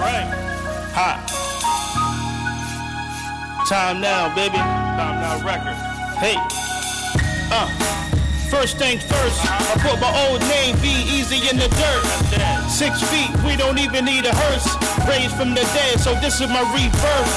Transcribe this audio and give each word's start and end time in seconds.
right. 0.00 0.26
Hot. 0.96 1.20
Time 3.68 4.00
now, 4.00 4.34
baby. 4.34 4.56
Time 4.56 5.20
now 5.20 5.44
record. 5.44 5.76
Hey. 6.18 6.36
Uh. 7.52 7.99
First 8.50 8.78
things 8.78 9.02
first, 9.06 9.38
I 9.46 9.78
put 9.78 10.00
my 10.02 10.10
old 10.26 10.42
name 10.50 10.74
be 10.82 10.90
easy 11.06 11.38
in 11.48 11.56
the 11.56 11.70
dirt. 11.70 12.04
Six 12.68 12.98
feet, 13.06 13.30
we 13.46 13.54
don't 13.54 13.78
even 13.78 14.04
need 14.04 14.26
a 14.26 14.34
hearse. 14.34 14.66
Raised 15.06 15.38
from 15.38 15.54
the 15.54 15.62
dead, 15.70 16.00
so 16.00 16.18
this 16.18 16.40
is 16.42 16.50
my 16.50 16.66
rebirth. 16.74 17.30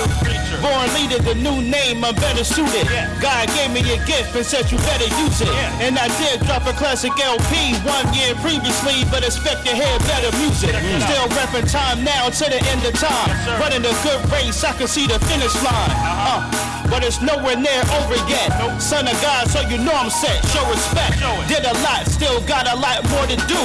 Born 0.65 0.89
leader, 0.97 1.21
the 1.21 1.35
new 1.35 1.61
name, 1.61 2.03
I'm 2.03 2.15
better 2.15 2.43
suited. 2.43 2.89
God 3.21 3.45
gave 3.53 3.69
me 3.71 3.85
a 3.93 4.01
gift 4.09 4.33
and 4.33 4.45
said 4.45 4.71
you 4.73 4.77
better 4.89 5.05
use 5.21 5.39
it. 5.41 5.53
And 5.85 5.99
I 6.01 6.09
did 6.17 6.41
drop 6.49 6.65
a 6.65 6.73
classic 6.73 7.13
LP 7.21 7.77
one 7.85 8.09
year 8.13 8.33
previously, 8.41 9.05
but 9.13 9.23
expect 9.23 9.69
to 9.69 9.73
hear 9.75 9.93
better 10.09 10.33
music. 10.41 10.73
Still 10.73 11.29
repping 11.37 11.69
time 11.69 12.03
now 12.03 12.29
to 12.29 12.45
the 12.49 12.57
end 12.73 12.81
of 12.89 12.93
time. 12.97 13.29
Running 13.61 13.85
a 13.85 13.93
good 14.01 14.21
race, 14.33 14.63
I 14.63 14.73
can 14.73 14.87
see 14.87 15.05
the 15.05 15.19
finish 15.29 15.53
line. 15.61 15.93
Uh, 15.93 16.72
but 16.93 17.01
it's 17.03 17.19
nowhere 17.23 17.55
near 17.57 17.81
over 17.97 18.13
yet. 18.29 18.53
Son 18.79 19.07
of 19.07 19.19
God, 19.19 19.47
so 19.49 19.61
you 19.61 19.79
know 19.79 19.91
I'm 19.93 20.11
set. 20.11 20.45
Show 20.49 20.63
respect. 20.69 21.17
Did 21.49 21.65
a 21.65 21.73
lot, 21.81 22.05
still 22.05 22.39
got 22.45 22.71
a 22.71 22.75
lot 22.75 23.03
more 23.09 23.25
to 23.25 23.35
do. 23.47 23.57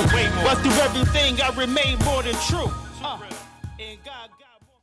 But 0.42 0.56
through 0.62 0.72
everything, 0.80 1.38
I 1.42 1.50
remain 1.54 1.98
more 2.06 2.22
than 2.22 2.34
true. 2.48 2.72
Uh, 3.04 3.18
and 3.78 3.98
God 4.02 4.30
got 4.40 4.62
more- 4.64 4.80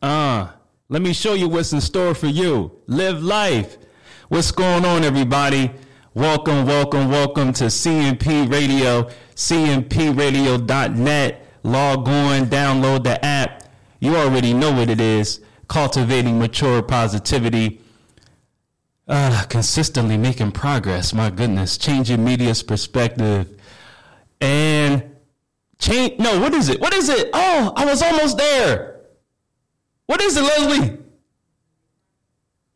Uh, 0.00 0.46
let 0.88 1.02
me 1.02 1.12
show 1.12 1.34
you 1.34 1.48
what's 1.48 1.72
in 1.72 1.80
store 1.80 2.14
for 2.14 2.28
you. 2.28 2.70
Live 2.86 3.20
life. 3.20 3.78
What's 4.28 4.52
going 4.52 4.84
on, 4.84 5.02
everybody? 5.02 5.72
Welcome, 6.14 6.66
welcome, 6.66 7.10
welcome 7.10 7.52
to 7.54 7.68
CMP 7.68 8.46
Radio, 8.46 9.08
cmpradio.net. 9.34 11.40
Log 11.64 12.08
on, 12.08 12.46
download 12.46 13.02
the 13.02 13.24
app. 13.24 13.64
You 13.98 14.16
already 14.16 14.54
know 14.54 14.70
what 14.70 14.88
it 14.88 15.00
is. 15.00 15.40
Cultivating 15.68 16.38
mature 16.38 16.82
positivity. 16.82 17.80
Uh, 19.06 19.44
consistently 19.48 20.16
making 20.16 20.52
progress. 20.52 21.12
My 21.12 21.30
goodness. 21.30 21.78
Changing 21.78 22.24
media's 22.24 22.62
perspective. 22.62 23.60
And 24.40 25.16
change. 25.78 26.18
No, 26.18 26.40
what 26.40 26.54
is 26.54 26.68
it? 26.68 26.80
What 26.80 26.94
is 26.94 27.08
it? 27.08 27.30
Oh, 27.32 27.72
I 27.76 27.84
was 27.84 28.02
almost 28.02 28.38
there. 28.38 29.00
What 30.06 30.20
is 30.20 30.36
it, 30.36 30.42
Leslie? 30.42 30.98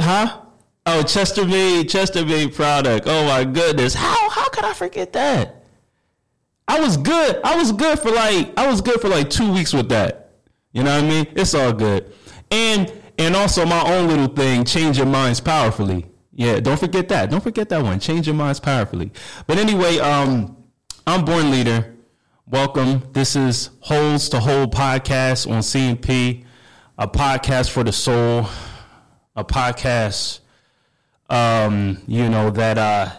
Huh? 0.01 0.43
Oh, 0.87 1.03
Chester 1.03 1.45
made 1.45 1.89
Chester 1.91 2.25
made 2.25 2.55
product. 2.55 3.07
Oh 3.09 3.27
my 3.27 3.45
goodness. 3.45 3.95
How 3.95 4.31
how 4.31 4.49
could 4.49 4.65
I 4.65 4.73
forget 4.73 5.13
that? 5.13 5.63
I 6.67 6.81
was 6.81 6.97
good. 6.97 7.41
I 7.45 7.57
was 7.57 7.73
good 7.73 7.99
for 7.99 8.11
like 8.11 8.59
I 8.59 8.67
was 8.67 8.81
good 8.81 9.01
for 9.01 9.09
like 9.09 9.29
two 9.29 9.53
weeks 9.53 9.75
with 9.75 9.91
that. 9.91 10.31
You 10.73 10.83
know 10.83 10.95
what 10.95 11.05
I 11.05 11.09
mean? 11.09 11.27
It's 11.35 11.55
all 11.55 11.73
good. 11.73 12.13
And 12.51 12.93
and 13.19 13.35
also 13.35 13.67
my 13.67 13.83
own 13.83 14.09
little 14.09 14.29
thing, 14.29 14.65
change 14.65 14.97
your 14.97 15.07
minds 15.07 15.41
powerfully. 15.41 16.07
Yeah, 16.33 16.61
don't 16.61 16.79
forget 16.79 17.09
that. 17.09 17.31
Don't 17.31 17.43
forget 17.43 17.69
that 17.71 17.83
one. 17.83 17.99
Change 17.99 18.27
your 18.27 18.37
minds 18.37 18.61
powerfully. 18.61 19.11
But 19.47 19.59
anyway, 19.59 19.99
um, 19.99 20.57
I'm 21.07 21.25
Born 21.25 21.51
Leader. 21.51 21.97
Welcome. 22.47 23.03
This 23.13 23.35
is 23.35 23.71
Holes 23.81 24.29
to 24.31 24.41
Hole 24.41 24.67
podcast 24.69 25.51
on 25.51 25.61
CMP, 25.61 26.45
a 26.97 27.09
podcast 27.09 27.71
for 27.71 27.83
the 27.83 27.93
soul, 27.93 28.47
a 29.35 29.45
podcast, 29.45 30.41
um, 31.31 31.99
you 32.07 32.29
know 32.29 32.51
that 32.51 32.79
uh, 32.79 33.11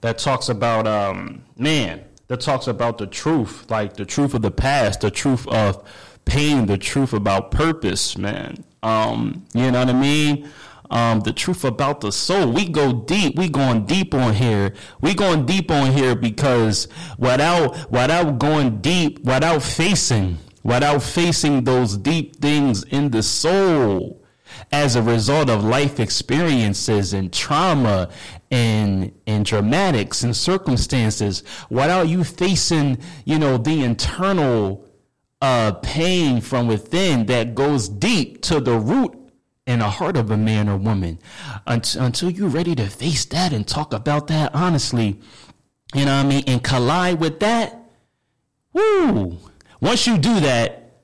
that 0.00 0.18
talks 0.18 0.48
about 0.48 0.86
um, 0.86 1.44
man, 1.56 2.02
that 2.28 2.40
talks 2.40 2.66
about 2.66 2.98
the 2.98 3.06
truth, 3.06 3.70
like 3.70 3.94
the 3.94 4.04
truth 4.04 4.34
of 4.34 4.42
the 4.42 4.50
past, 4.50 5.00
the 5.00 5.10
truth 5.10 5.46
of 5.48 5.86
pain, 6.24 6.66
the 6.66 6.78
truth 6.78 7.12
about 7.12 7.50
purpose, 7.50 8.16
man. 8.16 8.64
Um, 8.82 9.46
you 9.54 9.70
know 9.70 9.80
what 9.80 9.88
I 9.88 9.92
mean? 9.92 10.50
um, 10.92 11.20
the 11.20 11.32
truth 11.32 11.64
about 11.64 12.02
the 12.02 12.12
soul. 12.12 12.52
We 12.52 12.68
go 12.68 12.92
deep. 12.92 13.36
We 13.36 13.48
going 13.48 13.86
deep 13.86 14.14
on 14.14 14.34
here. 14.34 14.74
We 15.00 15.14
going 15.14 15.46
deep 15.46 15.70
on 15.70 15.92
here 15.92 16.14
because 16.14 16.86
without 17.18 17.90
without 17.90 18.38
going 18.38 18.82
deep, 18.82 19.24
without 19.24 19.62
facing, 19.62 20.36
without 20.62 21.02
facing 21.02 21.64
those 21.64 21.96
deep 21.96 22.36
things 22.36 22.84
in 22.84 23.10
the 23.10 23.22
soul, 23.22 24.22
as 24.70 24.94
a 24.94 25.02
result 25.02 25.48
of 25.48 25.64
life 25.64 25.98
experiences 25.98 27.14
and 27.14 27.32
trauma 27.32 28.10
and 28.50 29.12
and 29.26 29.46
dramatics 29.46 30.22
and 30.22 30.36
circumstances, 30.36 31.42
without 31.70 32.06
you 32.08 32.22
facing, 32.22 32.98
you 33.24 33.38
know, 33.38 33.56
the 33.56 33.82
internal 33.82 34.86
uh, 35.42 35.72
pain 35.82 36.40
from 36.40 36.68
within 36.68 37.26
that 37.26 37.54
goes 37.54 37.88
deep 37.88 38.40
to 38.42 38.60
the 38.60 38.78
root 38.78 39.18
in 39.66 39.80
the 39.80 39.88
heart 39.88 40.16
of 40.16 40.30
a 40.30 40.36
man 40.36 40.68
or 40.68 40.76
woman. 40.76 41.18
Until, 41.66 42.04
until 42.04 42.30
you're 42.30 42.48
ready 42.48 42.76
to 42.76 42.88
face 42.88 43.24
that 43.26 43.52
and 43.52 43.66
talk 43.66 43.92
about 43.92 44.28
that 44.28 44.54
honestly 44.54 45.20
you 45.94 46.04
know 46.06 46.16
what 46.16 46.24
i 46.24 46.28
mean 46.28 46.44
and 46.46 46.62
collide 46.62 47.20
with 47.20 47.40
that 47.40 47.90
woo! 48.72 49.38
Once 49.80 50.06
you 50.06 50.16
do 50.16 50.40
that 50.40 51.02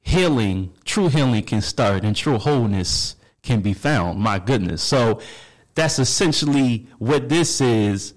healing 0.00 0.72
true 0.84 1.08
healing 1.08 1.42
can 1.42 1.60
start 1.60 2.02
and 2.02 2.16
true 2.16 2.38
wholeness 2.38 3.14
can 3.42 3.60
be 3.60 3.72
found. 3.72 4.18
My 4.18 4.38
goodness. 4.38 4.82
So 4.82 5.20
that's 5.74 5.98
essentially 5.98 6.88
what 6.98 7.28
this 7.28 7.60
is. 7.60 8.14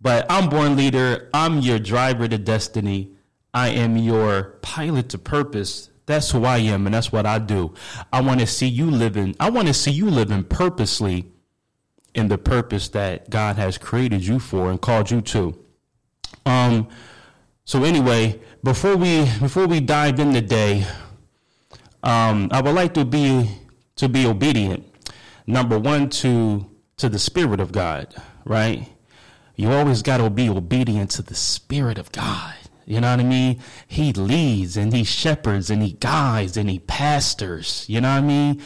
But 0.00 0.26
i'm 0.28 0.50
born 0.50 0.76
leader. 0.76 1.30
I'm 1.32 1.60
your 1.60 1.78
driver 1.78 2.28
to 2.28 2.38
destiny 2.38 3.15
i 3.56 3.68
am 3.68 3.96
your 3.96 4.58
pilot 4.62 5.08
to 5.08 5.18
purpose 5.18 5.90
that's 6.06 6.30
who 6.30 6.44
I 6.44 6.58
am, 6.58 6.86
and 6.86 6.94
that's 6.94 7.10
what 7.10 7.26
I 7.26 7.40
do. 7.40 7.74
I 8.12 8.20
want 8.20 8.38
to 8.40 8.46
see 8.46 8.68
you 8.68 8.90
living. 8.90 9.34
I 9.40 9.50
want 9.50 9.66
to 9.66 9.74
see 9.74 9.90
you 9.90 10.08
living 10.08 10.44
purposely 10.44 11.26
in 12.14 12.28
the 12.28 12.38
purpose 12.38 12.88
that 12.90 13.28
God 13.28 13.56
has 13.56 13.76
created 13.76 14.24
you 14.24 14.38
for 14.38 14.70
and 14.70 14.80
called 14.80 15.10
you 15.10 15.20
to. 15.20 15.58
Um. 16.46 16.88
So 17.64 17.82
anyway, 17.82 18.40
before 18.62 18.96
we 18.96 19.24
before 19.40 19.66
we 19.66 19.80
dive 19.80 20.20
in 20.20 20.32
today, 20.32 20.86
um, 22.04 22.48
I 22.52 22.60
would 22.60 22.74
like 22.74 22.94
to 22.94 23.04
be 23.04 23.50
to 23.96 24.08
be 24.08 24.26
obedient. 24.26 24.84
Number 25.48 25.76
one, 25.76 26.08
to 26.10 26.70
to 26.98 27.08
the 27.08 27.18
Spirit 27.18 27.58
of 27.58 27.72
God. 27.72 28.14
Right. 28.44 28.88
You 29.56 29.72
always 29.72 30.02
got 30.02 30.18
to 30.18 30.30
be 30.30 30.48
obedient 30.48 31.10
to 31.12 31.22
the 31.22 31.34
Spirit 31.34 31.98
of 31.98 32.12
God. 32.12 32.54
You 32.86 33.00
know 33.00 33.10
what 33.10 33.20
I 33.20 33.24
mean? 33.24 33.60
He 33.88 34.12
leads 34.12 34.76
and 34.76 34.92
he 34.92 35.02
shepherds 35.02 35.70
and 35.70 35.82
he 35.82 35.92
guides 35.92 36.56
and 36.56 36.70
he 36.70 36.78
pastors. 36.78 37.84
You 37.88 38.00
know 38.00 38.10
what 38.10 38.18
I 38.18 38.26
mean? 38.26 38.62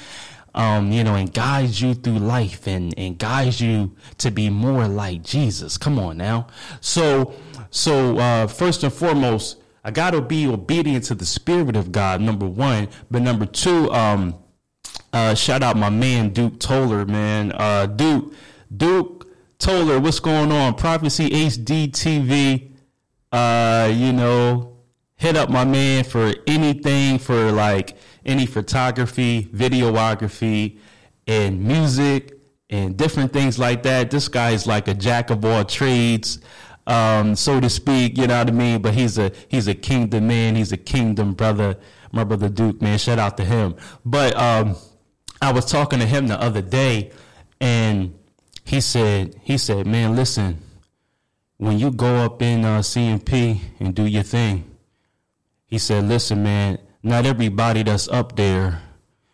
Um, 0.55 0.93
you 0.93 1.03
know, 1.05 1.15
and 1.15 1.33
guides 1.33 1.81
you 1.81 1.95
through 1.95 2.19
life 2.19 2.67
and, 2.67 2.93
and 2.99 3.17
guides 3.17 3.61
you 3.61 3.97
to 4.19 4.31
be 4.31 4.51
more 4.51 4.87
like 4.87 5.23
Jesus. 5.23 5.79
Come 5.79 5.99
on 5.99 6.19
now. 6.19 6.49
So, 6.81 7.35
so, 7.71 8.19
uh, 8.19 8.47
first 8.47 8.83
and 8.83 8.93
foremost, 8.93 9.57
I 9.85 9.91
got 9.91 10.11
to 10.11 10.21
be 10.21 10.47
obedient 10.47 11.05
to 11.05 11.15
the 11.15 11.25
Spirit 11.25 11.77
of 11.77 11.91
God, 11.91 12.21
number 12.21 12.47
one. 12.47 12.89
But 13.11 13.23
number 13.23 13.47
two, 13.47 13.91
um, 13.93 14.35
uh, 15.13 15.35
shout 15.35 15.63
out 15.63 15.77
my 15.77 15.89
man, 15.89 16.31
Duke 16.31 16.61
Toller, 16.61 17.07
man. 17.07 17.53
Uh, 17.53 17.87
Duke, 17.87 18.35
Duke 18.77 19.29
Toller, 19.59 19.99
what's 19.99 20.21
going 20.21 20.53
on? 20.53 20.75
Prophecy 20.75 21.31
HD 21.31 21.91
TV 21.91 22.70
uh, 23.33 23.93
you 23.95 24.13
know, 24.13 24.77
hit 25.17 25.37
up 25.37 25.51
my 25.51 25.65
man 25.65 26.05
for 26.05 26.33
anything 26.47 27.19
for 27.19 27.53
like 27.53 27.97
any 28.25 28.47
photography, 28.47 29.45
videography, 29.55 30.79
and 31.27 31.63
music 31.63 32.33
and 32.69 32.97
different 32.97 33.33
things 33.33 33.59
like 33.59 33.83
that. 33.83 34.11
This 34.11 34.29
guy 34.29 34.51
is 34.51 34.67
like 34.67 34.89
a 34.89 34.95
jack 34.95 35.31
of 35.31 35.45
all 35.45 35.65
trades, 35.65 36.41
um, 36.87 37.37
so 37.37 37.61
to 37.61 37.71
speak. 37.71 38.19
You 38.19 38.27
know 38.27 38.39
what 38.39 38.49
I 38.49 38.53
mean? 38.53 38.83
But 38.83 38.95
he's 38.95 39.19
a 39.19 39.33
he's 39.49 39.69
a 39.69 39.75
kingdom 39.75 40.27
man. 40.27 40.57
He's 40.57 40.73
a 40.73 40.77
kingdom 40.79 41.35
brother. 41.35 41.77
My 42.13 42.25
brother 42.25 42.49
Duke, 42.49 42.83
man, 42.83 42.99
shout 42.99 43.21
out 43.21 43.37
to 43.37 43.45
him. 43.45 43.77
But 44.05 44.35
um, 44.37 44.75
I 45.41 45.53
was 45.53 45.67
talking 45.67 46.01
to 46.01 46.07
him 46.07 46.27
the 46.27 46.41
other 46.41 46.63
day, 46.63 47.13
and 47.61 48.19
he 48.65 48.81
said 48.81 49.37
he 49.43 49.59
said, 49.59 49.87
man, 49.87 50.17
listen 50.17 50.59
when 51.61 51.79
you 51.79 51.91
go 51.91 52.17
up 52.25 52.41
in 52.41 52.65
uh, 52.65 52.79
CMP 52.79 53.61
and 53.81 53.95
do 53.95 54.07
your 54.07 54.23
thing, 54.23 54.65
he 55.67 55.77
said, 55.77 56.09
listen, 56.09 56.43
man, 56.43 56.79
not 57.03 57.27
everybody 57.27 57.83
that's 57.83 58.09
up 58.09 58.35
there 58.37 58.81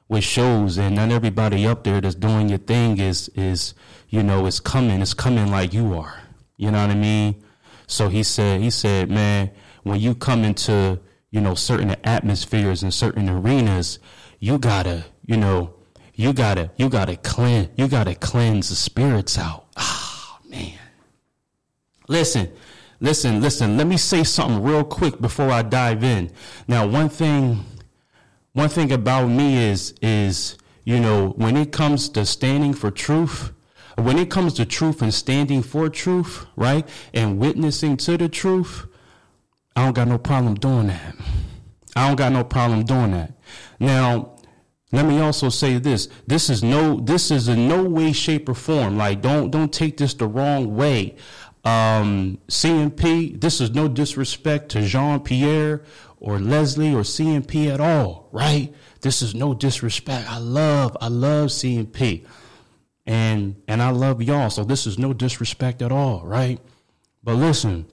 with 0.08 0.24
shows 0.24 0.76
and 0.76 0.96
not 0.96 1.12
everybody 1.12 1.64
up 1.68 1.84
there 1.84 2.00
that's 2.00 2.16
doing 2.16 2.48
your 2.48 2.58
thing 2.58 2.98
is, 2.98 3.28
is, 3.36 3.74
you 4.08 4.24
know, 4.24 4.44
is 4.46 4.58
coming, 4.58 5.00
is 5.00 5.14
coming 5.14 5.52
like 5.52 5.72
you 5.72 5.94
are. 5.94 6.20
You 6.56 6.72
know 6.72 6.80
what 6.80 6.90
I 6.90 6.96
mean? 6.96 7.44
So 7.86 8.08
he 8.08 8.24
said, 8.24 8.60
he 8.60 8.70
said, 8.70 9.08
man, 9.08 9.52
when 9.84 10.00
you 10.00 10.16
come 10.16 10.42
into, 10.42 10.98
you 11.30 11.40
know, 11.40 11.54
certain 11.54 11.94
atmospheres 12.02 12.82
and 12.82 12.92
certain 12.92 13.30
arenas, 13.30 14.00
you 14.40 14.58
gotta, 14.58 15.04
you 15.24 15.36
know, 15.36 15.76
you 16.14 16.32
gotta, 16.32 16.72
you 16.76 16.88
gotta 16.88 17.14
cleanse, 17.14 17.68
you 17.76 17.86
gotta 17.86 18.16
cleanse 18.16 18.70
the 18.70 18.74
spirits 18.74 19.38
out. 19.38 19.68
Ah, 19.76 20.40
man. 20.50 20.76
Listen, 22.08 22.50
listen, 23.00 23.40
listen. 23.40 23.76
Let 23.76 23.86
me 23.86 23.96
say 23.96 24.24
something 24.24 24.62
real 24.62 24.84
quick 24.84 25.20
before 25.20 25.50
I 25.50 25.62
dive 25.62 26.04
in. 26.04 26.30
Now, 26.68 26.86
one 26.86 27.08
thing, 27.08 27.64
one 28.52 28.68
thing 28.68 28.92
about 28.92 29.26
me 29.26 29.56
is 29.56 29.94
is 30.00 30.56
you 30.84 31.00
know 31.00 31.30
when 31.30 31.56
it 31.56 31.72
comes 31.72 32.08
to 32.10 32.24
standing 32.24 32.74
for 32.74 32.90
truth, 32.90 33.52
when 33.96 34.18
it 34.18 34.30
comes 34.30 34.54
to 34.54 34.66
truth 34.66 35.02
and 35.02 35.12
standing 35.12 35.62
for 35.62 35.88
truth, 35.88 36.46
right, 36.56 36.88
and 37.12 37.38
witnessing 37.38 37.96
to 37.98 38.16
the 38.16 38.28
truth, 38.28 38.86
I 39.74 39.84
don't 39.84 39.94
got 39.94 40.08
no 40.08 40.18
problem 40.18 40.54
doing 40.54 40.88
that. 40.88 41.14
I 41.96 42.08
don't 42.08 42.16
got 42.16 42.32
no 42.32 42.44
problem 42.44 42.84
doing 42.84 43.12
that. 43.12 43.32
Now, 43.80 44.36
let 44.92 45.04
me 45.04 45.18
also 45.18 45.48
say 45.48 45.78
this. 45.78 46.08
This 46.26 46.48
is 46.48 46.62
no 46.62 47.00
this 47.00 47.30
is 47.30 47.48
in 47.48 47.68
no 47.68 47.82
way, 47.84 48.12
shape, 48.12 48.48
or 48.48 48.54
form. 48.54 48.96
Like 48.96 49.20
don't 49.20 49.50
don't 49.50 49.72
take 49.72 49.96
this 49.96 50.14
the 50.14 50.28
wrong 50.28 50.76
way. 50.76 51.16
Um, 51.66 52.38
CMP, 52.46 53.40
this 53.40 53.60
is 53.60 53.72
no 53.72 53.88
disrespect 53.88 54.68
to 54.70 54.82
Jean 54.82 55.18
Pierre 55.18 55.82
or 56.20 56.38
Leslie 56.38 56.94
or 56.94 57.00
CMP 57.00 57.74
at 57.74 57.80
all, 57.80 58.28
right? 58.30 58.72
This 59.00 59.20
is 59.20 59.34
no 59.34 59.52
disrespect. 59.52 60.30
I 60.30 60.38
love, 60.38 60.96
I 61.00 61.08
love 61.08 61.48
CMP. 61.48 62.24
And 63.04 63.56
and 63.66 63.82
I 63.82 63.90
love 63.90 64.22
y'all. 64.22 64.48
So 64.50 64.62
this 64.62 64.86
is 64.86 64.96
no 64.96 65.12
disrespect 65.12 65.82
at 65.82 65.90
all, 65.90 66.24
right? 66.24 66.60
But 67.24 67.34
listen, 67.34 67.86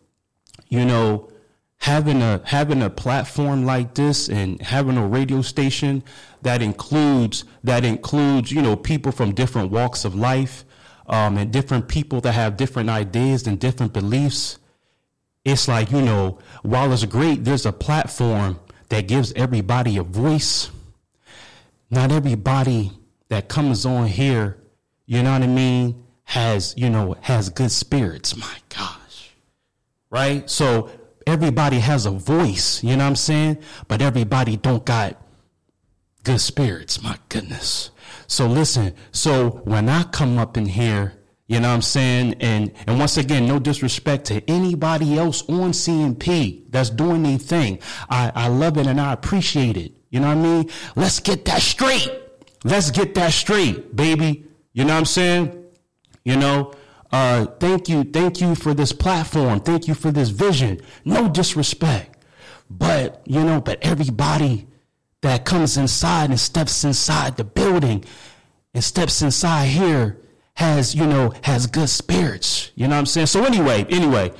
you 0.70 0.86
know, 0.86 1.32
having 1.78 2.22
a 2.22 2.42
having 2.46 2.84
a 2.84 2.92
platform 2.92 3.66
like 3.66 3.96
this 3.96 4.30
and 4.30 4.62
having 4.62 4.98
a 4.98 5.08
radio 5.08 5.42
station 5.42 6.04
that 6.44 6.62
includes 6.62 7.44
that 7.64 7.84
includes 7.84 8.52
you 8.52 8.62
know 8.62 8.76
people 8.76 9.12
from 9.12 9.34
different 9.34 9.72
walks 9.72 10.06
of 10.06 10.14
life 10.14 10.64
um, 11.08 11.38
and 11.38 11.52
different 11.52 11.88
people 11.88 12.22
that 12.22 12.34
have 12.34 12.58
different 12.58 12.90
ideas 12.90 13.48
and 13.48 13.60
different 13.60 13.94
beliefs 13.94 14.58
it's 15.46 15.68
like 15.68 15.92
you 15.92 16.02
know 16.02 16.40
while 16.62 16.92
it's 16.94 17.04
great 17.06 17.44
there's 17.44 17.66
a 17.66 17.74
platform 17.74 18.60
that 18.90 19.08
gives 19.08 19.34
everybody 19.34 19.98
a 19.98 20.04
voice. 20.04 20.70
Not 21.90 22.12
everybody 22.12 22.92
that 23.30 23.50
comes 23.50 23.86
on 23.86 24.08
here 24.08 24.58
you 25.06 25.22
know 25.22 25.34
what 25.34 25.44
i 25.44 25.48
mean 25.48 26.04
has 26.24 26.74
you 26.78 26.90
know 26.90 27.16
has 27.22 27.50
good 27.50 27.72
spirits. 27.72 28.36
My 28.38 28.56
gosh. 28.70 29.32
Right? 30.10 30.50
So 30.50 30.90
everybody 31.28 31.80
has 31.80 32.06
a 32.06 32.12
voice, 32.12 32.84
you 32.84 32.92
know 32.92 33.04
what 33.04 33.10
I'm 33.10 33.16
saying? 33.16 33.58
But 33.88 34.02
everybody 34.02 34.58
don't 34.58 34.86
got 34.86 35.22
good 36.24 36.40
spirits, 36.40 37.02
my 37.02 37.18
goodness. 37.30 37.90
So 38.34 38.48
listen, 38.48 38.96
so 39.12 39.62
when 39.66 39.88
I 39.88 40.02
come 40.02 40.40
up 40.40 40.58
in 40.58 40.66
here, 40.66 41.14
you 41.46 41.60
know 41.60 41.68
what 41.68 41.76
I'm 41.76 41.82
saying? 41.84 42.34
And 42.40 42.72
and 42.88 42.98
once 42.98 43.18
again, 43.18 43.48
no 43.48 43.60
disrespect 43.60 44.26
to 44.26 44.42
anybody 44.50 45.20
else 45.20 45.48
on 45.48 45.70
CMP 45.70 46.64
that's 46.72 46.90
doing 46.90 47.22
their 47.22 47.38
thing. 47.38 47.78
I, 48.10 48.32
I 48.34 48.48
love 48.48 48.80
it 48.80 48.88
and 48.88 49.00
I 49.00 49.14
appreciate 49.14 49.78
it. 49.78 49.92
You 50.10 50.20
know 50.20 50.30
what 50.30 50.38
I 50.38 50.42
mean? 50.42 50.70
Let's 50.96 51.20
get 51.20 51.46
that 51.46 51.62
straight. 51.62 52.10
Let's 52.64 52.90
get 52.90 53.14
that 53.14 53.34
straight, 53.34 53.96
baby. 53.96 54.48
You 54.72 54.86
know 54.86 54.94
what 54.94 55.02
I'm 55.02 55.06
saying? 55.06 55.66
You 56.26 56.38
know, 56.38 56.74
uh, 57.12 57.46
thank 57.60 57.88
you, 57.88 58.04
thank 58.04 58.42
you 58.42 58.56
for 58.56 58.74
this 58.74 58.92
platform. 58.92 59.60
Thank 59.60 59.88
you 59.88 59.94
for 59.94 60.12
this 60.12 60.30
vision. 60.30 60.82
No 61.06 61.30
disrespect, 61.30 62.18
but 62.68 63.22
you 63.28 63.44
know, 63.44 63.62
but 63.62 63.78
everybody 63.84 64.66
that 65.24 65.46
comes 65.46 65.78
inside 65.78 66.30
and 66.30 66.40
steps 66.40 66.84
inside 66.84 67.38
the 67.38 67.46
building 67.46 68.04
and 68.74 68.84
steps 68.84 69.22
inside 69.22 69.68
here 69.68 70.20
has, 70.56 70.94
you 70.94 71.08
know, 71.08 71.34
has 71.44 71.66
good 71.66 71.90
spirits. 71.90 72.72
You 72.76 72.88
know 72.88 72.96
what 72.96 73.00
I'm 73.00 73.06
saying? 73.06 73.28
So 73.28 73.46
anyway, 73.46 73.86
anyway, 73.90 74.34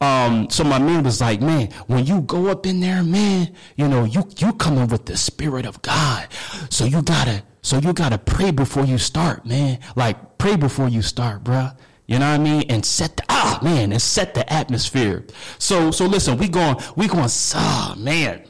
um, 0.00 0.50
so 0.50 0.64
my 0.64 0.80
man 0.80 1.04
was 1.04 1.20
like, 1.20 1.40
man, 1.40 1.70
when 1.86 2.04
you 2.04 2.22
go 2.22 2.48
up 2.48 2.66
in 2.66 2.80
there, 2.80 3.04
man, 3.04 3.54
you 3.76 3.86
know, 3.86 4.04
you 4.04 4.24
you 4.38 4.52
coming 4.54 4.88
with 4.88 5.06
the 5.06 5.16
spirit 5.16 5.66
of 5.66 5.80
God. 5.82 6.26
So 6.68 6.84
you 6.84 7.00
gotta, 7.00 7.44
so 7.62 7.78
you 7.78 7.92
gotta 7.92 8.18
pray 8.18 8.50
before 8.50 8.84
you 8.84 8.98
start, 8.98 9.46
man. 9.46 9.78
Like 9.94 10.36
pray 10.36 10.56
before 10.56 10.88
you 10.88 11.00
start, 11.00 11.44
bruh. 11.44 11.76
You 12.06 12.18
know 12.18 12.28
what 12.28 12.40
I 12.40 12.42
mean? 12.42 12.64
And 12.68 12.84
set 12.84 13.16
the 13.18 13.24
ah 13.28 13.60
man, 13.62 13.92
and 13.92 14.02
set 14.02 14.34
the 14.34 14.52
atmosphere. 14.52 15.24
So 15.58 15.92
so 15.92 16.06
listen, 16.06 16.38
we 16.38 16.48
going 16.48 16.76
we 16.96 17.06
going 17.06 17.28
ah 17.54 17.94
man. 17.96 18.42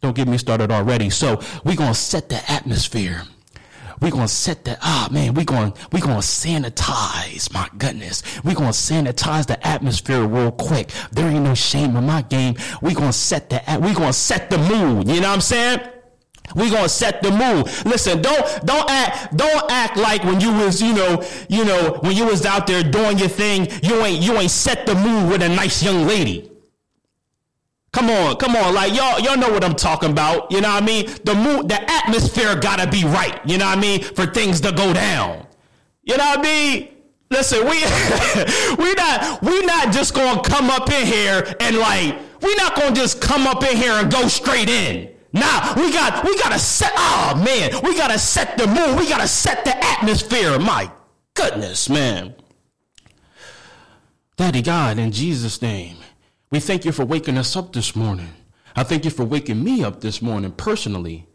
Don't 0.00 0.16
get 0.16 0.28
me 0.28 0.38
started 0.38 0.70
already. 0.70 1.10
So 1.10 1.40
we 1.64 1.76
gonna 1.76 1.94
set 1.94 2.28
the 2.28 2.40
atmosphere. 2.50 3.22
We 4.00 4.10
gonna 4.10 4.28
set 4.28 4.64
the 4.64 4.78
ah 4.80 5.08
man, 5.10 5.34
we 5.34 5.44
gonna 5.44 5.74
we 5.92 6.00
gonna 6.00 6.18
sanitize, 6.20 7.52
my 7.52 7.68
goodness. 7.76 8.22
We 8.42 8.54
gonna 8.54 8.70
sanitize 8.70 9.46
the 9.46 9.64
atmosphere 9.66 10.24
real 10.24 10.52
quick. 10.52 10.90
There 11.12 11.28
ain't 11.28 11.44
no 11.44 11.54
shame 11.54 11.96
in 11.96 12.06
my 12.06 12.22
game. 12.22 12.56
We 12.80 12.94
gonna 12.94 13.12
set 13.12 13.50
the 13.50 13.60
we 13.82 13.92
gonna 13.92 14.14
set 14.14 14.48
the 14.48 14.56
mood. 14.56 15.06
You 15.06 15.20
know 15.20 15.28
what 15.28 15.34
I'm 15.34 15.40
saying? 15.42 15.80
We 16.56 16.70
gonna 16.70 16.88
set 16.88 17.22
the 17.22 17.30
mood. 17.30 17.66
Listen, 17.84 18.22
don't 18.22 18.64
don't 18.64 18.90
act 18.90 19.36
don't 19.36 19.70
act 19.70 19.98
like 19.98 20.24
when 20.24 20.40
you 20.40 20.50
was 20.50 20.80
you 20.80 20.94
know 20.94 21.22
you 21.50 21.66
know 21.66 21.98
when 22.00 22.16
you 22.16 22.24
was 22.24 22.46
out 22.46 22.66
there 22.66 22.82
doing 22.82 23.18
your 23.18 23.28
thing 23.28 23.68
you 23.82 23.96
ain't 24.02 24.22
you 24.22 24.32
ain't 24.38 24.50
set 24.50 24.86
the 24.86 24.94
mood 24.94 25.30
with 25.30 25.42
a 25.42 25.48
nice 25.50 25.82
young 25.82 26.06
lady. 26.06 26.49
Come 27.92 28.08
on, 28.08 28.36
come 28.36 28.54
on, 28.54 28.72
like 28.72 28.94
y'all 28.94 29.18
y'all 29.18 29.36
know 29.36 29.50
what 29.50 29.64
I'm 29.64 29.74
talking 29.74 30.12
about. 30.12 30.52
You 30.52 30.60
know 30.60 30.68
what 30.68 30.82
I 30.82 30.86
mean? 30.86 31.06
The 31.24 31.34
mood, 31.34 31.68
the 31.68 31.80
atmosphere 31.90 32.54
gotta 32.54 32.88
be 32.88 33.04
right. 33.04 33.40
You 33.44 33.58
know 33.58 33.66
what 33.66 33.78
I 33.78 33.80
mean 33.80 34.02
for 34.02 34.26
things 34.26 34.60
to 34.60 34.72
go 34.72 34.92
down. 34.92 35.46
You 36.02 36.16
know 36.16 36.24
what 36.24 36.38
I 36.38 36.42
mean? 36.42 36.88
Listen, 37.30 37.60
we 37.60 37.74
we 38.84 38.94
not 38.94 39.42
we 39.42 39.64
not 39.66 39.92
just 39.92 40.14
gonna 40.14 40.40
come 40.42 40.70
up 40.70 40.90
in 40.90 41.06
here 41.06 41.54
and 41.60 41.78
like 41.78 42.16
we 42.42 42.54
not 42.56 42.76
gonna 42.76 42.94
just 42.94 43.20
come 43.20 43.46
up 43.46 43.62
in 43.64 43.76
here 43.76 43.92
and 43.92 44.10
go 44.10 44.28
straight 44.28 44.68
in. 44.68 45.12
Nah, 45.32 45.74
we 45.74 45.92
got 45.92 46.24
we 46.24 46.36
gotta 46.38 46.58
set 46.58 46.92
oh 46.96 47.42
man, 47.44 47.80
we 47.82 47.96
gotta 47.96 48.18
set 48.18 48.56
the 48.56 48.66
mood, 48.66 48.98
we 48.98 49.08
gotta 49.08 49.28
set 49.28 49.64
the 49.64 49.76
atmosphere. 49.76 50.58
My 50.58 50.90
goodness, 51.34 51.88
man. 51.88 52.34
Daddy 54.36 54.62
God, 54.62 54.98
in 54.98 55.12
Jesus' 55.12 55.60
name, 55.60 55.96
we 56.50 56.58
thank 56.58 56.84
you 56.84 56.92
for 56.92 57.04
waking 57.04 57.38
us 57.38 57.56
up 57.56 57.72
this 57.72 57.94
morning. 57.94 58.28
I 58.74 58.82
thank 58.82 59.04
you 59.04 59.10
for 59.10 59.24
waking 59.24 59.62
me 59.62 59.84
up 59.84 60.00
this 60.00 60.20
morning 60.20 60.52
personally. 60.52 61.26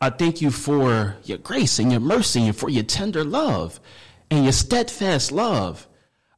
I 0.00 0.10
thank 0.10 0.42
you 0.42 0.50
for 0.50 1.16
your 1.24 1.38
grace 1.38 1.78
and 1.78 1.90
your 1.90 2.00
mercy 2.00 2.42
and 2.42 2.56
for 2.56 2.68
your 2.68 2.82
tender 2.82 3.24
love 3.24 3.80
and 4.30 4.44
your 4.44 4.52
steadfast 4.52 5.32
love. 5.32 5.86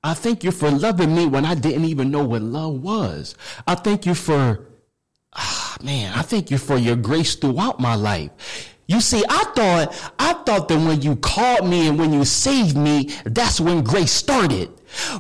I 0.05 0.15
thank 0.15 0.45
you 0.45 0.51
for 0.53 0.71
loving 0.71 1.15
me 1.15 1.27
when 1.27 1.45
I 1.45 1.55
didn't 1.55 1.87
even 1.87 2.11
know 2.11 2.25
what 2.25 2.43
love 2.43 2.83
was. 2.83 3.35
I 3.67 3.75
thank 3.75 4.07
you 4.07 4.15
for 4.15 4.67
ah, 5.35 5.77
man, 5.83 6.13
I 6.15 6.23
thank 6.23 6.51
you 6.51 6.59
for 6.59 6.77
your 6.77 6.97
grace 6.97 7.35
throughout 7.35 7.81
my 7.81 7.95
life. 7.95 8.75
You 8.87 9.01
see, 9.01 9.23
I 9.29 9.45
thought, 9.55 10.13
I 10.19 10.33
thought 10.35 10.69
that 10.69 10.79
when 10.79 11.03
you 11.03 11.17
called 11.17 11.69
me 11.69 11.89
and 11.89 11.99
when 11.99 12.13
you 12.13 12.25
saved 12.25 12.77
me, 12.77 13.11
that's 13.25 13.61
when 13.61 13.85
grace 13.85 14.13
started. 14.13 14.71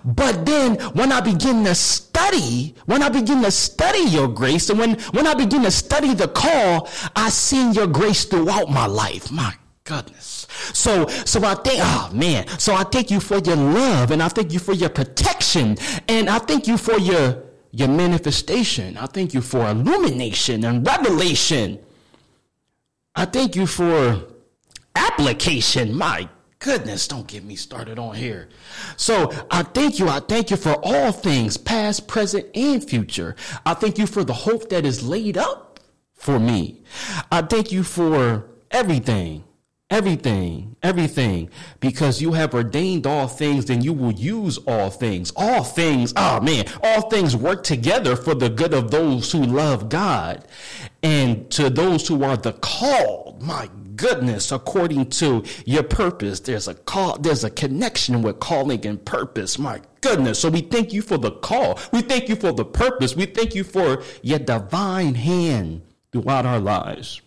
But 0.04 0.46
then 0.46 0.76
when 0.94 1.12
I 1.12 1.20
begin 1.20 1.64
to 1.64 1.74
study, 1.74 2.74
when 2.86 3.02
I 3.02 3.08
begin 3.08 3.42
to 3.42 3.50
study 3.50 4.00
your 4.10 4.28
grace 4.28 4.70
and 4.70 4.78
when, 4.78 4.98
when 5.12 5.26
I 5.26 5.34
begin 5.34 5.62
to 5.62 5.70
study 5.70 6.14
the 6.14 6.28
call, 6.28 6.88
I 7.14 7.30
seen 7.30 7.72
your 7.72 7.86
grace 7.86 8.24
throughout 8.24 8.70
my 8.70 8.86
life. 8.86 9.30
My 9.30 9.54
goodness. 9.84 10.46
So, 10.72 11.06
so 11.06 11.44
I 11.44 11.54
think, 11.54 11.80
oh 11.80 12.08
ah, 12.08 12.10
man, 12.12 12.46
so 12.58 12.74
I 12.74 12.84
thank 12.84 13.10
you 13.10 13.20
for 13.20 13.38
your 13.38 13.56
love 13.56 14.10
and 14.10 14.22
I 14.22 14.28
thank 14.28 14.52
you 14.52 14.58
for 14.58 14.72
your 14.72 14.90
protection 14.90 15.76
and 16.08 16.28
I 16.28 16.38
thank 16.38 16.66
you 16.66 16.76
for 16.76 16.98
your 16.98 17.42
your 17.70 17.88
manifestation. 17.88 18.96
I 18.96 19.06
thank 19.06 19.34
you 19.34 19.42
for 19.42 19.68
illumination 19.68 20.64
and 20.64 20.86
revelation. 20.86 21.78
I 23.14 23.26
thank 23.26 23.56
you 23.56 23.66
for 23.66 24.24
application. 24.96 25.94
My 25.94 26.28
goodness, 26.58 27.08
don't 27.08 27.26
get 27.26 27.44
me 27.44 27.56
started 27.56 27.98
on 27.98 28.14
here. 28.14 28.48
So 28.96 29.32
I 29.50 29.62
thank 29.62 29.98
you. 29.98 30.08
I 30.08 30.20
thank 30.20 30.50
you 30.50 30.56
for 30.56 30.74
all 30.82 31.12
things, 31.12 31.56
past, 31.56 32.08
present, 32.08 32.46
and 32.54 32.82
future. 32.82 33.36
I 33.64 33.74
thank 33.74 33.98
you 33.98 34.06
for 34.06 34.24
the 34.24 34.32
hope 34.32 34.68
that 34.70 34.84
is 34.84 35.06
laid 35.06 35.36
up 35.36 35.80
for 36.14 36.38
me. 36.38 36.82
I 37.30 37.42
thank 37.42 37.72
you 37.72 37.82
for 37.82 38.46
everything. 38.70 39.44
Everything, 39.90 40.76
everything, 40.82 41.48
because 41.80 42.20
you 42.20 42.32
have 42.32 42.52
ordained 42.52 43.06
all 43.06 43.26
things, 43.26 43.64
then 43.64 43.80
you 43.80 43.94
will 43.94 44.12
use 44.12 44.58
all 44.66 44.90
things. 44.90 45.32
All 45.34 45.64
things, 45.64 46.12
oh 46.14 46.42
man, 46.42 46.66
all 46.82 47.08
things 47.08 47.34
work 47.34 47.62
together 47.62 48.14
for 48.14 48.34
the 48.34 48.50
good 48.50 48.74
of 48.74 48.90
those 48.90 49.32
who 49.32 49.42
love 49.42 49.88
God 49.88 50.46
and 51.02 51.50
to 51.52 51.70
those 51.70 52.06
who 52.06 52.22
are 52.22 52.36
the 52.36 52.52
called. 52.52 53.42
My 53.42 53.70
goodness, 53.98 54.50
according 54.50 55.10
to 55.10 55.44
your 55.66 55.82
purpose, 55.82 56.40
there's 56.40 56.68
a 56.68 56.74
call, 56.74 57.18
there's 57.18 57.44
a 57.44 57.50
connection 57.50 58.22
with 58.22 58.40
calling 58.40 58.86
and 58.86 59.04
purpose. 59.04 59.58
My 59.58 59.82
goodness. 60.00 60.38
So 60.38 60.48
we 60.48 60.62
thank 60.62 60.94
you 60.94 61.02
for 61.02 61.18
the 61.18 61.32
call. 61.32 61.78
We 61.92 62.00
thank 62.00 62.30
you 62.30 62.36
for 62.36 62.52
the 62.52 62.64
purpose. 62.64 63.14
We 63.14 63.26
thank 63.26 63.54
you 63.54 63.64
for 63.64 64.02
your 64.22 64.38
divine 64.38 65.14
hand 65.14 65.82
throughout 66.12 66.46
our 66.46 66.60
lives. 66.60 67.20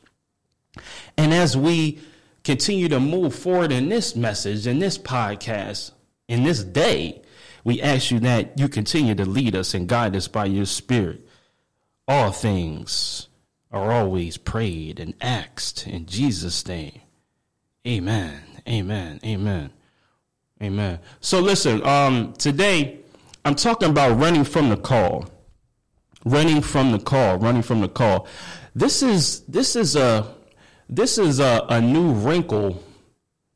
And 1.18 1.34
as 1.34 1.56
we 1.56 2.00
continue 2.44 2.88
to 2.88 3.00
move 3.00 3.36
forward 3.36 3.72
in 3.72 3.90
this 3.90 4.16
message, 4.16 4.66
in 4.66 4.80
this 4.80 4.98
podcast, 4.98 5.92
in 6.28 6.44
this 6.44 6.64
day, 6.64 7.22
we 7.64 7.82
ask 7.82 8.10
you 8.10 8.20
that 8.22 8.58
you 8.58 8.68
continue 8.68 9.14
to 9.14 9.26
lead 9.26 9.56
us 9.56 9.74
and 9.76 9.88
guide 9.88 10.16
us 10.16 10.28
by 10.28 10.46
your 10.46 10.66
spirit. 10.66 11.28
All 12.08 12.32
things 12.32 13.28
are 13.72 13.92
always 13.92 14.38
prayed 14.38 15.00
and 15.00 15.14
asked 15.22 15.88
in 15.88 16.06
Jesus' 16.06 16.68
name. 16.68 17.02
Amen. 17.88 18.42
Amen. 18.68 19.20
Amen. 19.26 19.72
Amen. 20.62 21.00
So 21.22 21.40
listen, 21.40 21.86
um, 21.86 22.34
today 22.34 23.00
I'm 23.44 23.56
talking 23.56 23.90
about 23.90 24.20
running 24.20 24.44
from 24.44 24.70
the 24.70 24.78
call. 24.78 25.26
Running 26.24 26.62
from 26.62 26.92
the 26.92 27.00
call, 27.00 27.40
running 27.40 27.64
from 27.64 27.82
the 27.82 27.90
call. 27.90 28.28
This 28.76 29.02
is 29.02 29.40
this 29.42 29.76
is 29.76 29.96
a 29.96 30.36
this 30.88 31.18
is 31.18 31.40
a, 31.40 31.66
a 31.68 31.82
new 31.82 32.12
wrinkle, 32.12 32.84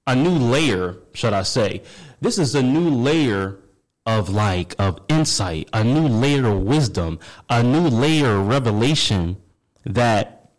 a 0.07 0.15
new 0.15 0.31
layer, 0.31 0.98
should 1.13 1.34
I 1.34 1.43
say. 1.43 1.84
This 2.22 2.39
is 2.39 2.55
a 2.55 2.63
new 2.63 2.89
layer 2.89 3.60
of 4.07 4.29
like 4.29 4.74
of 4.79 5.00
insight, 5.10 5.69
a 5.74 5.84
new 5.84 6.07
layer 6.07 6.48
of 6.48 6.63
wisdom, 6.63 7.19
a 7.51 7.62
new 7.62 7.88
layer 7.88 8.38
of 8.38 8.48
revelation 8.48 9.38
that 9.86 10.51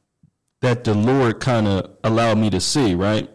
that 0.60 0.84
the 0.84 0.94
Lord 0.94 1.40
kind 1.40 1.66
of 1.68 1.90
allowed 2.02 2.38
me 2.38 2.50
to 2.50 2.60
see, 2.60 2.94
right? 2.94 3.30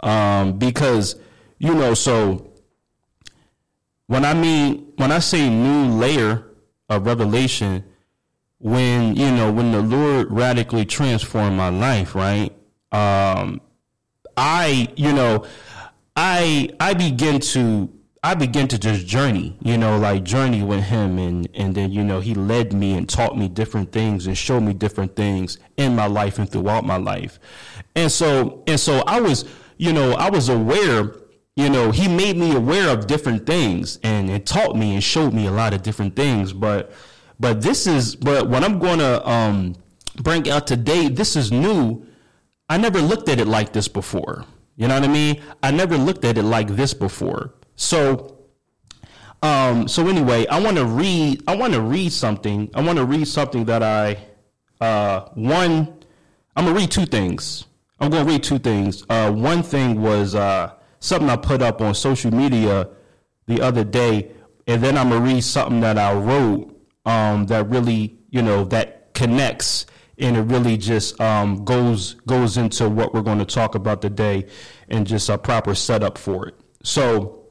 Um, 0.00 0.58
because 0.58 1.16
you 1.58 1.74
know, 1.74 1.94
so 1.94 2.52
when 4.06 4.24
I 4.24 4.34
mean 4.34 4.92
when 4.96 5.12
I 5.12 5.18
say 5.20 5.48
new 5.48 5.92
layer 5.96 6.44
of 6.88 7.06
revelation, 7.06 7.84
when 8.58 9.16
you 9.16 9.30
know 9.30 9.52
when 9.52 9.72
the 9.72 9.82
Lord 9.82 10.30
radically 10.30 10.84
transformed 10.84 11.56
my 11.56 11.68
life, 11.68 12.14
right? 12.14 12.52
Um, 12.90 13.60
I 14.36 14.88
you 14.96 15.12
know 15.12 15.44
I 16.16 16.70
I 16.80 16.94
begin 16.94 17.40
to 17.40 17.92
I 18.24 18.34
began 18.34 18.68
to 18.68 18.78
just 18.78 19.04
journey, 19.04 19.56
you 19.62 19.76
know, 19.76 19.98
like 19.98 20.22
journey 20.22 20.62
with 20.62 20.84
him 20.84 21.18
and 21.18 21.48
and 21.54 21.74
then 21.74 21.90
you 21.90 22.04
know 22.04 22.20
he 22.20 22.34
led 22.34 22.72
me 22.72 22.96
and 22.96 23.08
taught 23.08 23.36
me 23.36 23.48
different 23.48 23.90
things 23.90 24.28
and 24.28 24.38
showed 24.38 24.62
me 24.62 24.72
different 24.72 25.16
things 25.16 25.58
in 25.76 25.96
my 25.96 26.06
life 26.06 26.38
and 26.38 26.48
throughout 26.48 26.84
my 26.84 26.96
life. 26.98 27.40
And 27.96 28.12
so 28.12 28.62
and 28.68 28.78
so 28.78 29.02
I 29.08 29.20
was, 29.20 29.44
you 29.76 29.92
know, 29.92 30.12
I 30.12 30.30
was 30.30 30.48
aware, 30.48 31.16
you 31.56 31.68
know, 31.68 31.90
he 31.90 32.06
made 32.06 32.36
me 32.36 32.54
aware 32.54 32.90
of 32.90 33.08
different 33.08 33.44
things 33.44 33.98
and 34.04 34.30
it 34.30 34.46
taught 34.46 34.76
me 34.76 34.94
and 34.94 35.02
showed 35.02 35.34
me 35.34 35.48
a 35.48 35.52
lot 35.52 35.74
of 35.74 35.82
different 35.82 36.14
things, 36.14 36.52
but 36.52 36.92
but 37.40 37.60
this 37.60 37.88
is 37.88 38.14
but 38.14 38.48
what 38.48 38.62
I'm 38.62 38.78
going 38.78 39.00
to 39.00 39.28
um 39.28 39.74
bring 40.22 40.48
out 40.48 40.68
today, 40.68 41.08
this 41.08 41.34
is 41.34 41.50
new. 41.50 42.06
I 42.68 42.78
never 42.78 43.00
looked 43.00 43.28
at 43.28 43.40
it 43.40 43.48
like 43.48 43.72
this 43.72 43.88
before. 43.88 44.44
You 44.76 44.86
know 44.86 44.94
what 44.94 45.02
I 45.02 45.12
mean? 45.12 45.42
I 45.60 45.72
never 45.72 45.98
looked 45.98 46.24
at 46.24 46.38
it 46.38 46.44
like 46.44 46.68
this 46.68 46.94
before. 46.94 47.54
So, 47.82 48.38
um, 49.42 49.88
so 49.88 50.06
anyway, 50.06 50.46
I 50.46 50.60
want 50.60 50.76
to 50.76 50.86
read. 50.86 51.42
I 51.48 51.56
want 51.56 51.72
to 51.72 51.80
read 51.80 52.12
something. 52.12 52.70
I 52.74 52.80
want 52.80 52.96
to 52.98 53.04
read 53.04 53.26
something 53.26 53.64
that 53.64 53.82
I, 53.82 54.18
uh, 54.80 55.28
one. 55.34 55.92
I'm 56.54 56.66
gonna 56.66 56.76
read 56.78 56.92
two 56.92 57.06
things. 57.06 57.64
I'm 57.98 58.08
gonna 58.08 58.24
read 58.24 58.44
two 58.44 58.60
things. 58.60 59.04
Uh, 59.08 59.32
one 59.32 59.64
thing 59.64 60.00
was 60.00 60.36
uh, 60.36 60.74
something 61.00 61.28
I 61.28 61.34
put 61.34 61.60
up 61.60 61.80
on 61.80 61.94
social 61.94 62.32
media 62.32 62.88
the 63.46 63.60
other 63.60 63.82
day, 63.82 64.30
and 64.68 64.80
then 64.80 64.96
I'm 64.96 65.08
gonna 65.08 65.24
read 65.24 65.42
something 65.42 65.80
that 65.80 65.98
I 65.98 66.14
wrote 66.14 66.80
um, 67.04 67.46
that 67.46 67.68
really, 67.68 68.16
you 68.30 68.42
know, 68.42 68.64
that 68.66 69.12
connects 69.12 69.86
and 70.18 70.36
it 70.36 70.42
really 70.42 70.76
just 70.76 71.20
um, 71.20 71.64
goes 71.64 72.14
goes 72.26 72.56
into 72.56 72.88
what 72.88 73.12
we're 73.12 73.22
going 73.22 73.40
to 73.40 73.44
talk 73.44 73.74
about 73.74 74.00
today 74.00 74.46
and 74.88 75.04
just 75.04 75.28
a 75.28 75.36
proper 75.36 75.74
setup 75.74 76.16
for 76.16 76.46
it. 76.46 76.54
So 76.84 77.41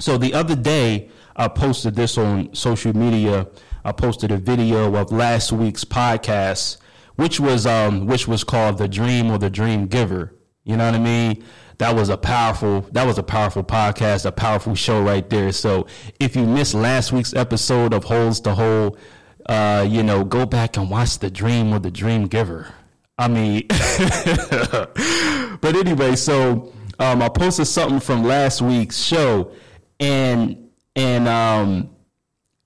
so 0.00 0.18
the 0.18 0.34
other 0.34 0.56
day, 0.56 1.10
I 1.36 1.48
posted 1.48 1.94
this 1.94 2.18
on 2.18 2.54
social 2.54 2.96
media. 2.96 3.48
I 3.84 3.92
posted 3.92 4.30
a 4.30 4.36
video 4.36 4.94
of 4.94 5.12
last 5.12 5.52
week's 5.52 5.84
podcast, 5.84 6.78
which 7.16 7.40
was 7.40 7.66
um, 7.66 8.06
which 8.06 8.26
was 8.28 8.44
called 8.44 8.78
"The 8.78 8.88
Dream 8.88 9.30
or 9.30 9.38
the 9.38 9.50
Dream 9.50 9.86
Giver." 9.86 10.34
You 10.64 10.76
know 10.76 10.86
what 10.86 10.94
I 10.94 10.98
mean? 10.98 11.44
That 11.78 11.94
was 11.94 12.10
a 12.10 12.16
powerful 12.18 12.82
that 12.92 13.06
was 13.06 13.16
a 13.18 13.22
powerful 13.22 13.64
podcast, 13.64 14.26
a 14.26 14.32
powerful 14.32 14.74
show 14.74 15.02
right 15.02 15.28
there. 15.30 15.52
So 15.52 15.86
if 16.18 16.36
you 16.36 16.44
missed 16.44 16.74
last 16.74 17.12
week's 17.12 17.32
episode 17.32 17.94
of 17.94 18.04
Holes 18.04 18.40
to 18.40 18.54
Hole, 18.54 18.98
uh, 19.46 19.86
you 19.88 20.02
know, 20.02 20.24
go 20.24 20.44
back 20.44 20.76
and 20.76 20.90
watch 20.90 21.18
"The 21.18 21.30
Dream 21.30 21.72
or 21.72 21.78
the 21.78 21.90
Dream 21.90 22.26
Giver." 22.26 22.74
I 23.16 23.28
mean, 23.28 23.66
but 25.60 25.76
anyway, 25.76 26.16
so 26.16 26.72
um, 26.98 27.22
I 27.22 27.28
posted 27.28 27.66
something 27.66 28.00
from 28.00 28.24
last 28.24 28.60
week's 28.62 28.98
show 28.98 29.52
and 30.00 30.70
and 30.96 31.28
um 31.28 31.90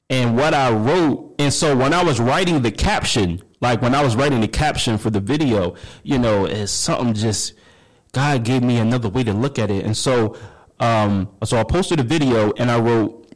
and 0.09 0.37
what 0.37 0.55
I 0.55 0.73
wrote 0.73 1.35
and 1.39 1.53
so 1.53 1.77
when 1.77 1.93
I 1.93 2.03
was 2.03 2.21
writing 2.21 2.63
the 2.63 2.71
caption 2.71 3.43
like 3.61 3.83
when 3.83 3.95
I 3.95 4.03
was 4.03 4.17
writing 4.17 4.41
the 4.41 4.49
caption 4.49 4.97
for 4.97 5.11
the 5.11 5.21
video 5.21 5.75
you 6.03 6.19
know 6.19 6.47
it's 6.47 6.73
something 6.73 7.13
just 7.15 7.55
God 8.15 8.45
gave 8.45 8.63
me 8.63 8.79
another 8.79 9.09
way 9.09 9.25
to 9.25 9.33
look 9.33 9.59
at 9.59 9.71
it. 9.71 9.85
And 9.85 9.97
so 9.97 10.37
um 10.81 11.29
so 11.45 11.59
I 11.59 11.65
posted 11.65 12.01
a 12.01 12.03
video 12.03 12.53
and 12.53 12.71
I 12.71 12.79
wrote 12.79 13.35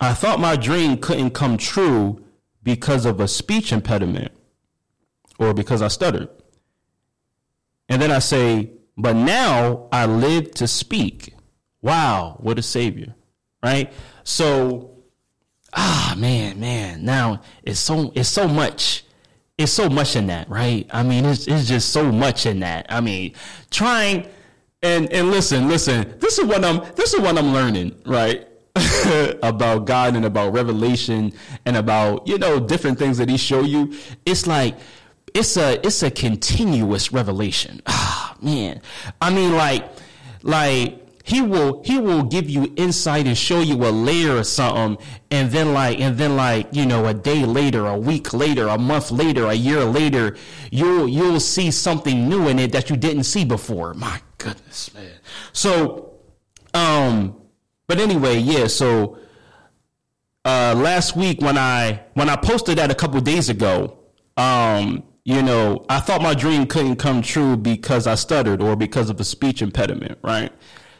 I 0.00 0.12
thought 0.14 0.40
my 0.40 0.56
dream 0.56 0.98
couldn't 0.98 1.30
come 1.30 1.56
true 1.56 2.24
because 2.62 3.06
of 3.06 3.20
a 3.20 3.28
speech 3.28 3.72
impediment 3.72 4.32
or 5.38 5.54
because 5.54 5.82
I 5.82 5.88
stuttered. 5.88 6.28
And 7.88 8.02
then 8.02 8.10
I 8.10 8.18
say 8.18 8.72
but 8.96 9.14
now 9.14 9.88
I 9.92 10.06
live 10.06 10.52
to 10.52 10.66
speak. 10.66 11.34
Wow 11.82 12.38
what 12.40 12.58
a 12.58 12.62
savior 12.62 13.14
right? 13.66 13.92
So, 14.22 14.92
ah, 15.72 16.14
man, 16.16 16.60
man, 16.60 17.04
now 17.04 17.42
it's 17.64 17.80
so 17.80 18.12
it's 18.14 18.28
so 18.28 18.46
much. 18.46 19.04
It's 19.58 19.72
so 19.72 19.88
much 19.88 20.16
in 20.16 20.26
that, 20.28 20.48
right? 20.48 20.86
I 20.90 21.02
mean, 21.02 21.24
it's 21.24 21.48
it's 21.48 21.66
just 21.66 21.90
so 21.90 22.12
much 22.12 22.46
in 22.46 22.60
that. 22.60 22.86
I 22.88 23.00
mean, 23.00 23.34
trying 23.70 24.28
and 24.82 25.12
and 25.12 25.30
listen, 25.30 25.68
listen. 25.68 26.16
This 26.18 26.38
is 26.38 26.44
what 26.44 26.64
I'm 26.64 26.78
this 26.94 27.12
is 27.12 27.20
what 27.20 27.36
I'm 27.36 27.52
learning, 27.52 28.00
right? 28.06 28.46
about 29.42 29.86
God 29.86 30.14
and 30.16 30.24
about 30.26 30.52
revelation 30.52 31.32
and 31.64 31.76
about 31.76 32.28
you 32.28 32.38
know 32.38 32.60
different 32.60 32.98
things 32.98 33.18
that 33.18 33.28
He 33.28 33.36
show 33.36 33.62
you. 33.62 33.94
It's 34.24 34.46
like 34.46 34.76
it's 35.34 35.56
a 35.56 35.84
it's 35.84 36.04
a 36.04 36.10
continuous 36.10 37.12
revelation. 37.12 37.80
Ah, 37.86 38.36
man. 38.40 38.80
I 39.20 39.30
mean, 39.30 39.56
like 39.56 39.88
like 40.42 41.05
he 41.26 41.42
will 41.42 41.82
he 41.82 41.98
will 41.98 42.22
give 42.22 42.48
you 42.48 42.72
insight 42.76 43.26
and 43.26 43.36
show 43.36 43.60
you 43.60 43.74
a 43.84 43.90
layer 43.90 44.36
or 44.36 44.44
something 44.44 44.96
and 45.32 45.50
then 45.50 45.72
like 45.72 45.98
and 46.00 46.16
then 46.16 46.36
like 46.36 46.68
you 46.70 46.86
know 46.86 47.06
a 47.06 47.12
day 47.12 47.44
later 47.44 47.84
a 47.86 47.98
week 47.98 48.32
later 48.32 48.68
a 48.68 48.78
month 48.78 49.10
later 49.10 49.46
a 49.46 49.54
year 49.54 49.82
later 49.84 50.36
you'll 50.70 51.08
you'll 51.08 51.40
see 51.40 51.68
something 51.72 52.28
new 52.28 52.46
in 52.46 52.60
it 52.60 52.70
that 52.70 52.88
you 52.88 52.96
didn't 52.96 53.24
see 53.24 53.44
before. 53.44 53.92
My 53.94 54.20
goodness 54.38 54.94
man. 54.94 55.10
So 55.52 56.14
um 56.72 57.36
but 57.88 57.98
anyway 57.98 58.38
yeah 58.38 58.68
so 58.68 59.18
uh 60.44 60.74
last 60.76 61.16
week 61.16 61.40
when 61.40 61.58
i 61.58 62.04
when 62.14 62.28
i 62.28 62.36
posted 62.36 62.78
that 62.78 62.92
a 62.92 62.94
couple 62.94 63.20
days 63.20 63.48
ago 63.48 63.98
um 64.36 65.02
you 65.24 65.42
know 65.42 65.84
i 65.88 65.98
thought 65.98 66.22
my 66.22 66.34
dream 66.34 66.66
couldn't 66.66 66.96
come 66.96 67.20
true 67.20 67.56
because 67.56 68.06
i 68.06 68.14
stuttered 68.14 68.62
or 68.62 68.76
because 68.76 69.10
of 69.10 69.18
a 69.18 69.24
speech 69.24 69.60
impediment 69.60 70.18
right 70.22 70.52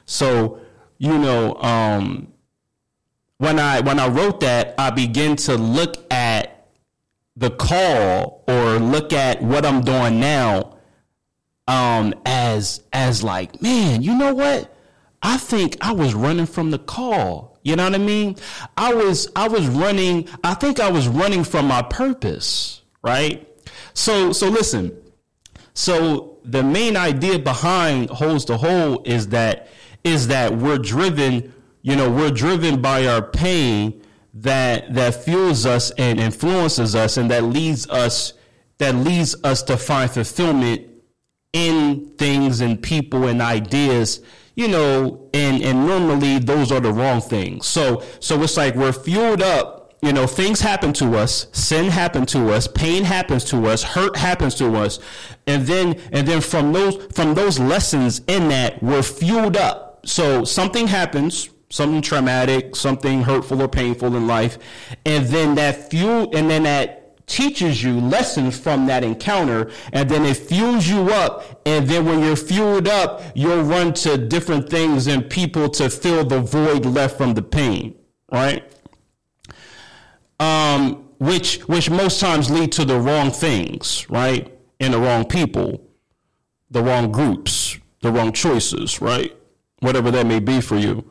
so, 0.06 0.60
you 0.98 1.18
know, 1.18 1.56
um, 1.56 2.32
when 3.38 3.58
I 3.58 3.80
when 3.80 4.00
I 4.00 4.08
wrote 4.08 4.40
that, 4.40 4.74
I 4.78 4.90
began 4.90 5.36
to 5.36 5.56
look 5.56 6.10
at 6.12 6.68
the 7.36 7.50
call 7.50 8.44
or 8.48 8.78
look 8.78 9.12
at 9.12 9.42
what 9.42 9.66
I'm 9.66 9.82
doing 9.82 10.18
now 10.20 10.78
um, 11.68 12.14
as 12.24 12.82
as 12.92 13.22
like, 13.22 13.60
man, 13.60 14.02
you 14.02 14.16
know 14.16 14.34
what? 14.34 14.72
I 15.22 15.36
think 15.38 15.76
I 15.80 15.92
was 15.92 16.14
running 16.14 16.46
from 16.46 16.70
the 16.70 16.78
call. 16.78 17.58
You 17.62 17.74
know 17.74 17.84
what 17.84 17.94
I 17.94 17.98
mean? 17.98 18.36
I 18.76 18.94
was 18.94 19.28
I 19.34 19.48
was 19.48 19.66
running. 19.66 20.28
I 20.44 20.54
think 20.54 20.78
I 20.78 20.90
was 20.90 21.08
running 21.08 21.42
from 21.42 21.66
my 21.66 21.82
purpose, 21.82 22.82
right? 23.02 23.46
So 23.92 24.32
so 24.32 24.48
listen. 24.48 24.96
So 25.74 26.38
the 26.44 26.62
main 26.62 26.96
idea 26.96 27.38
behind 27.38 28.08
Holes 28.08 28.44
to 28.46 28.56
Hole 28.56 29.02
is 29.04 29.28
that 29.28 29.68
is 30.06 30.28
that 30.28 30.56
we're 30.56 30.78
driven, 30.78 31.52
you 31.82 31.96
know, 31.96 32.08
we're 32.08 32.30
driven 32.30 32.80
by 32.80 33.06
our 33.06 33.20
pain 33.20 34.02
that 34.34 34.94
that 34.94 35.14
fuels 35.14 35.66
us 35.66 35.90
and 35.92 36.20
influences 36.20 36.94
us 36.94 37.16
and 37.16 37.30
that 37.30 37.42
leads 37.42 37.88
us 37.88 38.34
that 38.78 38.94
leads 38.94 39.34
us 39.44 39.62
to 39.62 39.76
find 39.76 40.10
fulfillment 40.10 40.86
in 41.54 42.06
things 42.18 42.60
and 42.60 42.82
people 42.82 43.24
and 43.28 43.40
ideas 43.40 44.20
you 44.54 44.68
know 44.68 45.28
and 45.32 45.62
and 45.62 45.86
normally 45.86 46.38
those 46.38 46.70
are 46.70 46.80
the 46.80 46.92
wrong 46.92 47.20
things. 47.20 47.66
So 47.66 48.02
so 48.20 48.40
it's 48.42 48.58
like 48.58 48.74
we're 48.74 48.92
fueled 48.92 49.42
up 49.42 49.94
you 50.02 50.12
know 50.12 50.26
things 50.26 50.60
happen 50.60 50.92
to 50.92 51.16
us 51.16 51.46
sin 51.52 51.90
happens 51.90 52.30
to 52.32 52.52
us 52.52 52.68
pain 52.68 53.04
happens 53.04 53.44
to 53.46 53.66
us 53.66 53.82
hurt 53.82 54.16
happens 54.16 54.54
to 54.56 54.76
us 54.76 54.98
and 55.46 55.66
then 55.66 55.98
and 56.12 56.28
then 56.28 56.42
from 56.42 56.72
those 56.74 57.02
from 57.14 57.34
those 57.34 57.58
lessons 57.58 58.20
in 58.26 58.48
that 58.50 58.82
we're 58.82 59.02
fueled 59.02 59.56
up 59.56 59.85
so 60.06 60.44
something 60.44 60.86
happens, 60.86 61.50
something 61.68 62.00
traumatic, 62.00 62.76
something 62.76 63.22
hurtful 63.22 63.60
or 63.60 63.68
painful 63.68 64.16
in 64.16 64.26
life, 64.26 64.58
and 65.04 65.26
then 65.26 65.56
that 65.56 65.90
fuel, 65.90 66.34
and 66.34 66.48
then 66.48 66.62
that 66.62 67.06
teaches 67.26 67.82
you 67.82 68.00
lessons 68.00 68.58
from 68.58 68.86
that 68.86 69.02
encounter 69.02 69.70
and 69.92 70.08
then 70.08 70.24
it 70.24 70.36
fuels 70.36 70.86
you 70.86 71.10
up 71.10 71.60
and 71.66 71.88
then 71.88 72.04
when 72.04 72.20
you're 72.20 72.36
fueled 72.36 72.86
up 72.86 73.20
you'll 73.34 73.64
run 73.64 73.92
to 73.92 74.16
different 74.16 74.70
things 74.70 75.08
and 75.08 75.28
people 75.28 75.68
to 75.68 75.90
fill 75.90 76.24
the 76.24 76.40
void 76.40 76.86
left 76.86 77.16
from 77.16 77.34
the 77.34 77.42
pain 77.42 77.96
right? 78.30 78.72
Um 80.38 81.08
which 81.18 81.58
which 81.62 81.90
most 81.90 82.20
times 82.20 82.48
lead 82.48 82.70
to 82.72 82.84
the 82.84 82.98
wrong 82.98 83.32
things 83.32 84.08
right? 84.08 84.56
And 84.78 84.94
the 84.94 84.98
wrong 84.98 85.24
people 85.24 85.84
the 86.70 86.80
wrong 86.80 87.10
groups 87.10 87.76
the 88.02 88.12
wrong 88.12 88.32
choices 88.32 89.00
right 89.00 89.35
whatever 89.86 90.10
that 90.10 90.26
may 90.26 90.38
be 90.38 90.60
for 90.60 90.76
you 90.76 91.04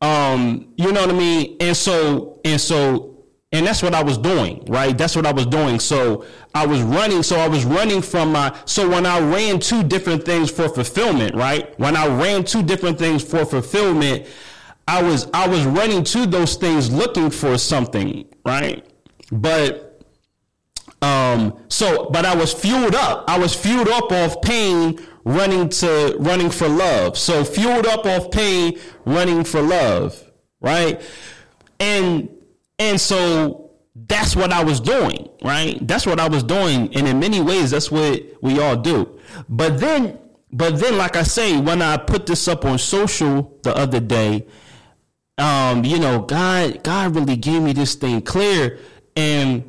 um 0.00 0.72
you 0.76 0.92
know 0.92 1.00
what 1.00 1.10
i 1.10 1.18
mean 1.18 1.56
and 1.60 1.76
so 1.76 2.40
and 2.44 2.60
so 2.60 3.08
and 3.50 3.66
that's 3.66 3.82
what 3.82 3.94
I 3.94 4.02
was 4.02 4.18
doing, 4.18 4.62
right? 4.68 4.96
That's 4.96 5.16
what 5.16 5.24
I 5.24 5.32
was 5.32 5.46
doing. 5.46 5.80
So 5.80 6.26
I 6.54 6.66
was 6.66 6.82
running. 6.82 7.22
So 7.22 7.36
I 7.36 7.48
was 7.48 7.64
running 7.64 8.02
from 8.02 8.32
my, 8.32 8.54
so 8.66 8.88
when 8.88 9.06
I 9.06 9.20
ran 9.20 9.58
two 9.58 9.82
different 9.82 10.24
things 10.24 10.50
for 10.50 10.68
fulfillment, 10.68 11.34
right? 11.34 11.78
When 11.78 11.96
I 11.96 12.06
ran 12.08 12.44
two 12.44 12.62
different 12.62 12.98
things 12.98 13.24
for 13.24 13.46
fulfillment, 13.46 14.26
I 14.86 15.02
was, 15.02 15.28
I 15.32 15.48
was 15.48 15.64
running 15.64 16.04
to 16.04 16.26
those 16.26 16.56
things 16.56 16.92
looking 16.92 17.30
for 17.30 17.56
something, 17.56 18.26
right? 18.44 18.86
But, 19.32 19.87
um, 21.02 21.62
so, 21.68 22.10
but 22.10 22.24
I 22.24 22.34
was 22.34 22.52
fueled 22.52 22.94
up. 22.94 23.24
I 23.28 23.38
was 23.38 23.54
fueled 23.54 23.88
up 23.88 24.10
off 24.10 24.42
pain, 24.42 24.98
running 25.24 25.68
to, 25.68 26.16
running 26.18 26.50
for 26.50 26.68
love. 26.68 27.16
So 27.16 27.44
fueled 27.44 27.86
up 27.86 28.04
off 28.04 28.30
pain, 28.30 28.78
running 29.04 29.44
for 29.44 29.62
love, 29.62 30.20
right? 30.60 31.00
And, 31.78 32.28
and 32.78 33.00
so 33.00 33.70
that's 33.94 34.34
what 34.34 34.52
I 34.52 34.64
was 34.64 34.80
doing, 34.80 35.28
right? 35.42 35.78
That's 35.86 36.06
what 36.06 36.18
I 36.18 36.28
was 36.28 36.42
doing. 36.42 36.94
And 36.96 37.06
in 37.06 37.18
many 37.20 37.40
ways, 37.40 37.70
that's 37.70 37.90
what 37.90 38.22
we 38.42 38.60
all 38.60 38.76
do. 38.76 39.18
But 39.48 39.78
then, 39.78 40.18
but 40.50 40.78
then, 40.80 40.96
like 40.96 41.16
I 41.16 41.22
say, 41.22 41.60
when 41.60 41.82
I 41.82 41.96
put 41.96 42.26
this 42.26 42.48
up 42.48 42.64
on 42.64 42.78
social 42.78 43.58
the 43.62 43.76
other 43.76 44.00
day, 44.00 44.46
um, 45.36 45.84
you 45.84 45.98
know, 45.98 46.22
God, 46.22 46.82
God 46.82 47.14
really 47.14 47.36
gave 47.36 47.62
me 47.62 47.72
this 47.72 47.94
thing 47.94 48.22
clear. 48.22 48.78
And 49.14 49.67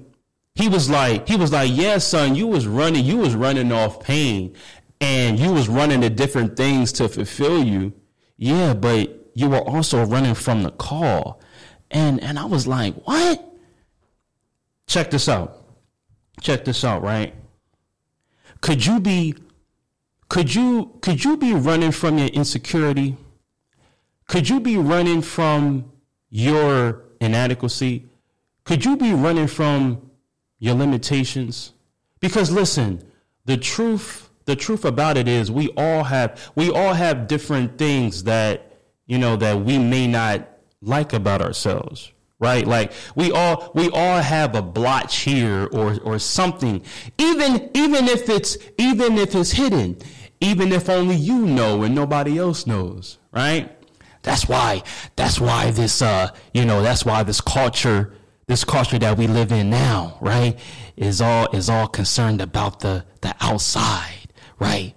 he 0.60 0.68
was 0.68 0.90
like, 0.90 1.26
he 1.26 1.38
was 1.38 1.54
like, 1.54 1.72
yeah, 1.74 1.98
son, 2.00 2.36
you 2.36 2.46
was 2.46 2.68
running, 2.68 3.06
you 3.06 3.16
was 3.16 3.34
running 3.34 3.72
off 3.72 4.02
pain 4.02 4.54
and 5.00 5.40
you 5.40 5.54
was 5.54 5.70
running 5.70 6.02
to 6.02 6.10
different 6.10 6.58
things 6.58 6.92
to 6.92 7.08
fulfill 7.08 7.64
you. 7.64 7.94
Yeah, 8.36 8.74
but 8.74 9.32
you 9.36 9.48
were 9.48 9.62
also 9.62 10.06
running 10.06 10.36
from 10.36 10.64
the 10.64 10.72
call. 10.72 11.42
And 11.92 12.22
and 12.22 12.38
I 12.38 12.44
was 12.44 12.68
like, 12.68 12.94
what? 13.08 13.42
Check 14.86 15.12
this 15.12 15.30
out. 15.30 15.64
Check 16.42 16.66
this 16.66 16.84
out, 16.84 17.04
right? 17.04 17.34
Could 18.60 18.86
you 18.86 19.00
be 19.00 19.36
could 20.28 20.54
you 20.54 20.92
could 21.02 21.24
you 21.24 21.38
be 21.38 21.54
running 21.54 21.94
from 21.94 22.18
your 22.18 22.28
insecurity? 22.28 23.16
Could 24.28 24.50
you 24.50 24.60
be 24.60 24.76
running 24.76 25.22
from 25.22 25.90
your 26.30 27.06
inadequacy? 27.22 28.10
Could 28.66 28.84
you 28.84 28.98
be 28.98 29.14
running 29.14 29.48
from 29.48 30.09
your 30.60 30.76
limitations? 30.76 31.74
Because 32.20 32.52
listen, 32.52 33.04
the 33.46 33.58
truth 33.58 34.30
the 34.46 34.56
truth 34.56 34.84
about 34.84 35.16
it 35.16 35.28
is 35.28 35.52
we 35.52 35.70
all 35.78 36.04
have 36.04 36.52
we 36.56 36.72
all 36.72 36.94
have 36.94 37.28
different 37.28 37.78
things 37.78 38.24
that 38.24 38.80
you 39.06 39.18
know 39.18 39.36
that 39.36 39.62
we 39.62 39.78
may 39.78 40.08
not 40.08 40.48
like 40.82 41.14
about 41.14 41.42
ourselves 41.42 42.12
right? 42.40 42.66
Like 42.66 42.94
we 43.16 43.32
all 43.32 43.72
we 43.76 43.90
all 43.90 44.20
have 44.20 44.56
a 44.56 44.62
blotch 44.62 45.18
here 45.18 45.68
or 45.74 46.00
or 46.04 46.20
something. 46.20 46.82
Even 47.18 47.70
even 47.74 48.08
if 48.08 48.30
it's 48.30 48.58
even 48.78 49.18
if 49.18 49.36
it's 49.36 49.52
hidden 49.52 49.98
even 50.42 50.72
if 50.72 50.90
only 50.90 51.16
you 51.16 51.46
know 51.46 51.84
and 51.84 51.94
nobody 51.94 52.38
else 52.38 52.66
knows 52.66 53.18
right? 53.32 53.76
That's 54.22 54.48
why 54.48 54.84
that's 55.16 55.40
why 55.40 55.72
this 55.72 56.02
uh 56.02 56.32
you 56.54 56.66
know 56.66 56.82
that's 56.82 57.06
why 57.06 57.24
this 57.24 57.42
culture 57.42 58.14
this 58.50 58.66
culture 58.66 59.00
that 59.00 59.18
we 59.18 59.28
live 59.28 59.54
in 59.54 59.70
now 59.70 60.18
right 60.20 60.60
is 60.98 61.22
all 61.22 61.48
is 61.56 61.70
all 61.70 61.88
concerned 61.88 62.42
about 62.42 62.82
the 62.82 63.06
the 63.22 63.34
outside 63.40 64.28
right 64.60 64.94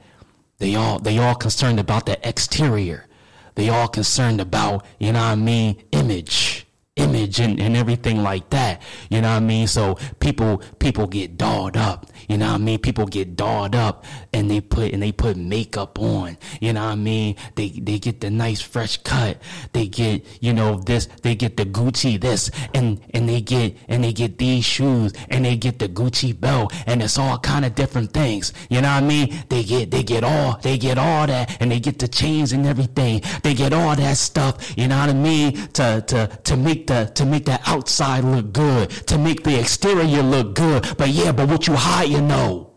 they 0.58 0.74
all 0.74 0.98
they 0.98 1.18
all 1.18 1.36
concerned 1.36 1.78
about 1.78 2.06
the 2.06 2.28
exterior 2.28 3.06
they 3.54 3.68
all 3.68 3.88
concerned 3.88 4.40
about, 4.40 4.84
you 4.98 5.12
know 5.12 5.20
what 5.20 5.26
I 5.26 5.34
mean, 5.34 5.82
image, 5.92 6.66
image 6.96 7.38
and, 7.40 7.60
and 7.60 7.76
everything 7.76 8.22
like 8.22 8.50
that. 8.50 8.80
You 9.10 9.20
know 9.20 9.30
what 9.30 9.36
I 9.36 9.40
mean? 9.40 9.66
So 9.66 9.98
people 10.20 10.62
people 10.78 11.06
get 11.06 11.36
dolled 11.36 11.76
up. 11.76 12.06
You 12.28 12.38
know 12.38 12.46
what 12.52 12.60
I 12.60 12.64
mean? 12.64 12.78
People 12.78 13.06
get 13.06 13.36
dolled 13.36 13.74
up 13.74 14.04
and 14.32 14.50
they 14.50 14.60
put 14.60 14.92
and 14.92 15.02
they 15.02 15.12
put 15.12 15.36
makeup 15.36 15.98
on. 15.98 16.38
You 16.60 16.72
know 16.72 16.84
what 16.84 16.92
I 16.92 16.96
mean? 16.96 17.36
They 17.54 17.68
they 17.68 17.98
get 17.98 18.20
the 18.20 18.30
nice 18.30 18.60
fresh 18.60 18.96
cut. 18.98 19.38
They 19.72 19.86
get, 19.86 20.24
you 20.40 20.52
know, 20.52 20.76
this, 20.76 21.06
they 21.22 21.34
get 21.34 21.56
the 21.56 21.64
Gucci 21.64 22.20
this 22.20 22.50
and 22.74 23.00
and 23.14 23.28
they 23.28 23.40
get 23.40 23.76
and 23.88 24.02
they 24.04 24.12
get 24.12 24.38
these 24.38 24.64
shoes 24.64 25.12
and 25.28 25.44
they 25.44 25.56
get 25.56 25.78
the 25.78 25.88
Gucci 25.88 26.38
belt 26.38 26.72
and 26.86 27.02
it's 27.02 27.18
all 27.18 27.38
kind 27.38 27.64
of 27.64 27.74
different 27.74 28.12
things. 28.12 28.52
You 28.70 28.80
know 28.80 28.88
what 28.94 29.02
I 29.02 29.06
mean? 29.06 29.44
They 29.48 29.64
get 29.64 29.90
they 29.90 30.02
get 30.02 30.24
all 30.24 30.58
they 30.62 30.78
get 30.78 30.98
all 30.98 31.26
that 31.26 31.56
and 31.60 31.70
they 31.70 31.80
get 31.80 31.98
the 31.98 32.08
chains 32.08 32.52
and 32.52 32.66
everything. 32.66 33.22
They 33.42 33.54
get 33.54 33.72
all 33.72 33.94
that 33.96 34.16
stuff, 34.16 34.76
you 34.76 34.88
know 34.88 34.98
what 34.98 35.10
I 35.10 35.14
mean? 35.14 35.68
To 35.78 36.02
to 36.06 36.26
to 36.44 36.56
make 36.56 36.86
the 36.86 37.10
to 37.14 37.24
make 37.24 37.44
the 37.46 37.60
outside 37.66 38.24
look 38.24 38.52
good, 38.52 38.90
to 39.08 39.18
make 39.18 39.42
the 39.42 39.58
exterior 39.58 40.22
look 40.22 40.54
good. 40.54 40.96
But 40.96 41.08
yeah, 41.08 41.32
but 41.32 41.48
what 41.48 41.66
you 41.66 41.74
hide, 41.74 42.08
you 42.12 42.22
know. 42.22 42.70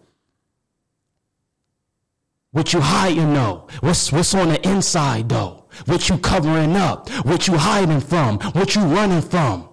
What 2.51 2.71
you 2.71 2.79
hide, 2.79 3.15
you 3.15 3.25
know. 3.25 3.67
What's 3.81 4.11
what's 4.11 4.33
on 4.33 4.49
the 4.49 4.67
inside 4.67 5.27
though? 5.27 5.65
What 5.85 6.07
you 6.07 6.17
covering 6.17 6.75
up? 6.75 7.09
What 7.25 7.47
you 7.47 7.57
hiding 7.57 7.99
from? 7.99 8.39
What 8.53 8.75
you 8.75 8.81
running 8.81 9.21
from? 9.21 9.67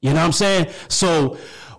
You 0.00 0.10
know 0.10 0.20
what 0.20 0.26
I'm 0.26 0.32
saying? 0.32 0.68
So 0.88 1.36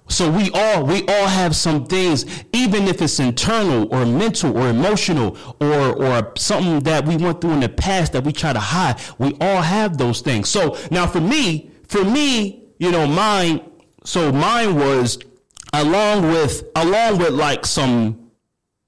so 0.09 0.29
we 0.29 0.51
all 0.53 0.85
we 0.85 1.07
all 1.07 1.27
have 1.27 1.55
some 1.55 1.85
things, 1.85 2.25
even 2.51 2.89
if 2.89 3.01
it's 3.01 3.17
internal 3.21 3.87
or 3.95 4.05
mental 4.05 4.57
or 4.57 4.67
emotional 4.67 5.37
or 5.61 6.03
or 6.03 6.33
something 6.37 6.81
that 6.81 7.05
we 7.05 7.15
went 7.15 7.39
through 7.39 7.53
in 7.53 7.61
the 7.61 7.69
past 7.69 8.11
that 8.11 8.25
we 8.25 8.33
try 8.33 8.51
to 8.51 8.59
hide. 8.59 8.99
We 9.19 9.37
all 9.39 9.61
have 9.61 9.97
those 9.97 10.19
things. 10.19 10.49
So 10.49 10.77
now 10.91 11.07
for 11.07 11.21
me, 11.21 11.71
for 11.87 12.03
me, 12.03 12.73
you 12.77 12.91
know, 12.91 13.07
mine. 13.07 13.61
So 14.03 14.33
mine 14.33 14.75
was 14.75 15.17
along 15.73 16.23
with 16.23 16.69
along 16.75 17.17
with 17.17 17.31
like 17.31 17.65
some, 17.65 18.31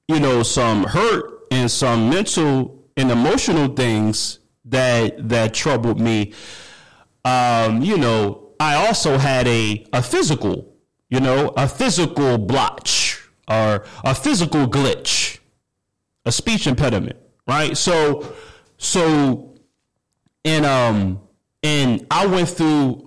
you 0.07 0.19
know, 0.19 0.43
some 0.43 0.83
hurt 0.83 1.43
and 1.51 1.69
some 1.69 2.09
mental 2.09 2.83
and 2.97 3.11
emotional 3.11 3.73
things 3.73 4.39
that 4.65 5.29
that 5.29 5.53
troubled 5.53 5.99
me. 5.99 6.33
Um, 7.25 7.81
you 7.81 7.97
know, 7.97 8.53
I 8.59 8.75
also 8.87 9.17
had 9.17 9.47
a 9.47 9.85
a 9.93 10.01
physical 10.01 10.73
you 11.13 11.19
know, 11.19 11.53
a 11.55 11.67
physical 11.67 12.39
blotch 12.39 13.21
or 13.47 13.85
a 14.03 14.15
physical 14.15 14.65
glitch, 14.65 15.37
a 16.25 16.31
speech 16.31 16.65
impediment, 16.65 17.17
right? 17.47 17.77
So, 17.77 18.33
so, 18.79 19.53
and 20.43 20.65
um, 20.65 21.21
and 21.61 22.07
I 22.09 22.25
went 22.25 22.49
through, 22.49 23.02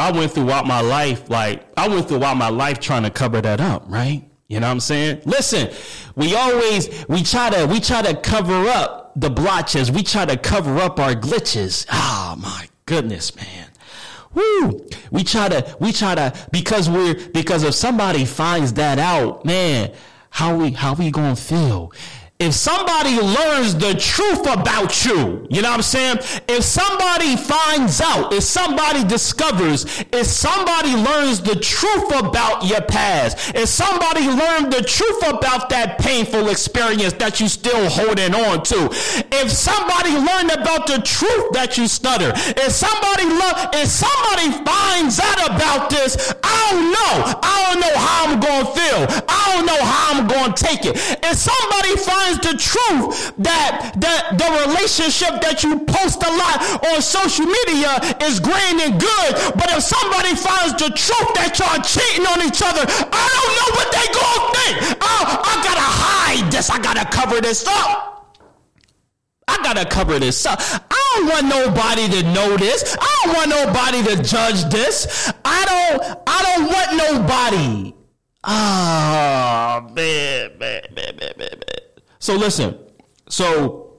I 0.00 0.12
went 0.12 0.30
throughout 0.32 0.66
my 0.66 0.80
life, 0.80 1.28
like 1.28 1.66
I 1.76 1.88
went 1.88 2.08
throughout 2.08 2.36
my 2.36 2.50
life 2.50 2.78
trying 2.78 3.02
to 3.02 3.10
cover 3.10 3.40
that 3.40 3.60
up, 3.60 3.84
right? 3.88 4.24
You 4.46 4.60
know 4.60 4.68
what 4.68 4.72
I'm 4.72 4.80
saying? 4.80 5.22
Listen, 5.24 5.70
we 6.14 6.34
always 6.36 7.04
we 7.08 7.22
try 7.22 7.50
to 7.50 7.66
we 7.66 7.80
try 7.80 8.02
to 8.02 8.14
cover 8.16 8.68
up 8.68 9.12
the 9.16 9.28
blotches. 9.28 9.90
We 9.90 10.02
try 10.04 10.24
to 10.24 10.36
cover 10.36 10.78
up 10.78 11.00
our 11.00 11.14
glitches. 11.14 11.84
Oh 11.92 12.36
my 12.38 12.68
goodness, 12.86 13.34
man. 13.34 13.66
Woo! 14.34 14.86
We 15.10 15.24
try 15.24 15.48
to, 15.48 15.76
we 15.80 15.90
try 15.90 16.14
to, 16.14 16.32
because 16.52 16.88
we're, 16.88 17.14
because 17.30 17.64
if 17.64 17.74
somebody 17.74 18.24
finds 18.24 18.74
that 18.74 18.98
out, 18.98 19.44
man, 19.44 19.92
how 20.30 20.56
we, 20.56 20.70
how 20.72 20.94
we 20.94 21.10
gonna 21.10 21.34
feel? 21.34 21.92
If 22.40 22.54
somebody 22.54 23.18
learns 23.18 23.74
the 23.74 23.94
truth 23.94 24.46
about 24.46 25.04
you, 25.04 25.44
you 25.50 25.60
know 25.60 25.70
what 25.70 25.78
I'm 25.78 25.82
saying? 25.82 26.18
If 26.48 26.62
somebody 26.62 27.34
finds 27.34 28.00
out, 28.00 28.32
if 28.32 28.44
somebody 28.44 29.02
discovers, 29.02 29.84
if 30.12 30.24
somebody 30.24 30.94
learns 30.94 31.40
the 31.40 31.56
truth 31.56 32.14
about 32.14 32.64
your 32.64 32.80
past, 32.82 33.56
if 33.56 33.68
somebody 33.68 34.28
learned 34.28 34.72
the 34.72 34.82
truth 34.82 35.26
about 35.26 35.68
that 35.70 35.98
painful 35.98 36.48
experience 36.48 37.12
that 37.14 37.40
you 37.40 37.48
still 37.48 37.90
holding 37.90 38.32
on 38.32 38.62
to, 38.70 38.86
if 39.34 39.50
somebody 39.50 40.14
learned 40.14 40.52
about 40.52 40.86
the 40.86 41.02
truth 41.02 41.50
that 41.54 41.76
you 41.76 41.88
stutter, 41.88 42.30
if 42.54 42.70
somebody 42.70 43.26
love, 43.34 43.74
if 43.74 43.88
somebody 43.88 44.54
finds 44.62 45.18
out 45.18 45.50
about 45.50 45.90
this, 45.90 46.14
I 46.44 46.70
don't 46.70 46.86
know. 46.94 47.34
I 47.42 47.56
don't 47.66 47.80
know 47.80 47.96
how 47.98 48.30
I'm 48.30 48.38
to 48.38 48.70
feel. 48.78 49.24
I 49.26 49.56
don't 49.56 49.66
know 49.66 49.82
how 49.82 50.22
I'm 50.22 50.54
to 50.54 50.64
take 50.64 50.84
it. 50.84 50.94
If 51.24 51.36
somebody 51.36 51.96
finds 51.96 52.27
finds 52.28 52.46
the 52.46 52.56
truth 52.58 53.32
that 53.38 53.94
that 53.96 54.36
the 54.36 54.48
relationship 54.68 55.40
that 55.40 55.62
you 55.62 55.80
post 55.86 56.22
a 56.22 56.30
lot 56.30 56.56
on 56.92 57.02
social 57.02 57.46
media 57.46 57.96
is 58.22 58.40
grand 58.40 58.80
and 58.80 59.00
good, 59.00 59.30
but 59.56 59.68
if 59.72 59.82
somebody 59.82 60.34
finds 60.34 60.74
the 60.74 60.90
truth 60.92 61.30
that 61.34 61.56
y'all 61.58 61.80
cheating 61.82 62.26
on 62.26 62.44
each 62.44 62.60
other, 62.62 62.84
I 62.84 63.24
don't 63.32 63.54
know 63.56 63.70
what 63.76 63.88
they 63.92 64.06
gonna 64.12 64.44
think. 64.56 64.76
Oh, 65.00 65.24
I 65.44 65.54
gotta 65.64 65.88
hide 65.88 66.52
this. 66.52 66.70
I 66.70 66.78
gotta 66.78 67.06
cover 67.08 67.40
this 67.40 67.66
up. 67.66 68.36
I 69.48 69.56
gotta 69.62 69.86
cover 69.86 70.18
this 70.18 70.44
up. 70.44 70.60
I 70.60 71.12
don't 71.14 71.26
want 71.28 71.46
nobody 71.46 72.08
to 72.08 72.22
know 72.32 72.56
this. 72.56 72.96
I 73.00 73.20
don't 73.24 73.34
want 73.34 73.50
nobody 73.50 74.02
to 74.04 74.22
judge 74.22 74.64
this. 74.70 75.32
I 75.44 75.64
don't. 75.64 76.18
I 76.26 76.42
don't 76.42 76.66
want 76.66 76.88
nobody. 76.96 77.94
Ah, 78.44 79.80
oh, 79.80 79.92
man, 79.94 80.58
man, 80.58 80.82
man, 80.94 81.16
man, 81.18 81.32
man, 81.36 81.50
man. 81.58 81.87
So 82.18 82.34
listen. 82.34 82.78
So 83.28 83.98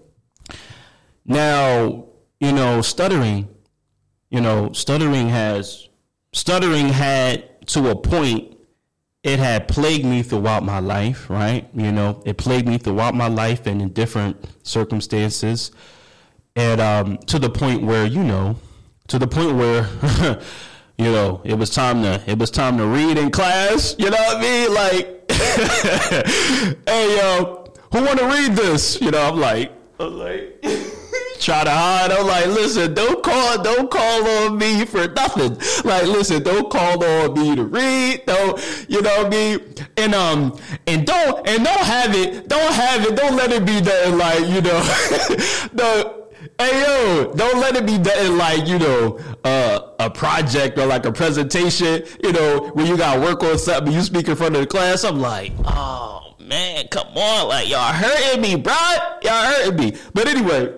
now 1.26 2.06
you 2.40 2.52
know 2.52 2.82
stuttering. 2.82 3.48
You 4.30 4.42
know 4.42 4.72
stuttering 4.74 5.30
has 5.30 5.90
stuttering 6.34 6.90
had 6.90 7.68
to 7.68 7.90
a 7.90 7.96
point 7.96 8.58
it 9.24 9.40
had 9.40 9.68
plagued 9.68 10.06
me 10.06 10.24
throughout 10.24 10.64
my 10.64 10.80
life, 10.80 11.30
right? 11.30 11.68
You 11.74 11.92
know, 11.92 12.22
it 12.26 12.38
plagued 12.38 12.68
me 12.68 12.78
throughout 12.78 13.16
my 13.16 13.28
life 13.28 13.68
and 13.68 13.82
in 13.82 13.90
different 13.90 14.46
circumstances. 14.64 15.72
And 16.56 16.80
um, 16.80 17.18
to 17.28 17.38
the 17.38 17.50
point 17.50 17.84
where, 17.84 18.06
you 18.06 18.24
know, 18.24 18.56
to 19.08 19.20
the 19.20 19.28
point 19.28 19.56
where, 19.56 19.90
you 20.98 21.12
know, 21.12 21.42
it 21.44 21.56
was 21.56 21.70
time 21.70 22.02
to 22.04 22.24
it 22.28 22.40
was 22.40 22.50
time 22.50 22.78
to 22.78 22.86
read 22.86 23.18
in 23.18 23.30
class. 23.30 23.96
You 24.00 24.10
know 24.10 24.18
what 24.18 24.38
I 24.38 24.42
mean? 24.42 24.74
Like, 24.74 25.32
hey, 26.88 27.18
yo, 27.18 27.59
who 27.92 28.04
want 28.04 28.20
to 28.20 28.26
read 28.26 28.56
this? 28.56 29.02
You 29.02 29.12
know, 29.12 29.22
I'm 29.22 29.40
like, 29.40 29.72
I'm 30.00 30.18
like. 30.18 30.64
try 31.40 31.64
to 31.64 31.70
hide. 31.70 32.12
I'm 32.12 32.28
like, 32.28 32.48
listen, 32.48 32.94
don't 32.94 33.24
call, 33.24 33.64
don't 33.64 33.90
call 33.90 34.28
on 34.28 34.58
me 34.58 34.86
for 34.86 35.08
nothing. 35.08 35.58
Like, 35.84 36.06
listen, 36.06 36.44
don't 36.44 36.70
call 36.70 37.04
on 37.04 37.34
me 37.34 37.56
to 37.56 37.64
read. 37.64 38.26
Don't, 38.26 38.86
you 38.88 39.02
know 39.02 39.24
what 39.24 39.28
I 39.28 39.30
mean? 39.30 39.60
And 39.98 40.14
um, 40.14 40.60
and 40.86 41.06
don't, 41.06 41.48
and 41.48 41.64
don't 41.64 41.80
have 41.80 42.16
it, 42.16 42.48
don't 42.48 42.74
have 42.74 43.06
it, 43.06 43.16
don't 43.16 43.36
let 43.36 43.52
it 43.52 43.66
be 43.66 43.80
that 43.80 44.14
like, 44.16 44.42
you 44.42 44.62
know, 44.62 44.80
the. 45.74 46.20
Hey 46.58 46.82
yo, 46.82 47.34
don't 47.36 47.60
let 47.60 47.78
it 47.78 47.86
be 47.86 47.98
that 47.98 48.32
like 48.32 48.68
you 48.68 48.80
know 48.80 49.18
uh, 49.46 49.92
a 50.00 50.10
project 50.10 50.78
or 50.78 50.86
like 50.86 51.06
a 51.06 51.12
presentation. 51.12 52.04
You 52.22 52.34
know 52.34 52.72
when 52.74 52.86
you 52.86 52.98
got 52.98 53.20
work 53.22 53.44
on 53.44 53.58
something, 53.58 53.94
you 53.94 54.02
speak 54.02 54.28
in 54.28 54.36
front 54.36 54.56
of 54.56 54.62
the 54.62 54.68
class. 54.68 55.06
I'm 55.06 55.22
like, 55.22 55.54
oh 55.64 56.29
man, 56.50 56.88
come 56.88 57.08
on, 57.16 57.48
like 57.48 57.70
y'all 57.70 57.94
hurting 57.94 58.42
me, 58.42 58.56
bro. 58.56 58.74
Y'all 59.22 59.46
hurting 59.46 59.78
me. 59.78 59.98
But 60.14 60.28
anyway, 60.28 60.76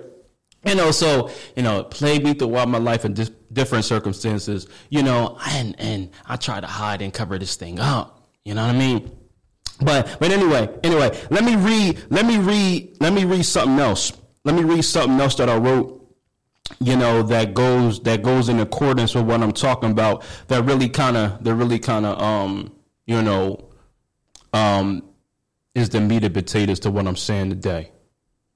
you 0.65 0.75
know, 0.75 0.91
so 0.91 1.31
you 1.55 1.63
know, 1.63 1.83
plagued 1.85 2.23
me 2.23 2.33
throughout 2.33 2.67
my 2.67 2.77
life 2.77 3.05
in 3.05 3.13
dis- 3.13 3.31
different 3.51 3.85
circumstances. 3.85 4.67
You 4.89 5.01
know, 5.01 5.37
and 5.47 5.79
and 5.79 6.11
I 6.27 6.35
try 6.35 6.59
to 6.59 6.67
hide 6.67 7.01
and 7.01 7.11
cover 7.13 7.39
this 7.39 7.55
thing 7.55 7.79
up. 7.79 8.29
You 8.45 8.53
know 8.53 8.67
what 8.67 8.75
I 8.75 8.77
mean? 8.77 9.17
But 9.79 10.17
but 10.19 10.31
anyway, 10.31 10.69
anyway, 10.83 11.17
let 11.31 11.43
me 11.43 11.55
read. 11.55 12.03
Let 12.11 12.25
me 12.25 12.37
read. 12.37 12.97
Let 12.99 13.13
me 13.13 13.25
read 13.25 13.43
something 13.43 13.79
else. 13.79 14.13
Let 14.43 14.55
me 14.55 14.63
read 14.63 14.83
something 14.83 15.19
else 15.19 15.35
that 15.35 15.49
I 15.49 15.57
wrote. 15.57 15.97
You 16.79 16.95
know 16.95 17.23
that 17.23 17.53
goes 17.53 18.01
that 18.01 18.21
goes 18.21 18.49
in 18.49 18.59
accordance 18.59 19.15
with 19.15 19.25
what 19.25 19.41
I'm 19.41 19.51
talking 19.51 19.91
about. 19.91 20.23
That 20.47 20.63
really 20.65 20.89
kind 20.89 21.17
of 21.17 21.43
that 21.43 21.55
really 21.55 21.79
kind 21.79 22.05
of 22.05 22.21
um 22.21 22.73
you 23.05 23.21
know 23.21 23.69
um 24.53 25.10
is 25.75 25.89
the 25.89 26.01
meat 26.01 26.23
and 26.23 26.33
potatoes 26.33 26.79
to 26.81 26.91
what 26.91 27.07
I'm 27.07 27.15
saying 27.15 27.49
today, 27.49 27.91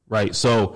right? 0.10 0.36
So 0.36 0.76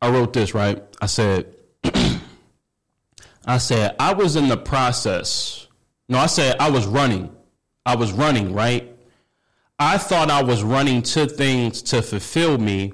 I 0.00 0.10
wrote 0.10 0.32
this, 0.32 0.54
right? 0.54 0.82
I 1.00 1.06
said, 1.06 1.54
I 3.44 3.58
said, 3.58 3.96
I 3.98 4.12
was 4.12 4.36
in 4.36 4.48
the 4.48 4.56
process. 4.56 5.66
No, 6.08 6.18
I 6.18 6.26
said 6.26 6.56
I 6.60 6.70
was 6.70 6.86
running. 6.86 7.34
I 7.86 7.96
was 7.96 8.12
running, 8.12 8.52
right? 8.52 8.88
I 9.78 9.98
thought 9.98 10.30
I 10.30 10.42
was 10.42 10.62
running 10.62 11.02
to 11.02 11.26
things 11.26 11.82
to 11.82 12.02
fulfill 12.02 12.58
me 12.58 12.92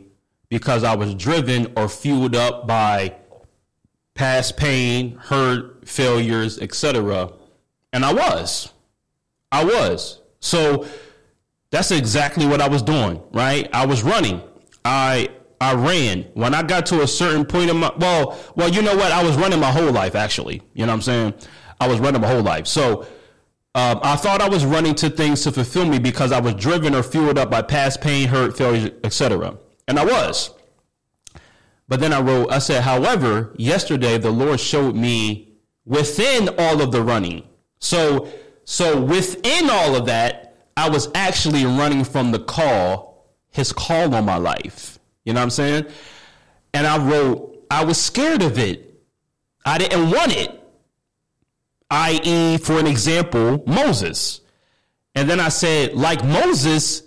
because 0.48 0.84
I 0.84 0.96
was 0.96 1.14
driven 1.14 1.72
or 1.76 1.88
fueled 1.88 2.34
up 2.34 2.66
by 2.66 3.14
past 4.14 4.56
pain, 4.56 5.16
hurt, 5.16 5.86
failures, 5.86 6.58
etc. 6.58 7.32
And 7.92 8.04
I 8.04 8.12
was. 8.12 8.72
I 9.52 9.64
was. 9.64 10.20
So 10.40 10.86
that's 11.70 11.90
exactly 11.90 12.46
what 12.46 12.60
I 12.60 12.68
was 12.68 12.82
doing, 12.82 13.20
right? 13.32 13.68
I 13.72 13.86
was 13.86 14.02
running. 14.02 14.42
I 14.84 15.28
I 15.60 15.74
ran. 15.74 16.22
When 16.34 16.54
I 16.54 16.62
got 16.62 16.86
to 16.86 17.02
a 17.02 17.06
certain 17.06 17.44
point 17.44 17.70
in 17.70 17.76
my 17.78 17.92
well, 17.98 18.38
well, 18.54 18.68
you 18.68 18.82
know 18.82 18.96
what? 18.96 19.12
I 19.12 19.22
was 19.22 19.36
running 19.36 19.60
my 19.60 19.70
whole 19.70 19.92
life 19.92 20.14
actually. 20.14 20.62
You 20.74 20.86
know 20.86 20.92
what 20.92 20.96
I'm 20.96 21.02
saying? 21.02 21.34
I 21.80 21.88
was 21.88 22.00
running 22.00 22.20
my 22.20 22.28
whole 22.28 22.42
life. 22.42 22.66
So 22.66 23.06
um, 23.74 24.00
I 24.02 24.16
thought 24.16 24.40
I 24.40 24.48
was 24.48 24.64
running 24.64 24.94
to 24.96 25.10
things 25.10 25.42
to 25.42 25.52
fulfill 25.52 25.86
me 25.86 25.98
because 25.98 26.32
I 26.32 26.40
was 26.40 26.54
driven 26.54 26.94
or 26.94 27.02
fueled 27.02 27.38
up 27.38 27.50
by 27.50 27.62
past 27.62 28.00
pain, 28.00 28.28
hurt, 28.28 28.56
failure, 28.56 28.90
etc. 29.04 29.56
And 29.86 29.98
I 29.98 30.04
was. 30.04 30.50
But 31.86 32.00
then 32.00 32.12
I 32.12 32.20
wrote, 32.20 32.50
I 32.50 32.58
said, 32.58 32.82
however, 32.82 33.54
yesterday 33.56 34.18
the 34.18 34.30
Lord 34.30 34.60
showed 34.60 34.94
me 34.94 35.54
within 35.84 36.50
all 36.58 36.82
of 36.82 36.92
the 36.92 37.02
running. 37.02 37.44
So, 37.78 38.28
so 38.64 39.00
within 39.00 39.70
all 39.70 39.96
of 39.96 40.06
that, 40.06 40.47
I 40.78 40.88
was 40.88 41.08
actually 41.12 41.64
running 41.64 42.04
from 42.04 42.30
the 42.30 42.38
call, 42.38 43.34
his 43.50 43.72
call 43.72 44.14
on 44.14 44.24
my 44.24 44.36
life. 44.36 45.00
You 45.24 45.32
know 45.32 45.40
what 45.40 45.46
I'm 45.46 45.50
saying? 45.50 45.86
And 46.72 46.86
I 46.86 47.04
wrote, 47.04 47.66
I 47.68 47.84
was 47.84 48.00
scared 48.00 48.42
of 48.42 48.60
it. 48.60 48.94
I 49.66 49.78
didn't 49.78 50.08
want 50.12 50.36
it. 50.36 50.52
I.e., 51.90 52.58
for 52.58 52.78
an 52.78 52.86
example, 52.86 53.64
Moses. 53.66 54.40
And 55.16 55.28
then 55.28 55.40
I 55.40 55.48
said, 55.48 55.94
like 55.94 56.24
Moses, 56.24 57.02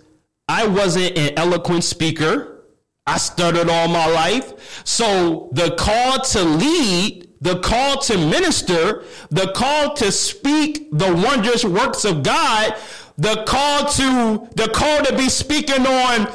I 0.46 0.66
wasn't 0.66 1.16
an 1.16 1.38
eloquent 1.38 1.82
speaker. 1.82 2.66
I 3.06 3.16
stuttered 3.16 3.70
all 3.70 3.88
my 3.88 4.06
life. 4.06 4.84
So 4.84 5.48
the 5.52 5.74
call 5.76 6.18
to 6.18 6.44
lead, 6.44 7.26
the 7.40 7.58
call 7.60 8.02
to 8.02 8.18
minister, 8.18 9.04
the 9.30 9.50
call 9.52 9.94
to 9.94 10.12
speak 10.12 10.90
the 10.92 11.12
wondrous 11.12 11.64
works 11.64 12.04
of 12.04 12.22
God, 12.22 12.76
the 13.18 13.44
call 13.44 13.86
to, 13.86 14.48
the 14.54 14.68
call 14.74 15.02
to 15.04 15.16
be 15.16 15.28
speaking 15.28 15.86
on 15.86 16.32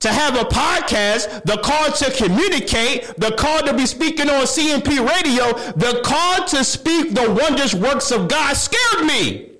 to 0.00 0.08
have 0.08 0.34
a 0.34 0.44
podcast, 0.44 1.44
the 1.44 1.58
call 1.58 1.92
to 1.92 2.10
communicate, 2.12 3.02
the 3.18 3.32
call 3.32 3.60
to 3.60 3.74
be 3.74 3.84
speaking 3.84 4.30
on 4.30 4.44
CMP 4.44 5.06
radio, 5.06 5.52
the 5.72 6.00
call 6.02 6.46
to 6.48 6.64
speak 6.64 7.14
the 7.14 7.30
wondrous 7.30 7.74
works 7.74 8.10
of 8.10 8.26
God 8.26 8.54
scared 8.54 9.06
me. 9.06 9.50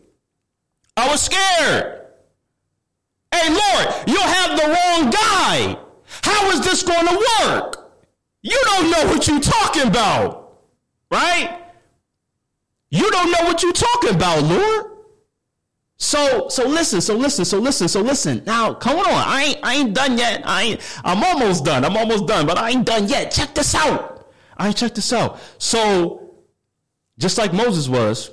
I 0.96 1.08
was 1.08 1.20
scared. 1.22 2.06
Hey, 3.32 3.48
Lord, 3.48 3.94
you'll 4.06 4.22
have 4.22 4.58
the 4.58 4.66
wrong 4.66 5.10
guy. 5.10 5.78
How 6.22 6.50
is 6.50 6.62
this 6.62 6.82
going 6.82 7.06
to 7.06 7.26
work? 7.44 7.92
You 8.42 8.58
don't 8.64 8.90
know 8.90 9.06
what 9.12 9.28
you're 9.28 9.40
talking 9.40 9.86
about, 9.86 10.58
right? 11.10 11.58
You 12.90 13.10
don't 13.10 13.30
know 13.30 13.44
what 13.44 13.62
you're 13.62 13.72
talking 13.72 14.14
about, 14.14 14.42
Lord. 14.42 14.89
So 16.02 16.48
so 16.48 16.66
listen, 16.66 17.02
so 17.02 17.14
listen, 17.14 17.44
so 17.44 17.58
listen, 17.58 17.86
so 17.86 18.00
listen. 18.00 18.42
Now, 18.46 18.72
come 18.72 18.98
on. 18.98 19.04
I 19.06 19.42
ain't 19.42 19.58
I 19.62 19.74
ain't 19.74 19.94
done 19.94 20.16
yet. 20.16 20.42
I 20.46 20.62
ain't 20.62 20.80
I'm 21.04 21.22
almost 21.22 21.62
done. 21.62 21.84
I'm 21.84 21.94
almost 21.94 22.26
done, 22.26 22.46
but 22.46 22.56
I 22.56 22.70
ain't 22.70 22.86
done 22.86 23.06
yet. 23.06 23.30
Check 23.30 23.54
this 23.54 23.74
out. 23.74 24.32
I 24.56 24.72
check 24.72 24.94
this 24.94 25.12
out. 25.12 25.38
So 25.58 26.36
just 27.18 27.36
like 27.36 27.52
Moses 27.52 27.86
was, 27.86 28.30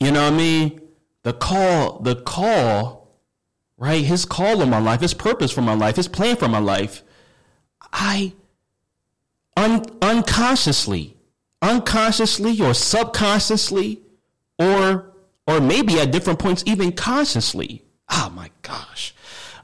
you 0.00 0.10
know 0.10 0.24
what 0.24 0.32
I 0.32 0.36
mean? 0.36 0.80
The 1.24 1.34
call, 1.34 1.98
the 1.98 2.16
call, 2.16 3.20
right? 3.76 4.02
His 4.02 4.24
call 4.24 4.62
on 4.62 4.70
my 4.70 4.80
life, 4.80 5.02
his 5.02 5.12
purpose 5.12 5.52
for 5.52 5.60
my 5.60 5.74
life, 5.74 5.96
his 5.96 6.08
plan 6.08 6.36
for 6.36 6.48
my 6.48 6.58
life. 6.58 7.02
I 7.92 8.32
un, 9.58 9.84
unconsciously, 10.00 11.18
unconsciously 11.60 12.62
or 12.62 12.72
subconsciously 12.72 14.00
or 14.58 15.09
or 15.50 15.60
maybe 15.60 15.98
at 15.98 16.12
different 16.12 16.38
points 16.38 16.62
even 16.64 16.92
consciously. 16.92 17.82
Oh 18.08 18.32
my 18.34 18.50
gosh. 18.62 19.14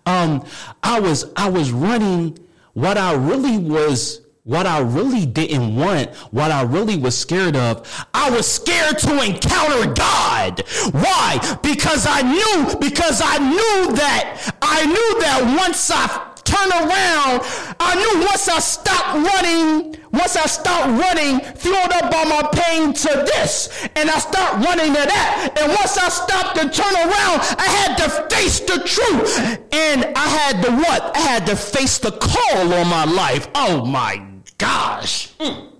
Um, 0.05 0.45
I 0.83 0.99
was 1.01 1.33
I 1.37 1.49
was 1.49 1.71
running 1.71 2.39
what 2.75 2.99
I 2.99 3.15
really 3.15 3.57
was 3.59 4.21
what 4.43 4.65
I 4.65 4.79
really 4.79 5.27
didn't 5.27 5.75
want, 5.75 6.15
what 6.31 6.53
I 6.53 6.63
really 6.63 6.97
was 6.97 7.19
scared 7.19 7.57
of. 7.57 8.07
I 8.15 8.31
was 8.31 8.47
scared 8.47 8.99
to 8.99 9.21
encounter 9.21 9.93
God. 9.93 10.63
Why? 10.93 11.59
Because 11.65 12.07
I 12.09 12.23
knew, 12.23 12.79
because 12.79 13.21
I 13.25 13.39
knew 13.39 13.97
that, 13.97 14.57
I 14.63 14.87
knew 14.87 15.21
that 15.21 15.57
once 15.59 15.91
I 15.91 16.36
turn 16.47 16.71
around, 16.71 17.43
I 17.81 17.95
knew 17.95 18.25
once 18.25 18.49
I 18.49 18.59
stopped 18.61 19.15
running, 19.15 19.97
once 20.13 20.37
I 20.37 20.47
stopped 20.47 20.89
running, 20.89 21.41
fueled 21.57 21.93
up 21.93 22.11
by 22.11 22.25
my 22.25 22.43
pain 22.53 22.93
to 22.93 23.09
this, 23.27 23.69
and 23.97 24.09
I 24.09 24.19
stopped 24.19 24.65
running 24.65 24.95
to 24.95 25.05
that. 25.05 25.59
And 25.61 25.73
once 25.73 25.99
I 25.99 26.09
stopped 26.09 26.57
to 26.57 26.71
turn 26.71 26.95
around, 26.95 27.39
I 27.59 27.69
had 27.81 27.97
to 27.99 28.35
face 28.35 28.61
the 28.61 28.79
truth. 28.85 29.39
And 29.73 30.05
I 30.17 30.29
had 30.29 30.63
to 30.63 30.71
what? 30.71 31.17
I 31.17 31.21
had 31.21 31.47
to 31.47 31.57
face 31.57 31.99
the 31.99 32.13
call 32.13 32.73
on 32.73 32.89
my 32.89 33.05
life. 33.05 33.49
Oh 33.55 33.85
my 33.85 34.23
gosh. 34.59 35.35
Mm. 35.39 35.73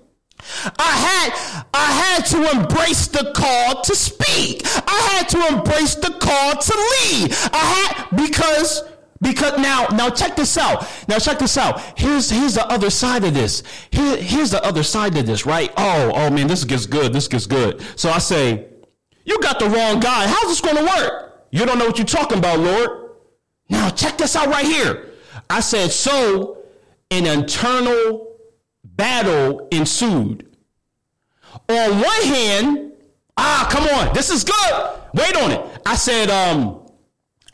I 0.79 0.93
had 1.07 1.67
I 1.75 1.91
had 1.93 2.27
to 2.27 2.59
embrace 2.59 3.09
the 3.09 3.33
call 3.35 3.83
to 3.83 3.95
speak. 3.95 4.63
I 4.65 4.99
had 5.13 5.29
to 5.31 5.57
embrace 5.57 5.97
the 5.97 6.11
call 6.11 6.57
to 6.57 6.75
lead. 6.75 7.35
I 7.53 7.65
had 7.75 8.17
because 8.17 8.83
because 9.21 9.59
now 9.59 9.87
now 9.93 10.11
check 10.11 10.37
this 10.37 10.57
out. 10.59 10.87
Now 11.09 11.19
check 11.19 11.39
this 11.39 11.57
out. 11.57 11.99
Here's 11.99 12.31
here's 12.31 12.55
the 12.55 12.67
other 12.67 12.91
side 12.91 13.25
of 13.25 13.35
this. 13.35 13.63
Here, 13.91 14.17
here's 14.17 14.51
the 14.51 14.65
other 14.65 14.83
side 14.83 15.17
of 15.17 15.27
this, 15.27 15.47
right? 15.47 15.73
Oh, 15.77 16.13
oh 16.15 16.31
man, 16.31 16.47
this 16.47 16.65
gets 16.65 16.87
good. 16.87 17.13
This 17.13 17.29
gets 17.29 17.47
good. 17.47 17.83
So 17.97 18.11
I 18.11 18.19
say, 18.19 18.67
you 19.25 19.41
got 19.41 19.59
the 19.59 19.69
wrong 19.69 20.01
guy. 20.01 20.27
How's 20.27 20.49
this 20.49 20.61
going 20.61 20.77
to 20.77 20.85
work? 20.85 21.47
You 21.51 21.65
don't 21.65 21.79
know 21.79 21.87
what 21.87 21.99
you're 21.99 22.07
talking 22.07 22.39
about, 22.39 22.59
Lord. 22.59 23.11
Now 23.69 23.91
check 23.91 24.19
this 24.19 24.37
out 24.37 24.49
right 24.49 24.65
here. 24.65 25.13
I 25.49 25.61
said, 25.61 25.91
so 25.91 26.59
an 27.11 27.27
internal 27.27 28.37
battle 28.85 29.69
ensued. 29.71 30.57
On 31.69 32.01
one 32.01 32.23
hand, 32.23 32.93
ah, 33.37 33.67
come 33.71 33.85
on, 33.85 34.15
this 34.15 34.31
is 34.31 34.45
good. 34.45 34.91
Wait 35.15 35.37
on 35.37 35.53
it. 35.53 35.81
I 35.85 35.97
said, 35.97 36.31
um, 36.31 36.86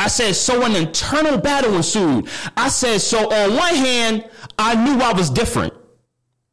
I 0.02 0.08
said, 0.08 0.34
so 0.34 0.64
an 0.64 0.74
internal 0.74 1.38
battle 1.38 1.76
ensued. 1.76 2.28
I 2.56 2.70
said, 2.70 3.00
so 3.00 3.32
on 3.32 3.56
one 3.56 3.74
hand, 3.76 4.28
I 4.58 4.74
knew 4.74 5.00
I 5.00 5.12
was 5.12 5.30
different, 5.30 5.72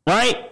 right? 0.06 0.52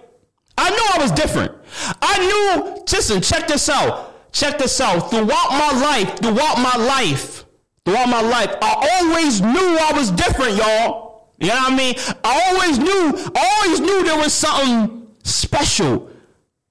I 0.58 0.70
knew 0.72 0.86
I 0.96 0.98
was 1.04 1.12
different. 1.12 1.54
I 2.02 2.18
knew, 2.28 2.84
listen, 2.92 3.22
check 3.22 3.48
this 3.48 3.70
out. 3.70 4.32
Check 4.32 4.58
this 4.58 4.82
out. 4.82 5.12
Throughout 5.12 5.52
my 5.52 5.80
life, 5.80 6.18
throughout 6.18 6.58
my 6.58 6.76
life, 6.76 7.46
throughout 7.86 8.10
my 8.10 8.22
life, 8.22 8.56
I 8.64 9.00
always 9.00 9.42
knew 9.42 9.78
I 9.80 9.92
was 9.94 10.10
different, 10.10 10.56
y'all. 10.58 11.36
You 11.38 11.50
know 11.50 11.54
what 11.54 11.74
I 11.74 11.78
mean? 11.78 11.96
I 12.24 12.52
always 12.52 12.80
knew, 12.80 13.32
I 13.36 13.62
always 13.62 13.80
knew 13.80 14.06
there 14.06 14.18
was 14.18 14.34
something 14.34 15.08
special 15.24 16.10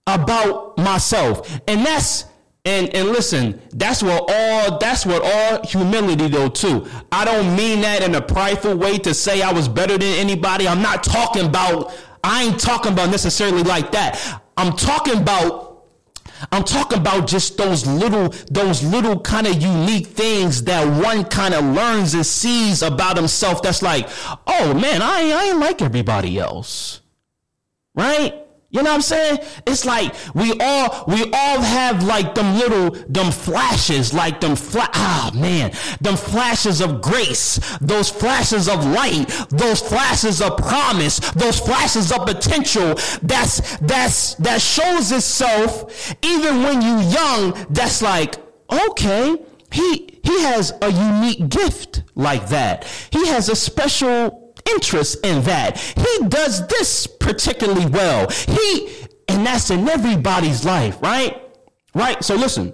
about 0.09 0.77
myself. 0.77 1.61
And 1.69 1.87
that's 1.87 2.25
and 2.66 2.94
and 2.94 3.09
listen, 3.09 3.62
that's 3.72 4.02
what 4.02 4.29
all 4.29 4.79
that's 4.79 5.07
what 5.07 5.22
all 5.22 5.64
humility 5.64 6.29
though 6.29 6.48
too. 6.48 6.87
I 7.12 7.24
don't 7.24 7.57
mean 7.57 7.81
that 7.83 8.02
in 8.02 8.14
a 8.14 8.20
prideful 8.20 8.76
way 8.76 8.98
to 8.98 9.14
say 9.14 9.40
I 9.40 9.52
was 9.52 9.68
better 9.68 9.96
than 9.96 10.18
anybody. 10.18 10.66
I'm 10.66 10.83
not 10.83 11.05
talking 11.05 11.46
about 11.46 11.94
I 12.24 12.42
ain't 12.42 12.59
talking 12.59 12.92
about 12.92 13.11
necessarily 13.11 13.62
like 13.62 13.92
that. 13.92 14.42
I'm 14.57 14.76
talking 14.76 15.20
about 15.20 15.66
I'm 16.52 16.64
talking 16.64 16.98
about 16.98 17.26
just 17.26 17.57
those 17.57 17.87
little, 17.87 18.29
those 18.50 18.83
little 18.83 19.18
kind 19.20 19.46
of 19.46 19.61
unique 19.61 20.09
things 20.09 20.64
that 20.64 20.85
one 21.02 21.24
kind 21.24 21.55
of 21.55 21.64
learns 21.64 22.12
and 22.14 22.26
sees 22.26 22.83
about 22.83 23.16
himself. 23.16 23.62
That's 23.62 23.81
like, 23.81 24.09
oh 24.46 24.74
man, 24.74 25.00
I, 25.02 25.31
I 25.31 25.44
ain't 25.50 25.61
like 25.61 25.81
everybody 25.81 26.38
else. 26.38 27.00
Right? 27.94 28.45
You 28.70 28.83
know 28.83 28.90
what 28.90 28.96
I'm 28.96 29.02
saying? 29.02 29.38
It's 29.66 29.85
like 29.85 30.14
we 30.35 30.52
all 30.61 31.05
we 31.07 31.31
all 31.33 31.61
have 31.61 32.02
like 32.02 32.35
them 32.35 32.59
little 32.59 32.90
them 33.09 33.31
flashes, 33.31 34.12
like 34.12 34.40
them 34.40 34.57
fla- 34.57 34.90
ah 34.92 35.31
man, 35.35 35.70
them 36.00 36.16
flashes 36.16 36.81
of 36.81 37.00
grace, 37.00 37.61
those 37.81 38.11
flashes 38.11 38.68
of 38.68 38.85
light, 38.85 39.26
those 39.50 39.81
flashes 39.81 40.42
of 40.42 40.57
promise, 40.59 41.20
those 41.35 41.61
flashes 41.61 42.11
of 42.11 42.26
potential 42.26 42.94
that's 43.22 43.76
that's 43.79 44.35
that 44.35 44.61
shows 44.61 45.12
itself 45.12 46.14
even 46.22 46.62
when 46.62 46.83
you 46.83 46.98
young, 47.09 47.66
that's 47.70 48.02
like, 48.02 48.37
okay, 48.70 49.37
he 49.70 50.18
he 50.24 50.42
has 50.42 50.72
a 50.83 50.90
unique 50.90 51.48
gift 51.48 52.02
like 52.16 52.48
that. 52.48 52.85
He 53.11 53.29
has 53.29 53.48
a 53.48 53.57
special 53.57 54.45
interest 54.68 55.24
in 55.24 55.42
that. 55.44 55.79
He 55.79 56.29
does 56.29 56.66
this 56.68 57.07
particularly 57.07 57.87
well. 57.87 58.29
He, 58.31 59.07
and 59.29 59.46
that's 59.46 59.70
in 59.70 59.88
everybody's 59.88 60.64
life, 60.64 61.00
right? 61.02 61.42
Right? 61.94 62.22
So 62.22 62.35
listen. 62.35 62.72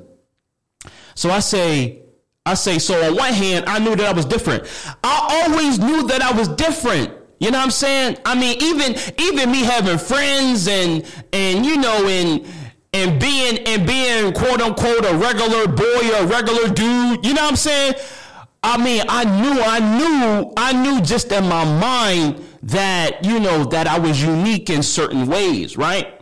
So 1.15 1.31
I 1.31 1.41
say, 1.41 2.03
I 2.45 2.55
say, 2.55 2.79
so 2.79 3.01
on 3.07 3.17
one 3.17 3.33
hand, 3.33 3.67
I 3.67 3.79
knew 3.79 3.95
that 3.95 4.07
I 4.07 4.13
was 4.13 4.25
different. 4.25 4.65
I 5.05 5.47
always 5.47 5.79
knew 5.79 6.07
that 6.09 6.23
I 6.23 6.33
was 6.33 6.49
different. 6.49 7.13
You 7.39 7.51
know 7.51 7.59
what 7.59 7.65
I'm 7.65 7.71
saying? 7.73 8.19
I 8.25 8.37
mean, 8.39 8.57
even 8.63 8.97
even 9.19 9.51
me 9.51 9.65
having 9.65 9.99
friends 9.99 10.69
and 10.69 11.05
and 11.33 11.67
you 11.67 11.77
know 11.77 12.07
and 12.07 12.47
and 12.93 13.21
being 13.21 13.59
and 13.67 13.85
being 13.85 14.33
quote 14.33 14.61
unquote 14.61 15.05
a 15.05 15.17
regular 15.17 15.67
boy 15.67 16.09
or 16.13 16.23
a 16.23 16.27
regular 16.27 16.69
dude, 16.69 17.27
you 17.27 17.35
know 17.35 17.43
what 17.43 17.51
I'm 17.51 17.57
saying? 17.57 17.95
I 18.63 18.83
mean, 18.83 19.03
I 19.09 19.25
knew, 19.25 19.61
I 19.61 19.81
knew, 19.81 20.53
I 20.57 20.73
knew 20.73 21.01
just 21.01 21.33
in 21.33 21.49
my 21.49 21.65
mind 21.65 22.45
that, 22.63 23.25
you 23.25 23.41
know, 23.41 23.65
that 23.65 23.87
I 23.89 23.99
was 23.99 24.23
unique 24.23 24.71
in 24.71 24.83
certain 24.83 25.27
ways, 25.27 25.77
right? 25.77 26.21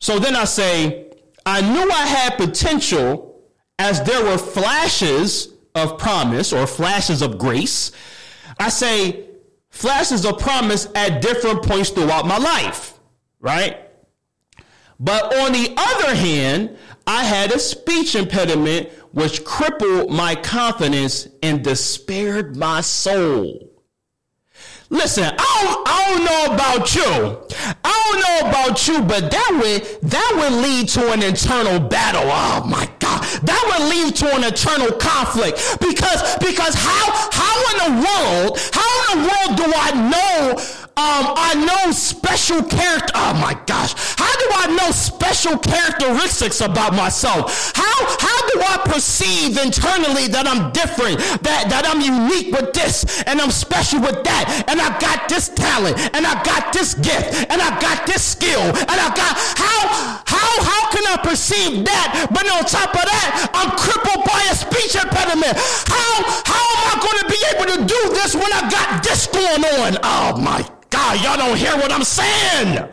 So 0.00 0.18
then 0.18 0.36
I 0.36 0.44
say, 0.44 1.10
I 1.46 1.60
knew 1.62 1.90
I 1.90 2.06
had 2.06 2.36
potential 2.36 3.42
as 3.78 4.02
there 4.02 4.22
were 4.24 4.38
flashes 4.38 5.54
of 5.74 5.98
promise 5.98 6.52
or 6.52 6.66
flashes 6.66 7.22
of 7.22 7.38
grace. 7.38 7.92
I 8.58 8.68
say 8.68 9.26
flashes 9.70 10.24
of 10.24 10.38
promise 10.38 10.88
at 10.94 11.22
different 11.22 11.62
points 11.62 11.90
throughout 11.90 12.26
my 12.26 12.38
life, 12.38 12.98
right? 13.40 13.78
But 15.00 15.34
on 15.34 15.52
the 15.52 15.74
other 15.76 16.14
hand, 16.14 16.76
I 17.06 17.24
had 17.24 17.52
a 17.52 17.58
speech 17.58 18.14
impediment 18.14 18.90
which 19.14 19.44
crippled 19.44 20.10
my 20.10 20.34
confidence 20.34 21.28
and 21.42 21.62
despaired 21.62 22.56
my 22.56 22.80
soul. 22.80 23.70
Listen, 24.90 25.24
I 25.24 25.30
don't, 25.64 25.88
I 25.88 26.04
don't 26.08 26.24
know 26.24 26.54
about 26.54 26.94
you. 26.94 27.74
I 27.84 27.94
don't 28.04 28.20
know 28.20 28.50
about 28.50 28.86
you, 28.86 29.02
but 29.02 29.30
that 29.30 29.50
would 29.52 30.10
that 30.10 30.32
would 30.36 30.62
lead 30.62 30.88
to 30.90 31.12
an 31.12 31.22
internal 31.22 31.80
battle. 31.80 32.22
Oh 32.24 32.64
my 32.66 32.88
God, 32.98 33.22
that 33.42 33.62
would 33.70 33.88
lead 33.88 34.14
to 34.16 34.36
an 34.36 34.44
eternal 34.44 34.92
conflict 34.92 35.80
because 35.80 36.36
because 36.36 36.74
how 36.74 37.10
how 37.32 37.54
in 37.72 37.76
the 37.80 38.06
world 38.06 38.58
how 38.72 38.86
in 39.00 39.06
the 39.10 39.28
world 39.28 39.56
do 39.56 39.72
I 39.74 39.90
know 40.10 40.83
um, 40.96 41.34
I 41.34 41.58
know 41.58 41.90
special 41.90 42.62
character. 42.62 43.10
Oh 43.18 43.34
my 43.34 43.58
gosh. 43.66 43.98
How 44.14 44.30
do 44.30 44.46
I 44.54 44.66
know 44.78 44.94
special 44.94 45.58
characteristics 45.58 46.60
about 46.60 46.94
myself? 46.94 47.74
How, 47.74 47.98
how 48.22 48.38
do 48.54 48.62
I 48.62 48.78
perceive 48.86 49.58
internally 49.58 50.30
that 50.30 50.46
I'm 50.46 50.70
different, 50.70 51.18
that, 51.42 51.66
that 51.66 51.82
I'm 51.90 51.98
unique 51.98 52.54
with 52.54 52.70
this 52.78 53.02
and 53.26 53.42
I'm 53.42 53.50
special 53.50 54.06
with 54.06 54.22
that 54.22 54.70
and 54.70 54.78
I 54.78 54.94
got 55.02 55.26
this 55.28 55.50
talent 55.50 55.98
and 56.14 56.22
I 56.22 56.38
got 56.46 56.70
this 56.72 56.94
gift 56.94 57.50
and 57.50 57.58
I 57.58 57.74
got 57.82 58.06
this 58.06 58.22
skill 58.22 58.62
and 58.62 58.94
I 58.94 59.10
got, 59.18 59.34
how, 59.58 59.78
how, 60.30 60.50
how 60.62 60.82
can 60.94 61.02
I 61.10 61.18
perceive 61.26 61.84
that? 61.90 62.30
But 62.30 62.46
on 62.54 62.62
top 62.70 62.94
of 62.94 63.02
that, 63.02 63.50
I'm 63.50 63.74
crippled 63.74 64.22
by 64.30 64.46
a 64.46 64.54
speech 64.54 64.94
impediment. 64.94 65.58
How, 65.90 66.22
how 66.46 66.62
am 66.62 66.82
I 66.86 66.94
going 67.02 67.18
to 67.18 67.28
be 67.34 67.40
able 67.50 67.66
to 67.66 67.78
do 67.82 68.00
this 68.14 68.38
when 68.38 68.46
I 68.54 68.62
got 68.70 69.02
this 69.02 69.26
going 69.26 69.66
on? 69.82 69.98
Oh 70.06 70.38
my 70.38 70.62
God, 70.94 71.24
y'all 71.24 71.36
don't 71.36 71.58
hear 71.58 71.74
what 71.76 71.90
I'm 71.90 72.04
saying. 72.04 72.88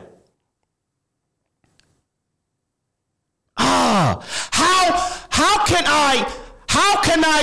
Ah, 3.58 4.26
how 4.50 5.20
how 5.30 5.66
can 5.66 5.84
I 5.86 6.28
how 6.68 7.00
can 7.04 7.24
I 7.24 7.42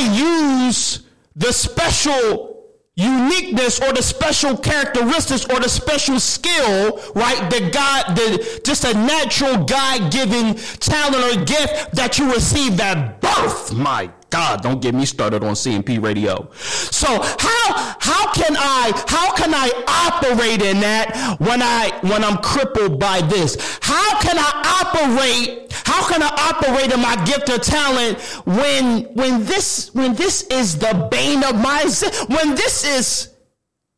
use 0.67 1.05
the 1.37 1.53
special 1.53 2.67
uniqueness 2.97 3.81
or 3.81 3.93
the 3.93 4.03
special 4.03 4.57
characteristics 4.57 5.45
or 5.45 5.61
the 5.61 5.69
special 5.69 6.19
skill, 6.19 7.01
right? 7.15 7.49
The 7.49 7.71
God, 7.71 8.17
the 8.17 8.61
just 8.65 8.83
a 8.83 8.95
natural 8.95 9.65
God-given 9.65 10.57
talent 10.81 11.23
or 11.25 11.45
gift 11.45 11.95
that 11.95 12.19
you 12.19 12.33
receive 12.33 12.81
at 12.81 13.21
birth. 13.21 13.73
My 13.75 14.11
God, 14.31 14.63
don't 14.63 14.83
get 14.83 14.95
me 14.95 15.07
started 15.07 15.43
on 15.43 15.55
CMP 15.55 16.03
radio. 16.03 16.51
So 16.53 17.07
how 17.07 17.97
how 17.99 18.33
can 18.33 18.57
I 18.59 18.93
how 19.07 19.35
can 19.35 19.55
I 19.55 19.71
operate 20.07 20.61
in 20.63 20.81
that 20.81 21.37
when 21.39 21.63
I 21.63 21.99
when 22.03 22.23
I'm 22.23 22.37
crippled 22.39 23.01
by 23.01 23.23
this? 23.23 23.79
How 23.81 24.21
can 24.21 24.37
I 24.39 24.83
operate? 24.83 25.73
How 25.85 26.07
can 26.09 26.23
I 26.23 26.29
operate 26.53 26.93
in 26.93 27.01
my 27.01 27.17
gift 27.25 27.49
or 27.49 27.59
talent 27.59 28.21
when 28.45 29.05
when 29.15 29.45
this 29.47 29.95
when 29.95 30.15
this 30.15 30.43
is 30.45 30.79
the 30.79 31.09
bane 31.11 31.43
of 31.43 31.55
my 31.55 31.85
when 32.29 32.55
this 32.55 32.85
is 32.85 33.35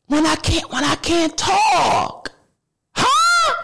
when 0.07 0.27
I 0.27 0.37
can't 0.37 0.71
when 0.73 0.85
I 0.85 0.95
can't 0.97 1.37
talk? 1.37 2.31
Huh? 2.93 3.55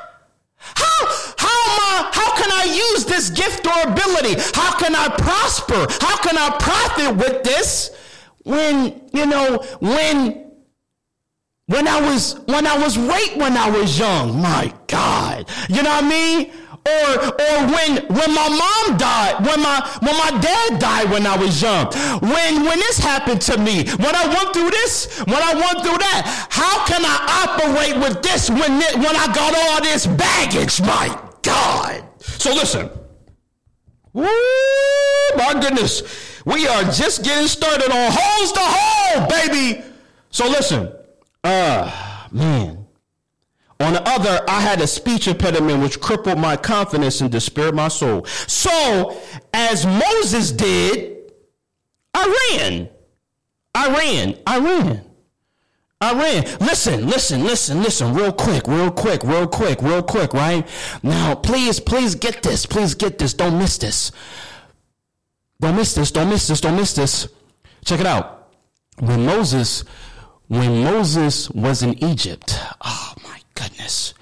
How 0.59 1.07
how 1.37 2.11
can 2.37 2.51
I 2.53 2.65
use 2.65 3.05
this 3.05 3.31
gift 3.31 3.67
or 3.67 3.91
ability? 3.91 4.41
How 4.55 4.79
can 4.79 4.95
I 4.95 5.09
prosper? 5.09 5.87
How 6.01 6.17
can 6.19 6.37
I 6.39 6.57
profit 6.59 7.17
with 7.17 7.43
this 7.43 7.91
when, 8.45 9.03
you 9.13 9.27
know, 9.27 9.59
when 9.81 10.47
when 11.67 11.89
I 11.89 12.01
was 12.01 12.39
when 12.47 12.67
I 12.67 12.79
was 12.79 12.97
raped 12.97 13.37
when 13.37 13.57
I 13.57 13.69
was 13.71 13.99
young. 13.99 14.41
My 14.41 14.73
God, 14.87 15.49
you 15.69 15.83
know 15.83 15.91
what 15.91 16.05
I 16.05 16.09
mean? 16.09 16.51
Or 16.87 17.27
or 17.27 17.57
when 17.75 18.07
when 18.07 18.31
my 18.33 18.49
mom 18.49 18.97
died, 18.97 19.45
when 19.45 19.61
my 19.61 19.83
when 20.01 20.17
my 20.17 20.31
dad 20.41 20.79
died 20.79 21.11
when 21.11 21.27
I 21.27 21.37
was 21.37 21.61
young. 21.61 21.87
When 22.23 22.65
when 22.65 22.79
this 22.79 22.99
happened 22.99 23.41
to 23.43 23.59
me, 23.59 23.85
when 23.99 24.15
I 24.15 24.29
went 24.29 24.55
through 24.55 24.71
this, 24.71 25.19
when 25.27 25.43
I 25.43 25.55
went 25.55 25.83
through 25.83 25.99
that. 25.99 26.47
How 26.51 26.87
can 26.87 27.03
I 27.05 27.19
operate 27.43 27.97
with 27.97 28.23
this 28.23 28.49
when 28.49 28.81
it, 28.81 28.95
when 28.95 29.17
I 29.17 29.27
got 29.35 29.53
all 29.53 29.83
this 29.83 30.07
baggage? 30.07 30.81
My 30.81 31.19
God. 31.43 32.06
So 32.47 32.55
listen. 32.55 32.89
Woo, 34.13 34.25
my 35.37 35.55
goodness. 35.61 36.41
We 36.45 36.69
are 36.69 36.85
just 36.85 37.25
getting 37.25 37.49
started 37.49 37.91
on 37.91 38.13
holes 38.15 38.53
to 38.53 38.61
hole, 38.63 39.27
baby. 39.27 39.83
So 40.31 40.47
listen. 40.49 40.93
Uh, 41.43 42.29
man. 42.31 42.87
On 43.81 43.93
the 43.95 44.09
other, 44.09 44.45
I 44.47 44.61
had 44.61 44.81
a 44.81 44.87
speech 44.87 45.27
impediment 45.27 45.83
which 45.83 46.01
crippled 46.01 46.39
my 46.39 46.57
confidence 46.57 47.21
and 47.21 47.33
despaired 47.33 47.75
my 47.75 47.89
soul. 47.89 48.25
So, 48.47 49.21
as 49.53 49.85
Moses 49.85 50.53
did, 50.53 51.33
I 52.15 52.59
ran. 52.61 52.89
I 53.75 53.89
ran. 53.89 54.39
I 54.47 54.59
ran. 54.61 55.05
I 56.01 56.13
ran. 56.13 56.45
Listen, 56.61 57.07
listen, 57.07 57.45
listen, 57.45 57.83
listen, 57.83 58.13
real 58.13 58.33
quick, 58.33 58.67
real 58.67 58.91
quick, 58.91 59.23
real 59.23 59.47
quick, 59.47 59.81
real 59.81 60.03
quick, 60.03 60.35
right? 60.35 60.67
Now, 61.03 61.35
please, 61.35 61.81
please 61.81 62.15
get 62.15 62.43
this. 62.43 62.67
Please 62.67 62.95
get 62.95 63.19
this. 63.19 63.33
Don't 63.33 63.59
miss 63.59 63.79
this. 63.79 64.13
Don't 65.59 65.75
miss 65.75 65.95
this. 65.95 66.11
Don't 66.11 66.29
miss 66.29 66.49
this. 66.49 66.61
Don't 66.61 66.77
miss 66.77 66.93
this. 66.95 67.29
Check 67.87 68.01
it 68.01 68.07
out. 68.07 68.51
When 68.99 69.25
Moses, 69.25 69.85
when 70.49 70.85
Moses 70.85 71.49
was 71.51 71.83
in 71.83 72.03
Egypt, 72.05 72.59
oh 72.83 73.15
my 73.25 73.41
goodness, 73.55 74.13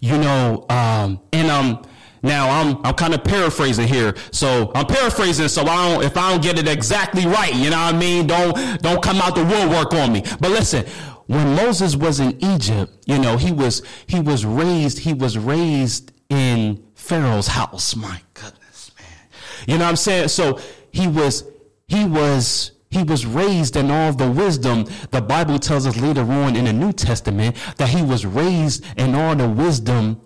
you 0.00 0.18
know, 0.18 0.66
um, 0.68 1.20
and 1.32 1.48
um, 1.48 1.84
now 2.22 2.48
I'm 2.50 2.84
I'm 2.84 2.94
kind 2.94 3.14
of 3.14 3.24
paraphrasing 3.24 3.88
here, 3.88 4.14
so 4.30 4.70
I'm 4.74 4.86
paraphrasing. 4.86 5.48
So 5.48 5.62
I 5.62 5.88
don't 5.94 6.04
if 6.04 6.16
I 6.16 6.30
don't 6.30 6.42
get 6.42 6.58
it 6.58 6.68
exactly 6.68 7.26
right, 7.26 7.54
you 7.54 7.70
know 7.70 7.78
what 7.78 7.94
I 7.94 7.98
mean? 7.98 8.26
Don't 8.26 8.82
don't 8.82 9.02
come 9.02 9.16
out 9.18 9.34
the 9.34 9.44
woodwork 9.44 9.94
on 9.94 10.12
me. 10.12 10.22
But 10.38 10.50
listen, 10.50 10.84
when 11.30 11.54
Moses 11.54 11.94
was 11.94 12.18
in 12.18 12.36
Egypt, 12.44 12.92
you 13.06 13.16
know 13.16 13.36
he 13.36 13.52
was 13.52 13.82
he 14.08 14.18
was 14.18 14.44
raised 14.44 14.98
he 14.98 15.12
was 15.12 15.38
raised 15.38 16.10
in 16.28 16.82
Pharaoh's 16.96 17.46
house. 17.46 17.94
My 17.94 18.20
goodness, 18.34 18.90
man, 18.98 19.28
you 19.68 19.78
know 19.78 19.84
what 19.84 19.90
I'm 19.90 19.96
saying? 19.96 20.28
So 20.28 20.58
he 20.90 21.06
was 21.06 21.44
he 21.86 22.04
was 22.04 22.72
he 22.90 23.04
was 23.04 23.26
raised 23.26 23.76
in 23.76 23.92
all 23.92 24.12
the 24.12 24.28
wisdom. 24.28 24.86
The 25.12 25.22
Bible 25.22 25.60
tells 25.60 25.86
us 25.86 25.96
later 25.96 26.22
on 26.22 26.56
in 26.56 26.64
the 26.64 26.72
New 26.72 26.92
Testament 26.92 27.56
that 27.76 27.90
he 27.90 28.02
was 28.02 28.26
raised 28.26 28.84
in 28.98 29.14
all 29.14 29.36
the 29.36 29.48
wisdom 29.48 30.20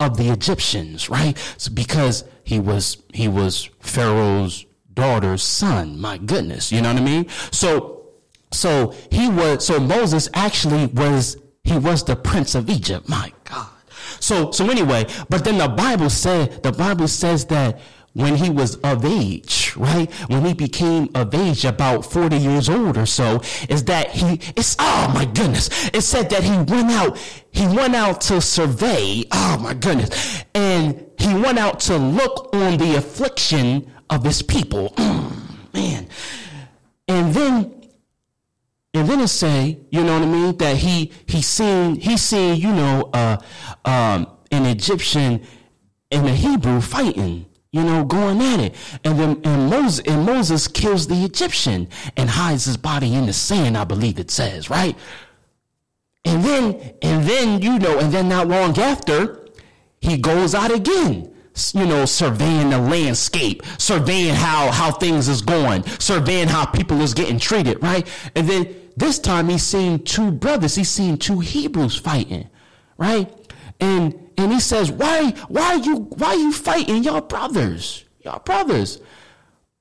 of 0.00 0.16
the 0.16 0.28
Egyptians, 0.30 1.08
right? 1.08 1.38
So 1.56 1.70
because 1.72 2.24
he 2.42 2.58
was 2.58 3.00
he 3.14 3.28
was 3.28 3.70
Pharaoh's 3.78 4.66
daughter's 4.92 5.44
son. 5.44 6.00
My 6.00 6.18
goodness, 6.18 6.72
you 6.72 6.82
know 6.82 6.92
what 6.92 7.00
I 7.00 7.04
mean? 7.04 7.28
So 7.52 7.97
so 8.50 8.94
he 9.10 9.28
was 9.28 9.66
so 9.66 9.78
Moses 9.80 10.28
actually 10.34 10.86
was 10.86 11.36
he 11.64 11.78
was 11.78 12.04
the 12.04 12.16
prince 12.16 12.54
of 12.54 12.70
Egypt. 12.70 13.08
My 13.08 13.32
God. 13.44 13.68
So 14.20 14.50
so 14.50 14.68
anyway, 14.70 15.06
but 15.28 15.44
then 15.44 15.58
the 15.58 15.68
Bible 15.68 16.10
said 16.10 16.62
the 16.62 16.72
Bible 16.72 17.08
says 17.08 17.44
that 17.46 17.80
when 18.18 18.34
he 18.34 18.50
was 18.50 18.74
of 18.78 19.04
age, 19.04 19.76
right? 19.76 20.12
When 20.28 20.44
he 20.44 20.52
became 20.52 21.08
of 21.14 21.32
age, 21.32 21.64
about 21.64 22.04
40 22.04 22.36
years 22.36 22.68
old 22.68 22.96
or 22.96 23.06
so, 23.06 23.40
is 23.68 23.84
that 23.84 24.10
he, 24.10 24.40
it's, 24.56 24.74
oh 24.80 25.10
my 25.14 25.24
goodness. 25.24 25.88
It 25.94 26.00
said 26.00 26.28
that 26.30 26.42
he 26.42 26.50
went 26.50 26.90
out, 26.90 27.16
he 27.52 27.66
went 27.68 27.94
out 27.94 28.20
to 28.22 28.40
survey, 28.40 29.24
oh 29.30 29.58
my 29.62 29.72
goodness. 29.72 30.44
And 30.52 31.06
he 31.16 31.32
went 31.32 31.60
out 31.60 31.78
to 31.80 31.96
look 31.96 32.52
on 32.54 32.78
the 32.78 32.96
affliction 32.96 33.88
of 34.10 34.24
his 34.24 34.42
people. 34.42 34.90
Mm, 34.96 35.74
man. 35.74 36.08
And 37.06 37.32
then 37.32 37.77
and 38.94 39.08
then 39.08 39.20
it 39.20 39.28
say, 39.28 39.78
you 39.90 40.02
know 40.02 40.14
what 40.14 40.22
I 40.22 40.26
mean, 40.26 40.56
that 40.58 40.76
he 40.76 41.12
he 41.26 41.42
seen 41.42 41.96
he 41.96 42.16
seen, 42.16 42.56
you 42.56 42.72
know, 42.72 43.10
uh 43.12 43.38
um 43.84 44.26
an 44.50 44.64
Egyptian 44.66 45.44
and 46.10 46.26
a 46.26 46.34
Hebrew 46.34 46.80
fighting 46.80 47.46
you 47.70 47.84
know, 47.84 48.02
going 48.02 48.40
at 48.40 48.60
it. 48.60 48.74
And 49.04 49.18
then 49.18 49.40
and 49.44 49.70
Moses 49.70 50.04
and 50.06 50.24
Moses 50.24 50.68
kills 50.68 51.06
the 51.06 51.24
Egyptian 51.24 51.88
and 52.16 52.30
hides 52.30 52.64
his 52.64 52.76
body 52.76 53.14
in 53.14 53.26
the 53.26 53.32
sand, 53.32 53.76
I 53.76 53.84
believe 53.84 54.18
it 54.18 54.30
says, 54.30 54.70
right? 54.70 54.96
And 56.24 56.42
then 56.42 56.94
and 57.02 57.24
then, 57.24 57.60
you 57.60 57.78
know, 57.78 57.98
and 57.98 58.12
then 58.12 58.28
not 58.28 58.48
long 58.48 58.78
after, 58.78 59.46
he 60.00 60.16
goes 60.16 60.54
out 60.54 60.70
again 60.70 61.34
you 61.74 61.86
know, 61.86 62.04
surveying 62.04 62.70
the 62.70 62.78
landscape, 62.78 63.62
surveying 63.78 64.34
how 64.34 64.70
how 64.70 64.90
things 64.90 65.28
is 65.28 65.42
going, 65.42 65.84
surveying 65.98 66.48
how 66.48 66.64
people 66.66 67.00
is 67.00 67.14
getting 67.14 67.38
treated, 67.38 67.82
right? 67.82 68.06
And 68.34 68.48
then 68.48 68.74
this 68.96 69.18
time 69.18 69.48
he's 69.48 69.62
seen 69.62 70.02
two 70.04 70.30
brothers, 70.30 70.74
he's 70.74 70.90
seen 70.90 71.18
two 71.18 71.40
Hebrews 71.40 71.96
fighting, 71.96 72.48
right? 72.96 73.32
And 73.80 74.28
and 74.36 74.52
he 74.52 74.60
says, 74.60 74.90
"Why 74.90 75.34
why 75.48 75.74
are 75.74 75.78
you 75.78 75.96
why 76.16 76.28
are 76.28 76.36
you 76.36 76.52
fighting 76.52 77.02
your 77.04 77.20
brothers? 77.20 78.04
Your 78.20 78.40
brothers?" 78.40 79.00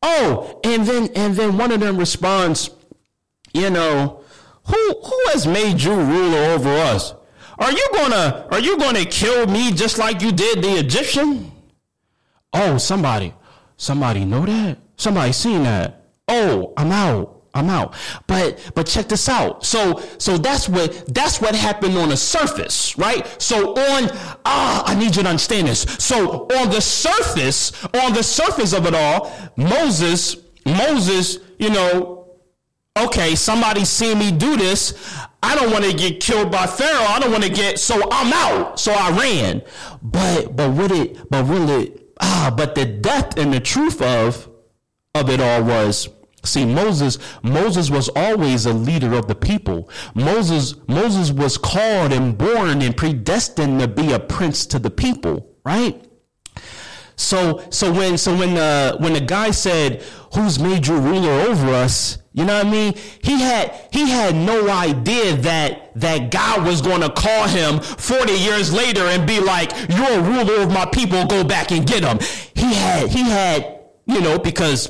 Oh, 0.01 0.59
and 0.63 0.85
then 0.85 1.09
and 1.15 1.35
then 1.35 1.57
one 1.57 1.71
of 1.71 1.79
them 1.79 1.97
responds, 1.97 2.69
"You 3.53 3.69
know, 3.69 4.21
who 4.65 5.01
who 5.03 5.21
has 5.33 5.47
made 5.47 5.81
you 5.81 5.93
ruler 5.93 6.51
over 6.51 6.69
us? 6.69 7.13
Are 7.57 7.71
you 7.71 7.87
gonna 7.93 8.47
are 8.51 8.59
you 8.59 8.77
gonna 8.77 9.05
kill 9.05 9.47
me 9.47 9.71
just 9.71 9.97
like 9.97 10.21
you 10.21 10.31
did 10.31 10.61
the 10.61 10.77
Egyptian?" 10.77 11.51
Oh, 12.53 12.77
somebody 12.77 13.33
somebody 13.77 14.25
know 14.25 14.45
that? 14.45 14.77
Somebody 14.97 15.31
seen 15.31 15.63
that? 15.63 16.07
Oh, 16.27 16.73
I'm 16.75 16.91
out. 16.91 17.37
I'm 17.53 17.69
out. 17.69 17.95
But 18.27 18.71
but 18.75 18.85
check 18.85 19.07
this 19.07 19.27
out. 19.29 19.65
So 19.65 20.03
so 20.19 20.37
that's 20.37 20.69
what 20.69 21.13
that's 21.13 21.41
what 21.41 21.55
happened 21.55 21.97
on 21.97 22.09
the 22.09 22.17
surface, 22.17 22.97
right? 22.97 23.25
So 23.41 23.71
on 23.71 24.09
ah, 24.45 24.83
I 24.85 24.95
need 24.95 25.15
you 25.15 25.23
to 25.23 25.29
understand 25.29 25.67
this. 25.67 25.81
So 25.99 26.45
on 26.47 26.69
the 26.69 26.81
surface, 26.81 27.71
on 27.95 28.13
the 28.13 28.23
surface 28.23 28.73
of 28.73 28.85
it 28.85 28.93
all, 28.93 29.31
Moses, 29.55 30.37
Moses, 30.65 31.39
you 31.57 31.69
know, 31.69 32.35
okay, 32.97 33.33
somebody 33.35 33.85
seen 33.85 34.19
me 34.19 34.31
do 34.31 34.55
this. 34.55 34.93
I 35.41 35.55
don't 35.55 35.71
want 35.71 35.85
to 35.85 35.93
get 35.93 36.19
killed 36.19 36.51
by 36.51 36.67
Pharaoh. 36.67 37.05
I 37.05 37.19
don't 37.19 37.31
want 37.31 37.43
to 37.43 37.51
get 37.51 37.79
so 37.79 38.07
I'm 38.11 38.33
out. 38.33 38.79
So 38.79 38.91
I 38.91 39.17
ran. 39.17 39.63
But 40.03 40.55
but 40.55 40.71
would 40.73 40.91
it 40.91 41.29
but 41.29 41.45
really 41.45 42.06
ah, 42.19 42.53
but 42.55 42.75
the 42.75 42.85
depth 42.85 43.37
and 43.37 43.53
the 43.53 43.59
truth 43.59 44.01
of 44.01 44.49
of 45.15 45.29
it 45.29 45.41
all 45.41 45.63
was 45.63 46.09
See, 46.47 46.65
Moses, 46.65 47.17
Moses 47.43 47.89
was 47.89 48.09
always 48.15 48.65
a 48.65 48.73
leader 48.73 49.13
of 49.13 49.27
the 49.27 49.35
people. 49.35 49.89
Moses, 50.15 50.75
Moses 50.87 51.31
was 51.31 51.57
called 51.57 52.13
and 52.13 52.37
born 52.37 52.81
and 52.81 52.95
predestined 52.95 53.81
to 53.81 53.87
be 53.87 54.13
a 54.13 54.19
prince 54.19 54.65
to 54.67 54.79
the 54.79 54.89
people, 54.89 55.55
right? 55.65 56.01
So, 57.17 57.63
so 57.69 57.91
when, 57.91 58.17
so 58.17 58.37
when 58.37 58.53
the, 58.53 58.95
when 58.99 59.13
the 59.13 59.19
guy 59.19 59.51
said, 59.51 60.03
who's 60.33 60.57
made 60.57 60.87
you 60.87 60.97
ruler 60.97 61.31
over 61.31 61.73
us? 61.73 62.17
You 62.37 62.45
know 62.45 62.55
what 62.55 62.67
I 62.67 62.69
mean? 62.69 62.93
He 63.23 63.41
had, 63.41 63.73
he 63.91 64.11
had 64.11 64.35
no 64.35 64.69
idea 64.69 65.37
that, 65.37 65.91
that 65.99 66.29
God 66.29 66.63
was 66.67 66.83
going 66.83 67.01
to 67.01 67.09
call 67.09 67.47
him 67.47 67.79
40 67.79 68.31
years 68.31 68.71
later 68.71 69.01
and 69.01 69.25
be 69.25 69.39
like, 69.39 69.71
you're 69.89 70.19
a 70.19 70.21
ruler 70.21 70.61
of 70.61 70.71
my 70.71 70.85
people, 70.85 71.25
go 71.25 71.43
back 71.43 71.71
and 71.71 71.87
get 71.87 72.03
him. 72.03 72.19
He 72.53 72.75
had, 72.75 73.09
he 73.09 73.23
had, 73.23 73.79
you 74.05 74.21
know, 74.21 74.37
because 74.37 74.87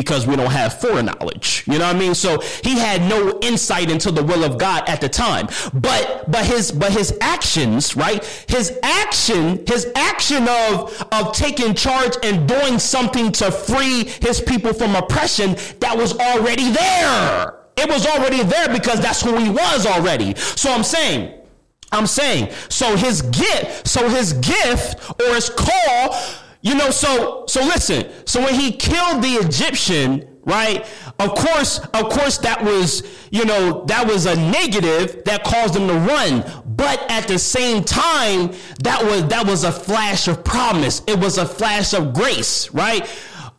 because 0.00 0.26
we 0.26 0.36
don't 0.36 0.50
have 0.50 0.80
foreknowledge. 0.80 1.64
You 1.66 1.78
know 1.78 1.86
what 1.86 1.96
I 1.96 1.98
mean? 1.98 2.14
So 2.14 2.40
he 2.62 2.78
had 2.78 3.02
no 3.02 3.38
insight 3.40 3.90
into 3.90 4.10
the 4.10 4.22
will 4.22 4.44
of 4.44 4.58
God 4.58 4.88
at 4.88 5.00
the 5.00 5.08
time. 5.08 5.48
But 5.74 6.30
but 6.30 6.44
his 6.44 6.72
but 6.72 6.92
his 6.92 7.16
actions, 7.20 7.96
right? 7.96 8.24
His 8.48 8.78
action, 8.82 9.64
his 9.66 9.90
action 9.94 10.48
of 10.48 11.06
of 11.12 11.32
taking 11.32 11.74
charge 11.74 12.14
and 12.22 12.48
doing 12.48 12.78
something 12.78 13.32
to 13.32 13.50
free 13.50 14.04
his 14.20 14.40
people 14.40 14.72
from 14.72 14.94
oppression 14.94 15.56
that 15.80 15.96
was 15.96 16.18
already 16.18 16.70
there. 16.70 17.54
It 17.76 17.88
was 17.88 18.06
already 18.06 18.42
there 18.42 18.68
because 18.72 19.00
that's 19.00 19.20
who 19.20 19.36
he 19.36 19.50
was 19.50 19.86
already. 19.86 20.34
So 20.34 20.72
I'm 20.72 20.84
saying 20.84 21.32
I'm 21.92 22.06
saying 22.06 22.50
so 22.68 22.96
his 22.96 23.22
gift, 23.22 23.86
so 23.86 24.08
his 24.08 24.32
gift 24.34 25.20
or 25.20 25.34
his 25.34 25.50
call 25.50 26.16
you 26.66 26.74
know, 26.74 26.90
so 26.90 27.44
so 27.46 27.60
listen. 27.60 28.10
So 28.24 28.40
when 28.40 28.54
he 28.54 28.72
killed 28.72 29.22
the 29.22 29.34
Egyptian, 29.34 30.26
right? 30.44 30.84
Of 31.20 31.36
course, 31.36 31.78
of 31.78 32.08
course, 32.10 32.38
that 32.38 32.64
was 32.64 33.04
you 33.30 33.44
know 33.44 33.84
that 33.84 34.04
was 34.04 34.26
a 34.26 34.34
negative 34.34 35.22
that 35.26 35.44
caused 35.44 35.76
him 35.76 35.86
to 35.86 35.94
run. 35.94 36.44
But 36.66 37.08
at 37.08 37.28
the 37.28 37.38
same 37.38 37.84
time, 37.84 38.52
that 38.82 39.00
was 39.04 39.28
that 39.28 39.46
was 39.46 39.62
a 39.62 39.70
flash 39.70 40.26
of 40.26 40.42
promise. 40.42 41.02
It 41.06 41.20
was 41.20 41.38
a 41.38 41.46
flash 41.46 41.94
of 41.94 42.12
grace, 42.12 42.68
right? 42.72 43.08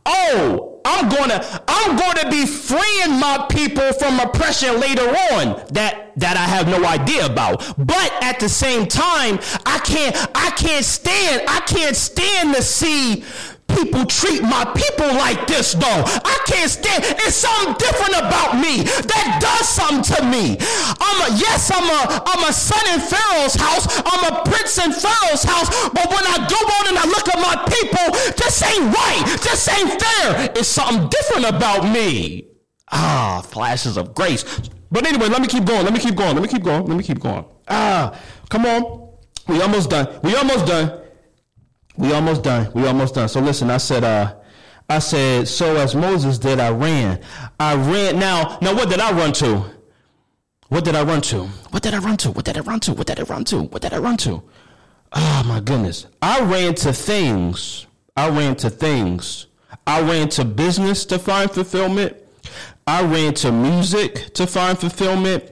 Oh, 0.06 0.67
I'm 0.88 1.10
gonna 1.10 1.64
I'm 1.68 1.98
gonna 1.98 2.30
be 2.30 2.46
freeing 2.46 3.20
my 3.20 3.46
people 3.50 3.92
from 3.94 4.20
oppression 4.22 4.80
later 4.80 5.08
on 5.34 5.62
that 5.74 6.14
that 6.16 6.38
I 6.38 6.46
have 6.56 6.68
no 6.68 6.84
idea 6.86 7.26
about. 7.26 7.60
But 7.78 8.12
at 8.24 8.40
the 8.40 8.48
same 8.48 8.88
time, 8.88 9.40
I 9.66 9.80
can't 9.80 10.16
I 10.34 10.52
can't 10.52 10.86
stand 10.86 11.44
I 11.48 11.60
can't 11.62 11.96
stand 11.96 12.56
to 12.56 12.62
see 12.62 13.26
people 13.68 14.06
treat 14.06 14.42
my 14.42 14.66
people 14.76 15.08
like 15.08 15.48
this 15.48 15.74
though. 15.74 16.04
I 16.24 16.38
can't 16.48 16.70
stand 16.70 17.04
it's 17.24 17.36
something 17.36 17.76
different 17.78 18.16
about 18.18 18.60
me 18.60 18.84
that 18.84 19.38
does 19.40 19.68
something 19.68 20.04
to 20.16 20.24
me. 20.26 20.58
I'm 21.00 21.18
a 21.28 21.30
yes, 21.38 21.72
I'm 21.74 21.88
a 21.88 22.02
I'm 22.26 22.44
a 22.50 22.54
son 22.54 22.84
in 22.94 23.00
Pharaoh's 23.00 23.56
house, 23.56 23.86
I'm 24.06 24.34
a 24.34 24.44
prince 24.44 24.78
in 24.78 24.92
Pharaoh's 24.92 25.44
house, 25.44 25.70
but 25.90 26.08
when 26.10 26.26
I 26.26 26.38
go 26.48 26.60
on 26.60 26.84
and 26.90 26.98
I 26.98 27.06
look 27.06 27.28
at 27.30 27.40
my 27.40 27.56
people, 27.68 28.08
this 28.36 28.64
ain't 28.64 28.94
right, 28.94 29.24
this 29.44 29.68
ain't 29.70 30.02
fair. 30.02 30.52
It's 30.56 30.68
something 30.68 31.10
different 31.10 31.56
about 31.56 31.84
me. 31.92 32.48
Ah, 32.92 33.42
flashes 33.46 33.98
of 33.98 34.16
grace. 34.16 34.44
But 34.90 35.06
anyway, 35.06 35.28
let 35.28 35.42
me 35.42 35.48
keep 35.48 35.66
going. 35.66 35.84
Let 35.84 35.94
me 35.94 36.00
keep 36.00 36.16
going. 36.16 36.34
Let 36.34 36.42
me 36.42 36.48
keep 36.48 36.64
going. 36.64 36.86
Let 36.86 36.98
me 36.98 37.04
keep 37.04 37.20
going. 37.20 37.46
Ah, 37.68 38.18
come 38.50 38.66
on. 38.66 39.10
We 39.48 39.62
almost 39.62 39.90
done. 39.90 40.08
We 40.24 40.36
almost 40.36 40.66
done. 40.66 41.02
We 41.98 42.14
almost 42.14 42.44
done. 42.44 42.72
We 42.74 42.86
almost 42.86 43.16
done. 43.16 43.28
So 43.28 43.40
listen, 43.40 43.70
I 43.70 43.78
said, 43.78 44.04
uh, 44.04 44.36
I 44.90 45.00
said, 45.00 45.48
so 45.48 45.76
as 45.76 45.96
Moses 45.96 46.38
did, 46.38 46.60
I 46.60 46.70
ran. 46.70 47.20
I 47.60 47.76
ran. 47.76 48.20
Now, 48.20 48.58
now 48.62 48.74
what 48.74 48.90
did 48.90 49.00
I 49.00 49.12
run 49.12 49.34
to? 49.34 49.66
What 50.70 50.84
did 50.86 50.96
I 50.96 51.04
run 51.04 51.22
to? 51.22 51.46
What 51.72 51.84
did 51.84 51.94
I 51.94 52.00
run 52.00 52.18
to? 52.18 52.32
What 52.32 52.46
did 52.46 52.58
I 52.58 52.62
run 52.62 52.80
to? 52.82 52.94
What 52.94 53.08
did 53.08 53.20
I 53.20 53.24
run 53.24 53.44
to? 53.46 53.64
What 53.64 53.82
did 53.82 53.94
I 53.94 53.98
run 53.98 54.18
to? 54.18 54.44
Oh 55.14 55.44
my 55.48 55.60
goodness. 55.60 56.08
I 56.22 56.42
ran 56.42 56.76
to 56.76 56.94
things. 56.94 57.88
I 58.16 58.30
ran 58.30 58.56
to 58.58 58.70
things. 58.70 59.48
I 59.86 60.02
ran 60.02 60.30
to 60.30 60.46
business 60.46 61.06
to 61.06 61.20
find 61.20 61.50
fulfillment. 61.50 62.18
I 62.86 63.04
ran 63.04 63.34
to 63.36 63.52
music 63.52 64.34
to 64.36 64.46
find 64.46 64.78
fulfillment. 64.78 65.44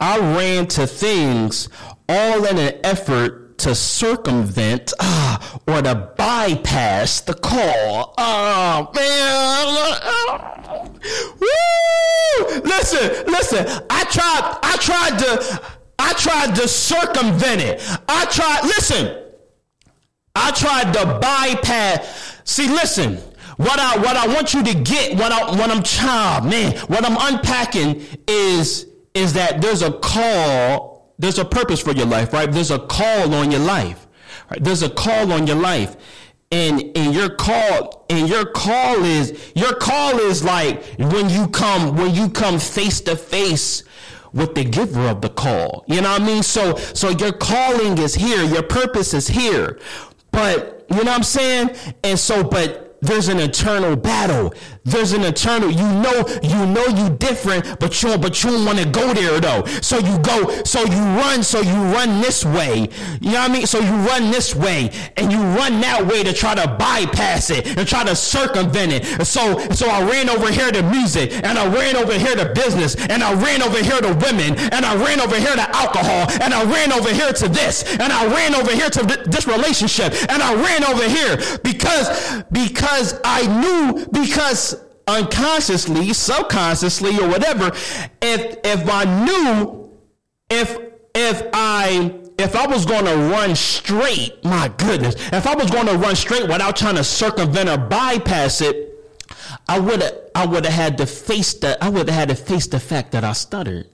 I 0.00 0.18
ran 0.18 0.66
to 0.68 0.86
things 0.86 1.68
all 2.08 2.44
in 2.44 2.58
an 2.58 2.80
effort 2.84 3.43
to 3.58 3.74
circumvent 3.74 4.92
uh, 4.98 5.38
or 5.66 5.82
to 5.82 5.94
bypass 6.16 7.20
the 7.22 7.34
call. 7.34 8.14
Oh 8.18 8.90
man. 8.94 10.90
Woo! 11.40 12.60
Listen, 12.64 13.26
listen. 13.26 13.66
I 13.90 14.04
tried 14.04 14.58
I 14.62 14.76
tried 14.80 15.18
to 15.18 15.62
I 15.98 16.12
tried 16.14 16.54
to 16.56 16.68
circumvent 16.68 17.62
it. 17.62 17.82
I 18.08 18.24
tried 18.26 18.62
listen. 18.64 19.22
I 20.34 20.50
tried 20.50 20.92
to 20.94 21.18
bypass. 21.20 22.40
See, 22.44 22.68
listen. 22.68 23.18
What 23.56 23.78
I 23.78 23.96
what 23.98 24.16
I 24.16 24.26
want 24.26 24.52
you 24.52 24.64
to 24.64 24.74
get, 24.74 25.16
what 25.16 25.30
I 25.30 25.56
what 25.56 25.70
I'm 25.70 25.82
child, 25.84 26.46
man, 26.46 26.76
what 26.88 27.08
I'm 27.08 27.34
unpacking 27.34 28.02
is 28.26 28.86
is 29.14 29.32
that 29.34 29.62
there's 29.62 29.82
a 29.82 29.92
call 29.92 30.93
there's 31.18 31.38
a 31.38 31.44
purpose 31.44 31.80
for 31.80 31.92
your 31.92 32.06
life, 32.06 32.32
right? 32.32 32.50
There's 32.50 32.70
a 32.70 32.78
call 32.78 33.34
on 33.34 33.50
your 33.50 33.60
life. 33.60 34.06
Right? 34.50 34.62
There's 34.62 34.82
a 34.82 34.90
call 34.90 35.32
on 35.32 35.46
your 35.46 35.56
life. 35.56 35.96
And 36.50 36.96
and 36.96 37.14
your 37.14 37.30
call 37.30 38.04
and 38.08 38.28
your 38.28 38.44
call 38.44 39.04
is 39.04 39.52
your 39.56 39.74
call 39.74 40.18
is 40.20 40.44
like 40.44 40.84
when 40.98 41.28
you 41.28 41.48
come 41.48 41.96
when 41.96 42.14
you 42.14 42.28
come 42.28 42.58
face 42.58 43.00
to 43.02 43.16
face 43.16 43.82
with 44.32 44.54
the 44.54 44.64
giver 44.64 45.08
of 45.08 45.20
the 45.20 45.30
call. 45.30 45.84
You 45.88 46.00
know 46.00 46.12
what 46.12 46.22
I 46.22 46.26
mean? 46.26 46.42
So 46.42 46.76
so 46.76 47.08
your 47.08 47.32
calling 47.32 47.98
is 47.98 48.14
here, 48.14 48.44
your 48.44 48.62
purpose 48.62 49.14
is 49.14 49.26
here. 49.26 49.80
But 50.30 50.86
you 50.90 50.96
know 50.98 51.04
what 51.04 51.16
I'm 51.16 51.22
saying? 51.22 51.70
And 52.04 52.18
so 52.18 52.44
but 52.44 52.98
there's 53.00 53.28
an 53.28 53.40
eternal 53.40 53.96
battle. 53.96 54.54
There's 54.84 55.12
an 55.12 55.22
eternal, 55.22 55.70
you 55.70 55.88
know, 56.04 56.24
you 56.42 56.66
know 56.66 56.86
you 56.86 57.10
different, 57.16 57.78
but 57.80 58.02
you 58.02 58.16
but 58.18 58.42
you 58.42 58.50
don't 58.50 58.64
want 58.66 58.78
to 58.78 58.86
go 58.86 59.12
there 59.14 59.40
though. 59.40 59.64
So 59.80 59.98
you 59.98 60.18
go, 60.18 60.62
so 60.64 60.82
you 60.82 61.02
run, 61.20 61.42
so 61.42 61.60
you 61.60 61.74
run 61.92 62.20
this 62.20 62.44
way. 62.44 62.88
You 63.20 63.32
know 63.32 63.40
what 63.40 63.50
I 63.50 63.52
mean? 63.52 63.66
So 63.66 63.78
you 63.80 63.94
run 64.06 64.30
this 64.30 64.54
way 64.54 64.90
and 65.16 65.32
you 65.32 65.38
run 65.38 65.80
that 65.80 66.06
way 66.06 66.22
to 66.22 66.32
try 66.32 66.54
to 66.54 66.68
bypass 66.68 67.50
it 67.50 67.78
and 67.78 67.88
try 67.88 68.04
to 68.04 68.14
circumvent 68.14 68.92
it. 68.92 69.26
So 69.26 69.58
so 69.70 69.88
I 69.88 70.02
ran 70.02 70.28
over 70.28 70.50
here 70.50 70.70
to 70.70 70.82
music 70.82 71.32
and 71.32 71.58
I 71.58 71.66
ran 71.72 71.96
over 71.96 72.12
here 72.12 72.36
to 72.36 72.52
business 72.52 72.94
and 73.08 73.22
I 73.22 73.32
ran 73.34 73.62
over 73.62 73.82
here 73.82 74.00
to 74.00 74.08
women 74.08 74.58
and 74.72 74.84
I 74.84 74.94
ran 74.96 75.20
over 75.20 75.36
here 75.36 75.54
to 75.54 75.76
alcohol 75.76 76.28
and 76.42 76.52
I 76.52 76.62
ran 76.64 76.92
over 76.92 77.12
here 77.12 77.32
to 77.32 77.48
this 77.48 77.84
and 77.98 78.12
I 78.12 78.26
ran 78.26 78.54
over 78.54 78.72
here 78.72 78.90
to 78.90 79.06
th- 79.06 79.24
this 79.26 79.46
relationship 79.46 80.12
and 80.28 80.42
I 80.42 80.54
ran 80.54 80.84
over 80.84 81.08
here 81.08 81.36
because 81.62 82.42
because 82.52 82.74
because 82.84 83.20
I 83.24 83.46
knew 83.60 84.06
because 84.12 84.73
unconsciously, 85.06 86.12
subconsciously, 86.12 87.18
or 87.18 87.28
whatever, 87.28 87.68
if 88.22 88.58
if 88.64 88.88
I 88.88 89.24
knew 89.24 89.90
if 90.50 90.78
if 91.14 91.42
I 91.52 92.14
if 92.38 92.56
I 92.56 92.66
was 92.66 92.84
going 92.84 93.04
to 93.04 93.16
run 93.16 93.54
straight, 93.54 94.44
my 94.44 94.68
goodness, 94.76 95.14
if 95.32 95.46
I 95.46 95.54
was 95.54 95.70
going 95.70 95.86
to 95.86 95.96
run 95.96 96.16
straight 96.16 96.42
without 96.42 96.76
trying 96.76 96.96
to 96.96 97.04
circumvent 97.04 97.68
or 97.68 97.78
bypass 97.78 98.60
it, 98.60 98.90
I 99.68 99.78
would 99.78 100.02
have 100.02 100.14
I 100.34 100.46
would 100.46 100.64
have 100.64 100.74
had 100.74 100.98
to 100.98 101.06
face 101.06 101.54
the 101.54 101.82
I 101.82 101.88
would 101.88 102.08
have 102.08 102.16
had 102.16 102.28
to 102.30 102.34
face 102.34 102.66
the 102.66 102.80
fact 102.80 103.12
that 103.12 103.24
I 103.24 103.32
stuttered. 103.32 103.88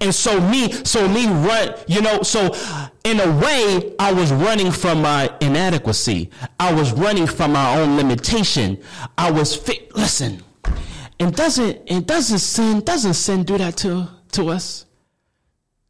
And 0.00 0.14
so 0.14 0.40
me, 0.40 0.70
so 0.70 1.08
me 1.08 1.26
run, 1.26 1.74
you 1.88 2.00
know, 2.00 2.22
so 2.22 2.54
in 3.02 3.18
a 3.18 3.38
way, 3.38 3.92
I 3.98 4.12
was 4.12 4.32
running 4.32 4.70
from 4.70 5.02
my 5.02 5.28
inadequacy. 5.40 6.30
I 6.60 6.72
was 6.72 6.92
running 6.92 7.26
from 7.26 7.54
my 7.54 7.80
own 7.80 7.96
limitation. 7.96 8.80
I 9.18 9.32
was 9.32 9.56
fit. 9.56 9.94
Listen, 9.96 10.42
and 11.20 11.34
doesn't, 11.34 11.82
and 11.88 12.06
doesn't 12.06 12.38
sin, 12.38 12.80
doesn't 12.80 13.14
sin 13.14 13.44
do 13.44 13.58
that 13.58 13.76
to, 13.78 14.08
to 14.32 14.48
us? 14.48 14.86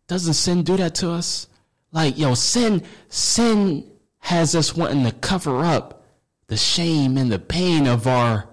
Doesn't 0.06 0.34
sin 0.34 0.62
do 0.62 0.76
that 0.76 0.94
to 0.96 1.10
us? 1.10 1.48
Like, 1.92 2.18
yo, 2.18 2.34
sin, 2.34 2.82
sin 3.08 3.90
has 4.18 4.54
us 4.54 4.76
wanting 4.76 5.04
to 5.04 5.12
cover 5.12 5.64
up 5.64 6.04
the 6.46 6.56
shame 6.56 7.16
and 7.16 7.30
the 7.30 7.38
pain 7.38 7.86
of 7.86 8.06
our 8.06 8.48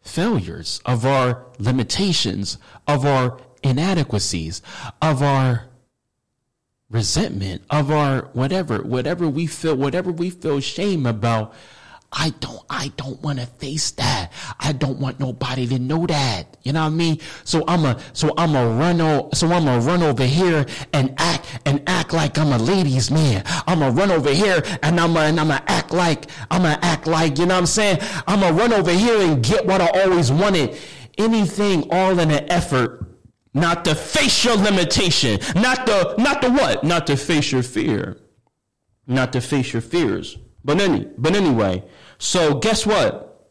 failures, 0.00 0.80
of 0.84 1.04
our 1.04 1.46
limitations, 1.58 2.58
of 2.86 3.04
our 3.04 3.38
inadequacies, 3.62 4.62
of 5.02 5.22
our 5.22 5.64
resentment, 6.88 7.62
of 7.70 7.90
our 7.90 8.22
whatever, 8.32 8.78
whatever 8.82 9.28
we 9.28 9.46
feel, 9.46 9.76
whatever 9.76 10.10
we 10.10 10.30
feel 10.30 10.60
shame 10.60 11.06
about. 11.06 11.52
I 12.12 12.30
don't, 12.40 12.62
I 12.70 12.92
don't 12.96 13.20
want 13.22 13.40
to 13.40 13.46
face 13.46 13.90
that. 13.92 14.32
I 14.60 14.72
don't 14.72 14.98
want 14.98 15.20
nobody 15.20 15.66
to 15.66 15.78
know 15.78 16.06
that. 16.06 16.56
You 16.62 16.72
know 16.72 16.80
what 16.82 16.86
I 16.86 16.90
mean? 16.90 17.18
So 17.44 17.64
I'm 17.68 17.84
a, 17.84 18.00
so 18.12 18.32
I'm 18.38 18.54
a 18.54 18.66
run, 18.68 19.00
o- 19.00 19.28
so 19.34 19.48
I'm 19.52 19.66
a 19.68 19.78
run 19.80 20.02
over 20.02 20.24
here 20.24 20.64
and 20.92 21.14
act, 21.18 21.46
and 21.66 21.82
act 21.86 22.12
like 22.12 22.38
I'm 22.38 22.52
a 22.52 22.58
ladies 22.58 23.10
man. 23.10 23.42
I'm 23.66 23.82
a 23.82 23.90
run 23.90 24.10
over 24.10 24.30
here 24.32 24.62
and 24.82 24.98
I'm 25.00 25.16
a, 25.16 25.20
and 25.20 25.38
I'm 25.38 25.50
a 25.50 25.62
act 25.66 25.92
like, 25.92 26.30
I'm 26.50 26.64
a 26.64 26.78
act 26.82 27.06
like, 27.06 27.38
you 27.38 27.46
know 27.46 27.54
what 27.54 27.60
I'm 27.60 27.66
saying? 27.66 27.98
I'm 28.26 28.42
a 28.42 28.52
run 28.52 28.72
over 28.72 28.92
here 28.92 29.20
and 29.20 29.42
get 29.44 29.66
what 29.66 29.80
I 29.80 29.88
always 30.02 30.30
wanted. 30.32 30.78
Anything 31.18 31.88
all 31.90 32.18
in 32.18 32.30
an 32.30 32.50
effort 32.50 33.02
not 33.54 33.84
to 33.86 33.94
face 33.94 34.44
your 34.44 34.56
limitation, 34.56 35.38
not 35.54 35.86
the 35.86 36.14
not 36.18 36.42
the 36.42 36.50
what? 36.50 36.84
Not 36.84 37.06
to 37.06 37.16
face 37.16 37.50
your 37.52 37.62
fear. 37.62 38.18
Not 39.06 39.32
to 39.32 39.40
face 39.40 39.72
your 39.72 39.80
fears. 39.82 40.36
But 40.66 40.80
any 40.80 41.06
but 41.16 41.34
anyway, 41.34 41.84
so 42.18 42.58
guess 42.58 42.84
what? 42.84 43.48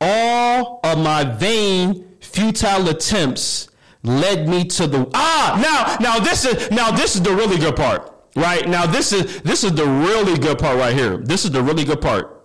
All 0.00 0.80
of 0.82 0.98
my 0.98 1.22
vain, 1.24 2.16
futile 2.20 2.88
attempts 2.88 3.68
led 4.02 4.48
me 4.48 4.64
to 4.64 4.86
the 4.86 5.08
ah 5.12 5.58
now 5.60 5.96
now 6.00 6.18
this 6.18 6.44
is 6.44 6.70
now 6.70 6.90
this 6.90 7.14
is 7.14 7.22
the 7.22 7.34
really 7.34 7.58
good 7.58 7.76
part 7.76 8.14
right? 8.36 8.68
Now 8.68 8.86
this 8.86 9.12
is 9.12 9.42
this 9.42 9.64
is 9.64 9.74
the 9.74 9.84
really 9.86 10.38
good 10.38 10.58
part 10.58 10.78
right 10.78 10.94
here. 10.94 11.18
This 11.18 11.44
is 11.44 11.50
the 11.50 11.62
really 11.62 11.84
good 11.84 12.00
part. 12.00 12.42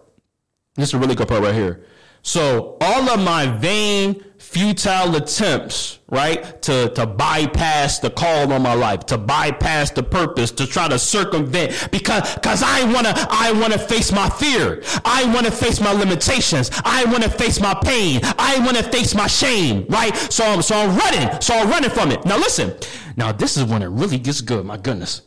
This 0.76 0.90
is 0.90 0.92
the 0.92 1.00
really 1.00 1.16
good 1.16 1.28
part 1.28 1.44
right 1.44 1.54
here 1.54 1.86
so 2.24 2.78
all 2.80 3.10
of 3.10 3.22
my 3.24 3.46
vain 3.46 4.24
futile 4.38 5.16
attempts, 5.16 6.00
right, 6.10 6.62
to, 6.62 6.88
to 6.90 7.06
bypass 7.06 8.00
the 8.00 8.10
call 8.10 8.54
on 8.54 8.62
my 8.62 8.74
life, 8.74 9.06
to 9.08 9.18
bypass 9.18 9.92
the 9.92 10.04
purpose, 10.04 10.52
to 10.52 10.66
try 10.66 10.88
to 10.88 10.98
circumvent 10.98 11.90
because, 11.92 12.36
cause 12.36 12.64
I 12.64 12.84
wanna, 12.94 13.14
I 13.30 13.52
wanna 13.60 13.78
face 13.78 14.14
my 14.14 14.30
fear. 14.30 14.82
I 15.04 15.26
wanna 15.34 15.52
face 15.52 15.82
my 15.82 15.92
limitations. 15.92 16.72
I 16.86 17.04
wanna 17.06 17.30
face 17.30 17.60
my 17.60 17.74
pain. 17.74 18.22
I 18.24 18.62
wanna 18.66 18.84
face 18.84 19.14
my 19.14 19.28
shame, 19.28 19.86
right? 19.90 20.16
So 20.16 20.46
I'm, 20.46 20.62
so 20.62 20.76
I'm 20.76 20.98
running. 20.98 21.42
So 21.42 21.56
I'm 21.56 21.70
running 21.70 21.90
from 21.90 22.12
it. 22.12 22.24
Now 22.26 22.38
listen. 22.38 22.74
Now 23.18 23.34
this 23.34 23.58
is 23.58 23.66
when 23.66 23.82
it 23.82 23.90
really 23.90 24.18
gets 24.18 24.40
good. 24.40 24.66
My 24.66 24.78
goodness. 24.78 25.24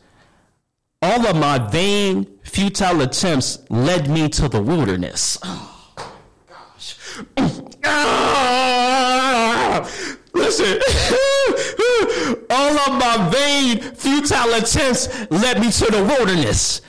All 1.03 1.27
of 1.27 1.35
my 1.35 1.59
vain, 1.59 2.25
futile 2.43 3.01
attempts 3.01 3.59
led 3.69 4.09
me 4.09 4.29
to 4.29 4.47
the 4.49 4.61
wilderness. 4.61 5.37
Listen, 10.33 10.79
all 12.49 12.77
of 12.79 12.99
my 12.99 13.29
vain, 13.31 13.79
futile 13.95 14.53
attempts 14.53 15.07
led 15.31 15.59
me 15.59 15.71
to 15.71 15.85
the 15.85 16.03
wilderness. 16.03 16.81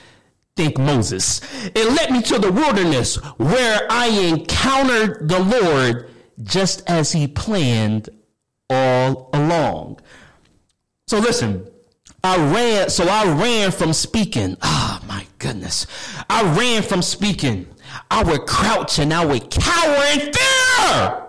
Think 0.55 0.79
Moses. 0.79 1.41
It 1.75 1.93
led 1.93 2.11
me 2.11 2.21
to 2.23 2.39
the 2.39 2.53
wilderness 2.53 3.17
where 3.39 3.87
I 3.91 4.09
encountered 4.09 5.29
the 5.29 5.39
Lord 5.39 6.11
just 6.43 6.83
as 6.89 7.13
he 7.13 7.27
planned 7.27 8.11
all 8.69 9.31
along. 9.33 10.01
So 11.07 11.19
listen, 11.19 11.67
I 12.23 12.37
ran, 12.53 12.91
so 12.91 13.05
I 13.09 13.25
ran 13.25 13.71
from 13.71 13.93
speaking. 13.93 14.57
Ah, 14.61 15.01
oh, 15.01 15.07
my 15.07 15.27
goodness. 15.39 15.87
I 16.29 16.43
ran 16.55 16.83
from 16.83 17.01
speaking. 17.01 17.67
I 18.11 18.23
would 18.23 18.47
crouch 18.47 18.99
and 18.99 19.13
I 19.13 19.25
would 19.25 19.51
cower 19.51 20.05
in 20.15 20.33
fear. 20.33 21.25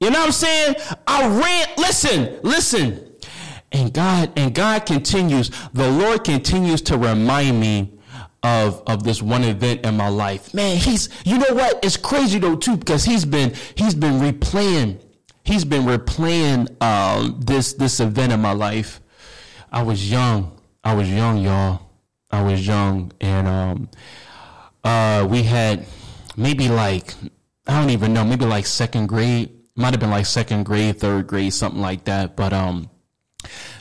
You 0.00 0.10
know 0.10 0.18
what 0.18 0.26
I'm 0.26 0.32
saying? 0.32 0.74
I 1.06 1.26
ran, 1.28 1.68
listen, 1.76 2.38
listen. 2.42 3.08
And 3.70 3.92
God, 3.92 4.32
and 4.36 4.54
God 4.54 4.84
continues, 4.84 5.50
the 5.72 5.88
Lord 5.90 6.24
continues 6.24 6.82
to 6.82 6.98
remind 6.98 7.60
me 7.60 7.92
of 8.42 8.82
of 8.88 9.04
this 9.04 9.22
one 9.22 9.44
event 9.44 9.86
in 9.86 9.96
my 9.96 10.08
life. 10.08 10.52
Man, 10.52 10.76
he's 10.76 11.08
you 11.24 11.38
know 11.38 11.54
what? 11.54 11.84
It's 11.84 11.96
crazy 11.96 12.40
though 12.40 12.56
too 12.56 12.76
because 12.76 13.04
he's 13.04 13.24
been 13.24 13.54
he's 13.76 13.94
been 13.94 14.14
replaying 14.14 15.00
he's 15.44 15.64
been 15.64 15.82
replaying 15.82 16.82
um, 16.82 17.40
this 17.40 17.74
this 17.74 18.00
event 18.00 18.32
in 18.32 18.40
my 18.40 18.52
life. 18.52 19.00
I 19.70 19.82
was 19.82 20.10
young. 20.10 20.58
I 20.84 20.94
was 20.94 21.10
young, 21.10 21.38
y'all. 21.38 21.90
I 22.30 22.42
was 22.42 22.66
young, 22.66 23.12
and 23.20 23.46
um, 23.46 23.88
uh, 24.84 25.26
we 25.28 25.42
had 25.42 25.86
maybe 26.36 26.68
like 26.68 27.14
I 27.66 27.80
don't 27.80 27.90
even 27.90 28.12
know, 28.12 28.24
maybe 28.24 28.44
like 28.44 28.66
second 28.66 29.06
grade. 29.06 29.50
Might 29.74 29.92
have 29.92 30.00
been 30.00 30.10
like 30.10 30.26
second 30.26 30.64
grade, 30.64 30.98
third 30.98 31.26
grade, 31.26 31.52
something 31.52 31.80
like 31.80 32.04
that. 32.04 32.36
But 32.36 32.52
um, 32.52 32.90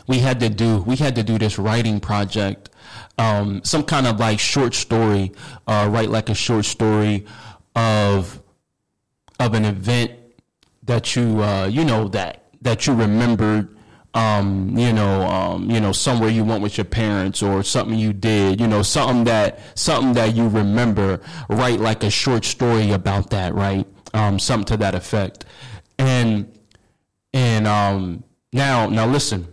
we 0.08 0.20
had 0.20 0.39
to 0.39 0.49
do 0.49 0.78
we 0.84 0.95
had 0.95 1.16
to 1.16 1.24
do 1.24 1.38
this 1.38 1.60
writing 1.60 1.99
project 1.99 2.70
um, 3.18 3.62
some 3.64 3.84
kind 3.84 4.08
of 4.08 4.20
like 4.20 4.39
short 4.39 4.74
story, 4.74 5.32
uh, 5.68 5.88
write 5.91 6.10
like 6.10 6.30
a 6.30 6.36
short 6.36 6.66
story 6.66 7.26
of 7.76 8.41
of 9.39 9.54
an 9.54 9.66
event 9.66 10.12
that 10.84 11.16
you 11.16 11.41
uh, 11.41 11.68
you 11.68 11.86
know 11.86 12.08
that 12.10 12.45
that 12.62 12.88
you 12.88 12.93
remembered. 12.93 13.78
Um, 14.14 14.78
you 14.78 14.91
know, 14.91 15.22
um, 15.22 15.70
you 15.72 15.80
know, 15.80 15.93
somewhere 15.93 16.30
you 16.30 16.43
went 16.43 16.62
with 16.62 16.78
your 16.78 16.86
parents 16.86 17.41
or 17.41 17.64
something 17.64 17.97
you 17.97 18.12
did, 18.12 18.59
you 18.59 18.68
know, 18.68 18.82
something 18.82 19.24
that, 19.24 19.59
something 19.76 20.14
that 20.14 20.36
you 20.36 20.49
remember, 20.49 21.22
write 21.47 21.80
like 21.80 22.03
a 22.03 22.09
short 22.09 22.43
story 22.43 22.91
about 22.91 23.30
that, 23.30 23.55
right? 23.55 23.88
Um, 24.14 24.38
something 24.38 24.66
to 24.66 24.78
that 24.78 24.95
effect. 24.95 25.45
And, 25.97 26.51
and, 27.34 27.66
um, 27.66 28.26
now, 28.51 28.89
now 28.89 29.07
listen, 29.07 29.47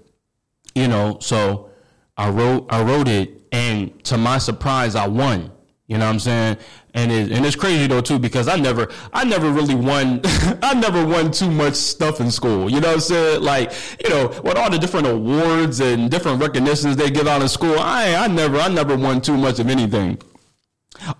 you 0.74 0.88
know, 0.88 1.18
so 1.20 1.70
I 2.16 2.30
wrote, 2.30 2.66
I 2.68 2.82
wrote 2.82 3.06
it 3.06 3.38
and 3.52 4.02
to 4.04 4.18
my 4.18 4.38
surprise, 4.38 4.94
I 4.94 5.06
won. 5.06 5.52
You 5.88 5.96
know 5.96 6.04
what 6.04 6.12
I'm 6.12 6.20
saying? 6.20 6.58
And 6.92 7.10
it, 7.10 7.32
and 7.32 7.46
it's 7.46 7.56
crazy 7.56 7.86
though 7.86 8.02
too 8.02 8.18
because 8.18 8.46
I 8.46 8.56
never 8.56 8.90
I 9.14 9.24
never 9.24 9.50
really 9.50 9.74
won 9.74 10.20
I 10.62 10.74
never 10.74 11.04
won 11.04 11.32
too 11.32 11.50
much 11.50 11.74
stuff 11.74 12.20
in 12.20 12.30
school. 12.30 12.70
You 12.70 12.80
know 12.80 12.88
what 12.88 12.94
I'm 12.94 13.00
saying? 13.00 13.42
Like 13.42 13.72
you 14.04 14.10
know 14.10 14.28
with 14.44 14.58
all 14.58 14.70
the 14.70 14.78
different 14.78 15.06
awards 15.06 15.80
and 15.80 16.10
different 16.10 16.42
recognitions 16.42 16.96
they 16.96 17.10
give 17.10 17.26
out 17.26 17.40
in 17.40 17.48
school, 17.48 17.78
I 17.78 18.14
I 18.16 18.26
never 18.26 18.58
I 18.58 18.68
never 18.68 18.98
won 18.98 19.22
too 19.22 19.38
much 19.38 19.60
of 19.60 19.70
anything. 19.70 20.20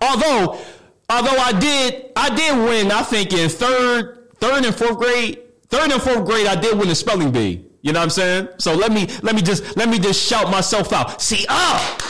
Although 0.03 0.59
although 1.09 1.39
I 1.39 1.59
did 1.59 2.13
I 2.15 2.35
did 2.37 2.55
win 2.59 2.93
I 2.93 3.03
think 3.05 3.33
in 3.33 3.49
third 3.49 4.35
third 4.37 4.67
and 4.67 4.75
fourth 4.75 4.99
grade 4.99 5.41
third 5.69 5.91
and 5.91 6.03
fourth 6.03 6.27
grade 6.27 6.47
I 6.47 6.57
did 6.57 6.79
win 6.79 6.89
the 6.89 6.95
spelling 6.95 7.33
bee. 7.33 7.65
You 7.81 7.95
know 7.95 8.01
what 8.01 8.05
I'm 8.05 8.11
saying? 8.11 8.49
So 8.59 8.75
let 8.75 8.93
me 8.93 9.07
let 9.23 9.35
me 9.35 9.41
just 9.41 9.79
let 9.79 9.89
me 9.89 9.99
just 9.99 10.23
shout 10.23 10.51
myself 10.51 10.93
out. 10.93 11.23
See 11.23 11.47
up. 11.49 12.03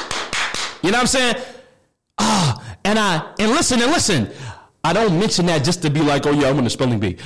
You 0.83 0.91
know 0.91 0.99
what 0.99 1.03
I'm 1.03 1.07
saying? 1.07 1.37
Ah, 2.19 2.77
and 2.85 2.99
I 2.99 3.33
and 3.39 3.51
listen 3.53 3.81
and 3.83 3.91
listen. 3.91 4.31
I 4.85 4.93
don't 4.93 5.19
mention 5.19 5.47
that 5.47 5.65
just 5.65 5.83
to 5.83 5.91
be 5.91 6.01
like, 6.01 6.27
oh 6.27 6.33
yeah, 6.33 6.49
I'm 6.49 6.59
in 6.59 6.65
the 6.65 6.71
spelling 6.71 7.01
bee. 7.01 7.19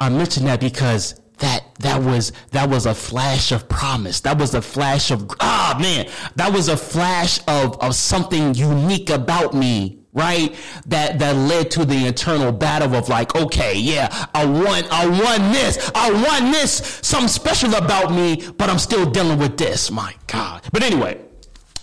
I 0.00 0.08
mention 0.08 0.44
that 0.46 0.60
because 0.60 1.20
that 1.38 1.64
that 1.80 2.02
was 2.02 2.32
that 2.52 2.68
was 2.68 2.86
a 2.86 2.94
flash 2.94 3.52
of 3.52 3.68
promise. 3.68 4.20
That 4.20 4.38
was 4.38 4.54
a 4.54 4.62
flash 4.62 5.10
of 5.10 5.30
ah 5.40 5.76
man, 5.80 6.08
that 6.36 6.52
was 6.52 6.68
a 6.68 6.76
flash 6.76 7.40
of 7.46 7.78
of 7.80 7.94
something 7.94 8.54
unique 8.54 9.10
about 9.10 9.54
me 9.54 10.06
right? 10.16 10.54
That 10.86 11.18
that 11.18 11.36
led 11.36 11.70
to 11.72 11.84
the 11.84 12.06
internal 12.06 12.50
battle 12.50 12.96
of 12.96 13.08
like, 13.08 13.36
okay, 13.36 13.74
yeah, 13.78 14.08
I 14.34 14.46
won, 14.46 14.84
I 14.90 15.06
won 15.06 15.52
this, 15.52 15.90
I 15.94 16.10
won 16.10 16.50
this, 16.50 17.00
something 17.02 17.28
special 17.28 17.74
about 17.74 18.10
me, 18.10 18.48
but 18.56 18.70
I'm 18.70 18.78
still 18.78 19.08
dealing 19.08 19.38
with 19.38 19.58
this. 19.58 19.90
My 19.90 20.14
God. 20.26 20.62
But 20.72 20.82
anyway, 20.82 21.20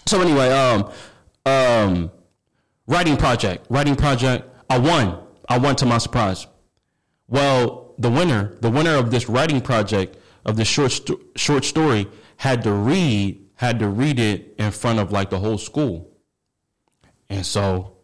so 0.08 0.20
anyway, 0.20 0.50
um, 0.50 0.92
um, 1.46 2.12
writing 2.88 3.18
project, 3.18 3.66
writing 3.70 3.96
project. 3.96 4.50
I 4.70 4.78
won. 4.80 5.20
I 5.50 5.58
won 5.58 5.76
to 5.78 5.86
my 5.86 5.98
surprise. 5.98 6.48
Well, 7.28 7.94
the 7.98 8.10
winner, 8.10 8.58
the 8.62 8.70
winner 8.70 8.96
of 8.96 9.12
this 9.12 9.30
writing 9.30 9.62
project 9.62 10.18
of 10.46 10.56
this 10.56 10.68
short 10.68 10.92
sto- 10.92 11.20
short 11.36 11.66
story 11.66 12.08
had 12.38 12.64
to 12.64 12.74
read 12.74 13.40
had 13.56 13.80
to 13.80 13.88
read 13.88 14.20
it 14.20 14.56
in 14.58 14.72
front 14.72 15.00
of 15.00 15.12
like 15.12 15.30
the 15.30 15.40
whole 15.40 15.58
school. 15.58 16.10
And 17.30 17.46
so, 17.46 17.98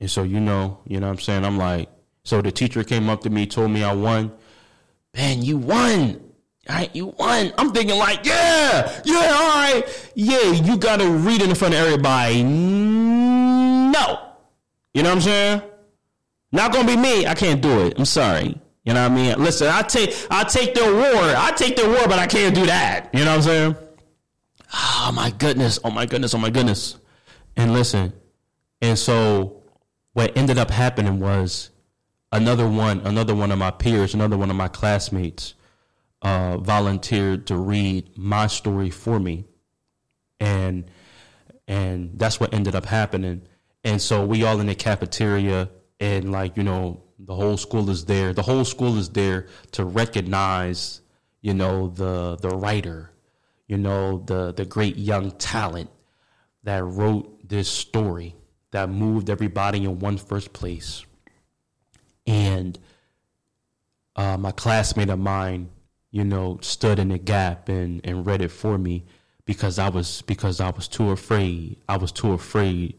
and 0.00 0.10
so 0.10 0.22
you 0.22 0.40
know, 0.40 0.80
you 0.86 1.00
know 1.00 1.08
what 1.08 1.14
I'm 1.14 1.20
saying? 1.20 1.44
I'm 1.44 1.58
like, 1.58 1.88
so 2.24 2.40
the 2.40 2.52
teacher 2.52 2.84
came 2.84 3.08
up 3.08 3.22
to 3.22 3.30
me, 3.30 3.46
told 3.46 3.70
me 3.70 3.82
I 3.82 3.92
won. 3.92 4.32
Man, 5.14 5.42
you 5.42 5.58
won. 5.58 6.20
All 6.68 6.76
right, 6.76 6.94
you 6.94 7.06
won. 7.18 7.52
I'm 7.58 7.72
thinking 7.72 7.98
like, 7.98 8.24
yeah, 8.24 9.00
yeah, 9.04 9.32
all 9.34 9.48
right, 9.48 10.10
yeah. 10.14 10.52
You 10.52 10.76
gotta 10.76 11.08
read 11.08 11.42
it 11.42 11.48
in 11.48 11.54
front 11.56 11.74
of 11.74 11.80
everybody. 11.80 12.42
No, 13.92 14.30
you 14.94 15.02
know 15.02 15.10
what 15.10 15.16
I'm 15.16 15.20
saying? 15.22 15.62
Not 16.50 16.72
gonna 16.72 16.86
be 16.86 16.96
me. 16.96 17.26
I 17.26 17.34
can't 17.34 17.60
do 17.60 17.86
it. 17.86 17.98
I'm 17.98 18.04
sorry. 18.04 18.58
You 18.84 18.94
know 18.94 19.02
what 19.02 19.12
I 19.12 19.14
mean? 19.14 19.38
Listen, 19.38 19.68
I 19.68 19.82
take 19.82 20.14
I 20.30 20.44
take 20.44 20.74
the 20.74 20.84
award. 20.84 21.34
I 21.36 21.52
take 21.52 21.76
the 21.76 21.84
award, 21.84 22.08
but 22.08 22.18
I 22.18 22.26
can't 22.26 22.54
do 22.54 22.66
that. 22.66 23.10
You 23.12 23.24
know 23.24 23.36
what 23.36 23.36
I'm 23.36 23.42
saying? 23.42 23.76
Oh 24.74 25.12
my 25.14 25.30
goodness. 25.30 25.78
Oh 25.84 25.90
my 25.90 26.06
goodness. 26.06 26.34
Oh 26.34 26.38
my 26.38 26.50
goodness. 26.50 26.96
And 27.56 27.72
listen, 27.72 28.12
and 28.80 28.98
so 28.98 29.62
what 30.14 30.36
ended 30.36 30.58
up 30.58 30.70
happening 30.70 31.20
was 31.20 31.70
another 32.32 32.68
one, 32.68 33.00
another 33.00 33.34
one 33.34 33.52
of 33.52 33.58
my 33.58 33.70
peers, 33.70 34.14
another 34.14 34.38
one 34.38 34.50
of 34.50 34.56
my 34.56 34.68
classmates 34.68 35.54
uh, 36.22 36.56
volunteered 36.58 37.46
to 37.48 37.56
read 37.56 38.16
my 38.16 38.46
story 38.46 38.90
for 38.90 39.18
me, 39.20 39.44
and 40.40 40.84
and 41.68 42.18
that's 42.18 42.40
what 42.40 42.52
ended 42.54 42.74
up 42.74 42.86
happening. 42.86 43.42
And 43.84 44.00
so 44.00 44.24
we 44.24 44.44
all 44.44 44.60
in 44.60 44.66
the 44.66 44.74
cafeteria, 44.74 45.68
and 46.00 46.30
like 46.32 46.56
you 46.56 46.62
know, 46.62 47.02
the 47.18 47.34
whole 47.34 47.56
school 47.56 47.90
is 47.90 48.04
there. 48.04 48.32
The 48.32 48.42
whole 48.42 48.64
school 48.64 48.96
is 48.98 49.08
there 49.10 49.48
to 49.72 49.84
recognize, 49.84 51.00
you 51.40 51.54
know, 51.54 51.88
the 51.88 52.36
the 52.36 52.50
writer, 52.50 53.10
you 53.66 53.78
know, 53.78 54.22
the 54.26 54.52
the 54.52 54.64
great 54.64 54.96
young 54.96 55.32
talent 55.32 55.90
that 56.64 56.84
wrote 56.84 57.48
this 57.48 57.68
story 57.68 58.36
that 58.70 58.88
moved 58.88 59.28
everybody 59.28 59.84
in 59.84 59.98
one 59.98 60.16
first 60.16 60.52
place. 60.52 61.04
And 62.26 62.78
uh, 64.14 64.36
my 64.36 64.52
classmate 64.52 65.10
of 65.10 65.18
mine 65.18 65.70
you 66.12 66.24
know, 66.24 66.58
stood 66.60 66.98
in 66.98 67.08
the 67.08 67.18
gap 67.18 67.68
and, 67.68 68.00
and 68.04 68.24
read 68.24 68.42
it 68.42 68.50
for 68.50 68.78
me 68.78 69.04
because 69.46 69.78
I 69.78 69.88
was 69.88 70.22
because 70.22 70.60
I 70.60 70.70
was 70.70 70.86
too 70.86 71.10
afraid. 71.10 71.78
I 71.88 71.96
was 71.96 72.12
too 72.12 72.32
afraid 72.32 72.94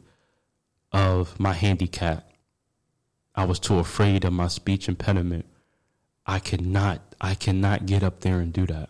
of 0.93 1.39
my 1.39 1.53
handicap. 1.53 2.29
I 3.35 3.45
was 3.45 3.59
too 3.59 3.79
afraid 3.79 4.23
of 4.23 4.31
my 4.31 4.47
speech 4.47 4.87
impediment. 4.87 5.45
I 6.25 6.39
cannot 6.39 7.01
I 7.19 7.35
cannot 7.35 7.85
get 7.85 8.03
up 8.03 8.21
there 8.21 8.39
and 8.39 8.53
do 8.53 8.65
that. 8.67 8.89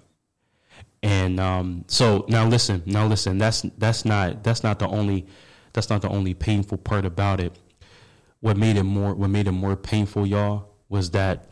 And 1.01 1.39
um, 1.39 1.85
so 1.87 2.25
now 2.27 2.47
listen, 2.47 2.83
now 2.85 3.07
listen, 3.07 3.37
that's 3.37 3.61
that's 3.77 4.05
not 4.05 4.43
that's 4.43 4.63
not 4.63 4.79
the 4.79 4.87
only 4.87 5.25
that's 5.71 5.89
not 5.89 6.01
the 6.01 6.09
only 6.09 6.33
painful 6.33 6.77
part 6.77 7.05
about 7.05 7.39
it. 7.39 7.57
What 8.41 8.57
made 8.57 8.77
it 8.77 8.83
more 8.83 9.13
what 9.13 9.29
made 9.29 9.47
it 9.47 9.51
more 9.51 9.75
painful, 9.75 10.27
y'all, 10.27 10.67
was 10.89 11.11
that 11.11 11.49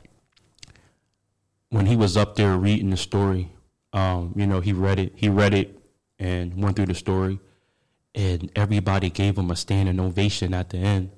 when 1.69 1.85
he 1.85 1.95
was 1.95 2.17
up 2.17 2.35
there 2.35 2.57
reading 2.57 2.89
the 2.89 2.97
story, 2.97 3.51
um, 3.93 4.33
you 4.35 4.45
know, 4.45 4.59
he 4.59 4.73
read 4.73 4.99
it. 4.99 5.13
He 5.15 5.29
read 5.29 5.53
it 5.53 5.79
and 6.19 6.61
went 6.61 6.75
through 6.75 6.85
the 6.85 6.95
story, 6.95 7.39
and 8.13 8.51
everybody 8.55 9.09
gave 9.09 9.37
him 9.37 9.51
a 9.51 9.55
standing 9.55 9.99
ovation 9.99 10.53
at 10.53 10.69
the 10.69 10.77
end. 10.77 11.11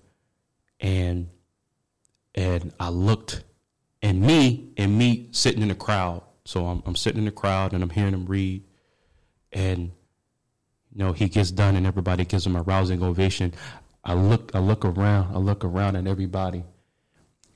And 0.79 1.29
and 2.35 2.73
I 2.79 2.89
looked, 2.89 3.43
and 4.01 4.21
me 4.21 4.73
and 4.77 4.97
me 4.97 5.29
sitting 5.31 5.61
in 5.61 5.67
the 5.67 5.75
crowd. 5.75 6.23
So 6.45 6.65
I'm 6.65 6.83
I'm 6.85 6.95
sitting 6.95 7.19
in 7.19 7.25
the 7.25 7.31
crowd 7.31 7.73
and 7.73 7.83
I'm 7.83 7.89
hearing 7.89 8.13
him 8.13 8.25
read, 8.25 8.63
and 9.51 9.91
you 10.91 11.03
know 11.03 11.13
he 11.13 11.29
gets 11.29 11.51
done 11.51 11.75
and 11.75 11.87
everybody 11.87 12.25
gives 12.25 12.45
him 12.45 12.55
a 12.55 12.61
rousing 12.61 13.03
ovation. 13.03 13.53
I 14.03 14.13
look 14.13 14.51
I 14.53 14.59
look 14.59 14.83
around 14.83 15.35
I 15.35 15.39
look 15.39 15.63
around 15.63 15.95
at 15.95 16.07
everybody, 16.07 16.63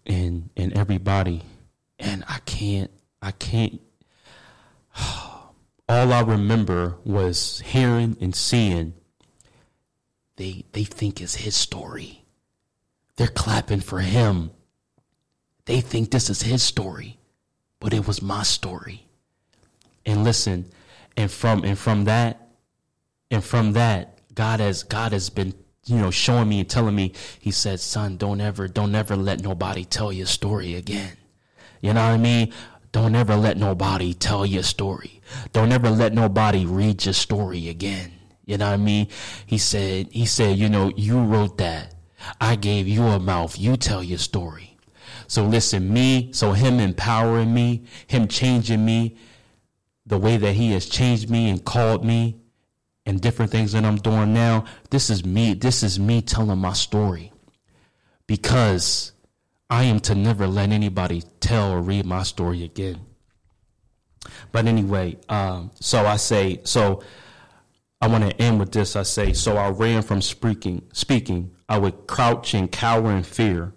and 0.06 0.50
and 0.56 0.78
everybody 0.78 1.44
and 2.00 2.24
I 2.28 2.40
can't, 2.46 2.92
I 3.22 3.32
can't. 3.32 3.82
All 5.90 6.14
I 6.14 6.22
remember 6.22 6.98
was 7.04 7.62
hearing 7.66 8.18
and 8.20 8.36
seeing. 8.36 8.94
They 10.38 10.66
they 10.72 10.84
think 10.84 11.22
is 11.22 11.36
his 11.36 11.56
story. 11.56 12.24
They're 13.18 13.28
clapping 13.28 13.82
for 13.82 14.00
him. 14.00 14.52
They 15.66 15.82
think 15.82 16.12
this 16.12 16.30
is 16.30 16.44
his 16.44 16.64
story, 16.64 17.18
but 17.80 17.94
it 17.94 18.08
was 18.08 18.22
my 18.22 18.44
story. 18.44 19.08
And 20.06 20.24
listen, 20.24 20.72
and 21.18 21.30
from 21.30 21.64
and 21.64 21.78
from 21.78 22.06
that, 22.06 22.50
and 23.30 23.44
from 23.44 23.74
that, 23.74 24.20
God 24.34 24.60
has 24.60 24.84
God 24.84 25.12
has 25.12 25.30
been 25.30 25.54
you 25.86 25.98
know 25.98 26.12
showing 26.12 26.48
me 26.48 26.60
and 26.62 26.70
telling 26.70 26.96
me. 26.96 27.14
He 27.40 27.52
said, 27.52 27.80
"Son, 27.80 28.16
don't 28.18 28.40
ever 28.40 28.68
don't 28.68 28.94
ever 28.94 29.16
let 29.16 29.42
nobody 29.42 29.84
tell 29.86 30.14
your 30.14 30.28
story 30.28 30.76
again." 30.76 31.18
You 31.82 31.94
know 31.94 32.06
what 32.06 32.14
I 32.14 32.18
mean? 32.18 32.54
Don't 32.92 33.16
ever 33.16 33.36
let 33.36 33.58
nobody 33.58 34.14
tell 34.14 34.46
your 34.46 34.64
story. 34.64 35.22
Don't 35.52 35.72
ever 35.72 35.90
let 35.90 36.14
nobody 36.14 36.66
read 36.66 37.06
your 37.06 37.14
story 37.14 37.68
again. 37.70 38.17
You 38.48 38.58
know 38.58 38.66
what 38.68 38.76
I 38.76 38.78
mean? 38.78 39.10
He 39.46 39.58
said, 39.58 40.08
he 40.12 40.26
said, 40.26 40.58
you 40.58 40.70
know, 40.70 40.92
you 40.96 41.20
wrote 41.20 41.58
that. 41.58 41.94
I 42.40 42.56
gave 42.56 42.88
you 42.88 43.04
a 43.04 43.20
mouth. 43.20 43.60
You 43.60 43.76
tell 43.76 44.02
your 44.02 44.18
story. 44.18 44.78
So 45.28 45.46
listen, 45.46 45.94
me, 45.94 46.32
so 46.32 46.54
him 46.54 46.80
empowering 46.80 47.54
me, 47.54 47.84
him 48.08 48.30
changing 48.30 48.84
me, 48.84 49.18
the 50.06 50.18
way 50.18 50.38
that 50.38 50.54
he 50.54 50.72
has 50.72 50.86
changed 50.86 51.30
me 51.30 51.50
and 51.50 51.64
called 51.64 52.06
me 52.06 52.40
and 53.06 53.20
different 53.20 53.52
things 53.52 53.74
that 53.74 53.84
I'm 53.84 53.98
doing 53.98 54.34
now, 54.34 54.64
this 54.90 55.10
is 55.10 55.26
me, 55.26 55.54
this 55.54 55.84
is 55.84 56.00
me 56.00 56.22
telling 56.22 56.60
my 56.60 56.74
story. 56.74 57.34
Because 58.28 59.12
I 59.70 59.84
am 59.84 60.00
to 60.02 60.16
never 60.16 60.48
let 60.48 60.70
anybody 60.70 61.24
tell 61.42 61.74
or 61.74 61.82
read 61.82 62.06
my 62.06 62.24
story 62.24 62.64
again. 62.64 63.02
But 64.54 64.68
anyway, 64.68 65.18
um, 65.28 65.72
so 65.82 66.06
I 66.06 66.16
say, 66.16 66.62
so 66.64 67.04
I 68.00 68.08
want 68.08 68.30
to 68.30 68.42
end 68.42 68.60
with 68.60 68.72
this. 68.72 68.96
I 68.96 69.04
say, 69.04 69.34
so 69.34 69.58
I 69.58 69.70
ran 69.70 70.02
from 70.04 70.22
speaking, 70.22 70.84
speaking. 70.94 71.52
I 71.68 71.78
would 71.80 72.08
crouch 72.08 72.54
and 72.54 72.72
cower 72.72 73.12
in 73.12 73.24
fear. 73.24 73.74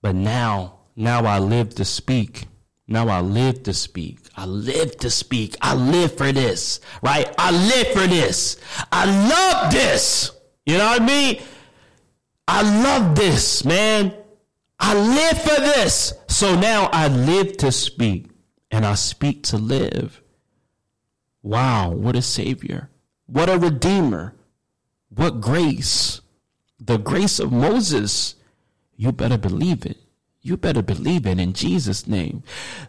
But 0.00 0.14
now, 0.14 0.80
now 0.96 1.24
I 1.24 1.38
live 1.38 1.74
to 1.76 1.84
speak. 1.84 2.46
Now 2.88 3.08
I 3.08 3.20
live 3.20 3.64
to 3.64 3.74
speak. 3.74 4.20
I 4.36 4.46
live 4.46 4.96
to 4.98 5.10
speak. 5.10 5.56
I 5.60 5.74
live 5.74 6.16
for 6.16 6.30
this, 6.32 6.80
right? 7.02 7.32
I 7.36 7.50
live 7.50 7.88
for 7.88 8.06
this. 8.06 8.58
I 8.92 9.04
love 9.28 9.72
this. 9.72 10.30
You 10.64 10.78
know 10.78 10.86
what 10.86 11.02
I 11.02 11.06
mean? 11.06 11.42
I 12.48 12.62
love 12.62 13.16
this, 13.16 13.64
man. 13.64 14.14
I 14.78 14.94
live 14.94 15.42
for 15.42 15.60
this. 15.60 16.14
So 16.28 16.54
now 16.58 16.88
I 16.92 17.08
live 17.08 17.56
to 17.58 17.72
speak 17.72 18.30
and 18.70 18.86
I 18.86 18.94
speak 18.94 19.42
to 19.44 19.56
live. 19.56 20.22
Wow, 21.42 21.90
what 21.90 22.14
a 22.16 22.22
savior. 22.22 22.90
What 23.26 23.48
a 23.48 23.58
redeemer. 23.58 24.34
What 25.08 25.40
grace. 25.40 26.20
The 26.80 26.98
grace 26.98 27.38
of 27.38 27.52
Moses. 27.52 28.34
You 28.96 29.12
better 29.12 29.38
believe 29.38 29.84
it. 29.84 29.98
You 30.40 30.56
better 30.56 30.82
believe 30.82 31.26
it 31.26 31.40
in 31.40 31.52
Jesus 31.52 32.06
name. 32.06 32.42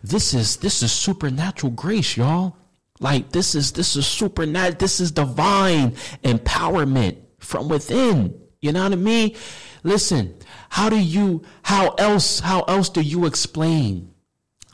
This 0.03 0.33
is 0.33 0.57
this 0.57 0.83
is 0.83 0.91
supernatural 0.91 1.71
grace, 1.71 2.15
y'all. 2.15 2.55
Like 2.99 3.31
this 3.31 3.55
is 3.55 3.71
this 3.71 3.95
is 3.95 4.05
supernatural. 4.05 4.77
This 4.77 4.99
is 4.99 5.11
divine 5.11 5.91
empowerment 6.23 7.17
from 7.39 7.67
within. 7.67 8.39
You 8.61 8.71
know 8.71 8.83
what 8.83 8.93
I 8.93 8.95
mean? 8.95 9.35
Listen, 9.83 10.35
how 10.69 10.89
do 10.89 10.99
you, 10.99 11.43
how 11.63 11.89
else, 11.97 12.39
how 12.39 12.61
else 12.61 12.89
do 12.89 13.01
you 13.01 13.25
explain? 13.25 14.13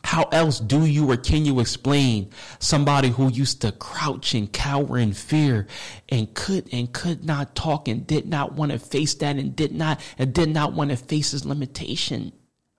How 0.04 0.24
else 0.24 0.60
do 0.60 0.86
you 0.86 1.10
or 1.10 1.18
can 1.18 1.46
you 1.46 1.60
explain 1.60 2.30
somebody 2.60 3.10
who 3.10 3.32
used 3.32 3.62
to 3.62 3.72
crouch 3.72 4.34
and 4.34 4.52
cower 4.52 4.98
in 4.98 5.14
fear 5.14 5.66
and 6.10 6.34
could 6.34 6.72
and 6.74 6.92
could 6.92 7.24
not 7.24 7.56
talk 7.56 7.88
and 7.88 8.06
did 8.06 8.28
not 8.28 8.54
want 8.54 8.74
to 8.74 8.80
face 8.80 9.14
that 9.16 9.38
and 9.38 9.56
did 9.56 9.74
not 9.74 10.02
and 10.18 10.34
did 10.34 10.50
not 10.50 10.74
want 10.74 10.92
to 10.92 10.98
face 10.98 11.32
his 11.32 11.46
limitation, 11.46 12.34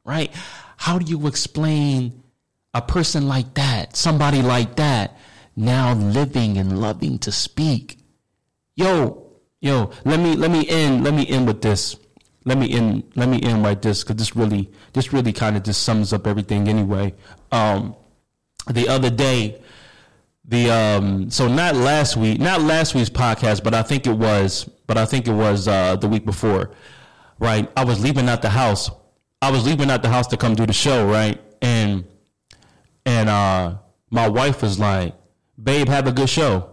right? 0.04 0.32
How 0.76 0.98
do 0.98 1.10
you 1.10 1.26
explain 1.26 2.22
a 2.74 2.82
person 2.82 3.26
like 3.26 3.54
that, 3.54 3.96
somebody 3.96 4.42
like 4.42 4.76
that, 4.76 5.16
now 5.56 5.94
living 5.94 6.58
and 6.58 6.78
loving 6.80 7.18
to 7.20 7.32
speak? 7.32 7.98
Yo, 8.76 9.32
yo, 9.60 9.90
let 10.04 10.20
me 10.20 10.36
let 10.36 10.50
me 10.50 10.68
end 10.68 11.02
let 11.02 11.14
me 11.14 11.26
end 11.26 11.46
with 11.46 11.62
this 11.62 11.96
let 12.44 12.58
me 12.58 12.70
end 12.72 13.12
let 13.16 13.28
me 13.28 13.40
end 13.42 13.62
like 13.62 13.82
this 13.82 14.02
because 14.02 14.16
this 14.16 14.36
really 14.36 14.70
this 14.92 15.12
really 15.12 15.32
kind 15.32 15.56
of 15.56 15.62
just 15.62 15.82
sums 15.82 16.12
up 16.12 16.26
everything 16.26 16.68
anyway. 16.68 17.14
Um, 17.52 17.96
the 18.70 18.88
other 18.88 19.10
day, 19.10 19.62
the 20.44 20.70
um, 20.70 21.30
so 21.30 21.48
not 21.48 21.74
last 21.74 22.16
week, 22.16 22.40
not 22.40 22.60
last 22.60 22.94
week's 22.94 23.10
podcast, 23.10 23.62
but 23.62 23.74
I 23.74 23.82
think 23.82 24.06
it 24.06 24.12
was, 24.12 24.68
but 24.86 24.98
I 24.98 25.06
think 25.06 25.26
it 25.26 25.32
was 25.32 25.68
uh, 25.68 25.96
the 25.96 26.08
week 26.08 26.24
before, 26.24 26.70
right? 27.38 27.70
I 27.76 27.84
was 27.84 28.02
leaving 28.02 28.28
out 28.28 28.42
the 28.42 28.50
house. 28.50 28.90
I 29.40 29.50
was 29.50 29.66
leaving 29.66 29.90
out 29.90 30.02
the 30.02 30.08
house 30.08 30.26
to 30.28 30.36
come 30.36 30.54
do 30.54 30.66
the 30.66 30.72
show, 30.72 31.06
right? 31.06 31.40
And 31.62 32.04
and 33.06 33.28
uh, 33.28 33.76
my 34.10 34.28
wife 34.28 34.62
was 34.62 34.78
like, 34.78 35.14
"Babe, 35.62 35.88
have 35.88 36.06
a 36.06 36.12
good 36.12 36.28
show," 36.28 36.70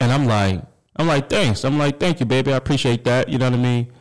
and 0.00 0.10
I'm 0.12 0.26
like, 0.26 0.62
I'm 0.96 1.06
like, 1.06 1.30
thanks. 1.30 1.64
I'm 1.64 1.78
like, 1.78 1.98
thank 1.98 2.20
you, 2.20 2.26
baby. 2.26 2.52
I 2.52 2.56
appreciate 2.56 3.04
that. 3.04 3.28
You 3.28 3.38
know 3.38 3.46
what 3.46 3.58
I 3.58 3.62
mean? 3.62 3.92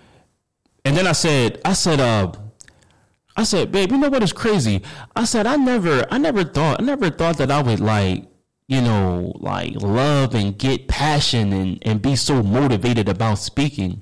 And 0.90 0.98
then 0.98 1.06
I 1.06 1.12
said, 1.12 1.62
I 1.64 1.74
said, 1.74 2.00
uh, 2.00 2.32
I 3.38 3.44
said, 3.44 3.72
babe, 3.72 3.92
you 3.92 4.00
know 4.00 4.10
what 4.10 4.24
is 4.24 4.34
crazy? 4.34 4.82
I 5.16 5.26
said, 5.26 5.46
I 5.46 5.56
never, 5.56 6.04
I 6.10 6.18
never 6.18 6.44
thought, 6.44 6.82
I 6.82 6.84
never 6.84 7.12
thought 7.12 7.38
that 7.38 7.52
I 7.52 7.62
would 7.62 7.80
like, 7.80 8.26
you 8.68 8.82
know, 8.82 9.32
like 9.36 9.76
love 9.76 10.34
and 10.34 10.58
get 10.58 10.88
passion 10.88 11.54
and, 11.54 11.78
and 11.84 12.02
be 12.02 12.16
so 12.16 12.42
motivated 12.42 13.08
about 13.08 13.36
speaking. 13.36 14.02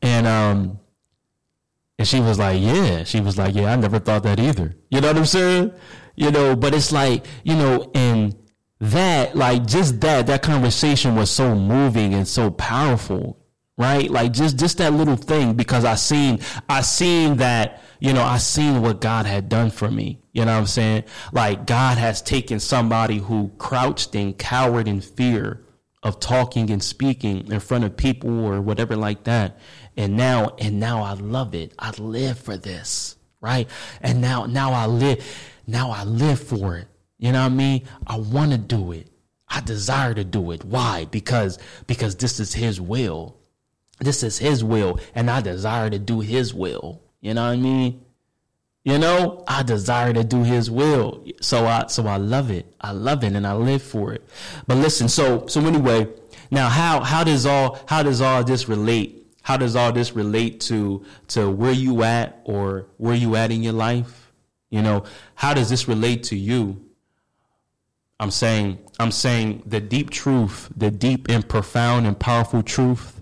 And, 0.00 0.26
um, 0.26 0.80
and 1.98 2.08
she 2.08 2.20
was 2.20 2.38
like, 2.38 2.62
yeah, 2.62 3.04
she 3.04 3.20
was 3.20 3.36
like, 3.36 3.54
yeah, 3.54 3.74
I 3.74 3.76
never 3.76 3.98
thought 3.98 4.22
that 4.22 4.40
either. 4.40 4.74
You 4.90 5.02
know 5.02 5.08
what 5.08 5.18
I'm 5.18 5.26
saying? 5.26 5.72
You 6.14 6.30
know, 6.30 6.56
but 6.56 6.74
it's 6.74 6.92
like, 6.92 7.26
you 7.44 7.56
know, 7.56 7.90
and 7.94 8.34
that, 8.80 9.36
like 9.36 9.66
just 9.66 10.00
that, 10.00 10.28
that 10.28 10.40
conversation 10.40 11.14
was 11.14 11.30
so 11.30 11.54
moving 11.54 12.14
and 12.14 12.26
so 12.26 12.50
powerful 12.50 13.45
right? 13.76 14.10
Like 14.10 14.32
just 14.32 14.58
just 14.58 14.78
that 14.78 14.92
little 14.92 15.16
thing 15.16 15.54
because 15.54 15.84
I 15.84 15.94
seen 15.94 16.40
I 16.68 16.80
seen 16.80 17.36
that 17.36 17.82
you 18.00 18.12
know 18.12 18.22
I 18.22 18.38
seen 18.38 18.82
what 18.82 19.00
God 19.00 19.26
had 19.26 19.48
done 19.48 19.70
for 19.70 19.90
me. 19.90 20.20
You 20.32 20.44
know 20.44 20.52
what 20.52 20.60
I'm 20.60 20.66
saying? 20.66 21.04
Like 21.32 21.66
God 21.66 21.98
has 21.98 22.22
taken 22.22 22.60
somebody 22.60 23.18
who 23.18 23.50
crouched 23.58 24.14
and 24.14 24.36
cowered 24.36 24.88
in 24.88 25.00
fear 25.00 25.62
of 26.02 26.20
talking 26.20 26.70
and 26.70 26.82
speaking 26.82 27.50
in 27.50 27.60
front 27.60 27.84
of 27.84 27.96
people 27.96 28.44
or 28.44 28.60
whatever 28.60 28.96
like 28.96 29.24
that. 29.24 29.58
And 29.96 30.16
now 30.16 30.54
and 30.58 30.80
now 30.80 31.02
I 31.02 31.12
love 31.14 31.54
it. 31.54 31.72
I 31.78 31.90
live 31.98 32.38
for 32.38 32.56
this, 32.56 33.16
right? 33.40 33.68
And 34.00 34.20
now 34.20 34.46
now 34.46 34.72
I 34.72 34.86
live 34.86 35.24
now 35.66 35.90
I 35.90 36.04
live 36.04 36.40
for 36.40 36.76
it. 36.76 36.88
You 37.18 37.32
know 37.32 37.40
what 37.40 37.52
I 37.52 37.54
mean? 37.54 37.82
I 38.06 38.18
want 38.18 38.52
to 38.52 38.58
do 38.58 38.92
it. 38.92 39.08
I 39.48 39.60
desire 39.60 40.12
to 40.12 40.24
do 40.24 40.50
it. 40.50 40.64
Why? 40.64 41.06
Because 41.06 41.58
because 41.86 42.16
this 42.16 42.40
is 42.40 42.54
his 42.54 42.80
will 42.80 43.38
this 43.98 44.22
is 44.22 44.38
his 44.38 44.62
will 44.62 44.98
and 45.14 45.30
I 45.30 45.40
desire 45.40 45.90
to 45.90 45.98
do 45.98 46.20
his 46.20 46.52
will. 46.52 47.02
You 47.20 47.34
know 47.34 47.44
what 47.44 47.52
I 47.52 47.56
mean? 47.56 48.04
You 48.84 48.98
know, 48.98 49.42
I 49.48 49.64
desire 49.64 50.12
to 50.12 50.22
do 50.22 50.44
his 50.44 50.70
will. 50.70 51.26
So 51.40 51.66
I 51.66 51.86
so 51.88 52.06
I 52.06 52.18
love 52.18 52.50
it. 52.50 52.72
I 52.80 52.92
love 52.92 53.24
it 53.24 53.32
and 53.32 53.46
I 53.46 53.54
live 53.54 53.82
for 53.82 54.12
it. 54.12 54.24
But 54.66 54.76
listen, 54.76 55.08
so 55.08 55.46
so 55.48 55.60
anyway, 55.60 56.08
now 56.50 56.68
how 56.68 57.00
how 57.00 57.24
does 57.24 57.46
all 57.46 57.80
how 57.86 58.02
does 58.02 58.20
all 58.20 58.44
this 58.44 58.68
relate? 58.68 59.26
How 59.42 59.56
does 59.56 59.74
all 59.74 59.92
this 59.92 60.12
relate 60.12 60.60
to 60.62 61.04
to 61.28 61.50
where 61.50 61.72
you 61.72 62.02
at 62.04 62.40
or 62.44 62.86
where 62.98 63.16
you 63.16 63.34
at 63.34 63.50
in 63.50 63.62
your 63.62 63.72
life? 63.72 64.32
You 64.70 64.82
know, 64.82 65.04
how 65.34 65.54
does 65.54 65.68
this 65.68 65.88
relate 65.88 66.22
to 66.24 66.36
you? 66.36 66.84
I'm 68.20 68.30
saying 68.30 68.78
I'm 69.00 69.10
saying 69.10 69.64
the 69.66 69.80
deep 69.80 70.10
truth, 70.10 70.70
the 70.76 70.92
deep 70.92 71.28
and 71.28 71.48
profound 71.48 72.06
and 72.06 72.18
powerful 72.18 72.62
truth 72.62 73.15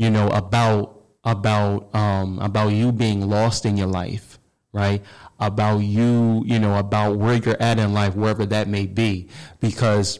you 0.00 0.08
know, 0.08 0.28
about 0.28 0.98
about 1.24 1.94
um, 1.94 2.38
about 2.38 2.68
you 2.68 2.90
being 2.90 3.28
lost 3.28 3.66
in 3.66 3.76
your 3.76 3.86
life, 3.86 4.38
right? 4.72 5.02
About 5.38 5.80
you, 5.80 6.42
you 6.46 6.58
know, 6.58 6.78
about 6.78 7.18
where 7.18 7.34
you're 7.34 7.60
at 7.60 7.78
in 7.78 7.92
life, 7.92 8.14
wherever 8.14 8.46
that 8.46 8.66
may 8.66 8.86
be, 8.86 9.28
because 9.60 10.18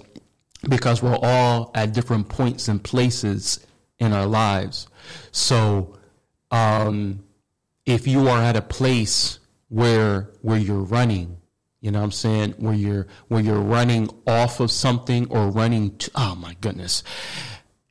because 0.68 1.02
we're 1.02 1.18
all 1.22 1.70
at 1.74 1.94
different 1.94 2.28
points 2.28 2.68
and 2.68 2.84
places 2.84 3.66
in 3.98 4.12
our 4.12 4.26
lives. 4.26 4.86
So, 5.32 5.98
um, 6.50 7.24
if 7.86 8.06
you 8.06 8.28
are 8.28 8.42
at 8.42 8.56
a 8.56 8.62
place 8.62 9.38
where 9.70 10.28
where 10.42 10.58
you're 10.58 10.82
running, 10.82 11.38
you 11.80 11.90
know 11.90 12.00
what 12.00 12.04
I'm 12.04 12.12
saying, 12.12 12.50
where 12.58 12.74
you're 12.74 13.06
where 13.28 13.40
you're 13.40 13.62
running 13.62 14.10
off 14.26 14.60
of 14.60 14.70
something 14.70 15.26
or 15.30 15.48
running 15.48 15.96
to, 15.96 16.10
oh 16.16 16.34
my 16.34 16.54
goodness 16.60 17.02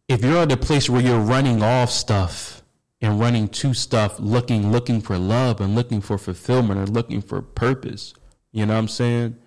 if 0.10 0.24
you're 0.24 0.40
at 0.40 0.52
a 0.52 0.58
place 0.58 0.90
where 0.90 1.02
you're 1.02 1.20
running 1.20 1.62
off 1.62 1.92
stuff 1.92 2.64
and 3.00 3.20
running 3.20 3.48
to 3.48 3.74
stuff, 3.76 4.20
looking 4.20 4.72
looking 4.72 5.00
for 5.00 5.18
love 5.18 5.62
and 5.62 5.76
looking 5.76 6.02
for 6.02 6.18
fulfillment 6.18 6.80
or 6.80 6.88
looking 6.88 7.22
for 7.22 7.42
purpose, 7.44 8.16
you 8.52 8.66
know 8.66 8.74
what 8.74 8.80
I'm 8.80 8.88
saying? 8.88 9.38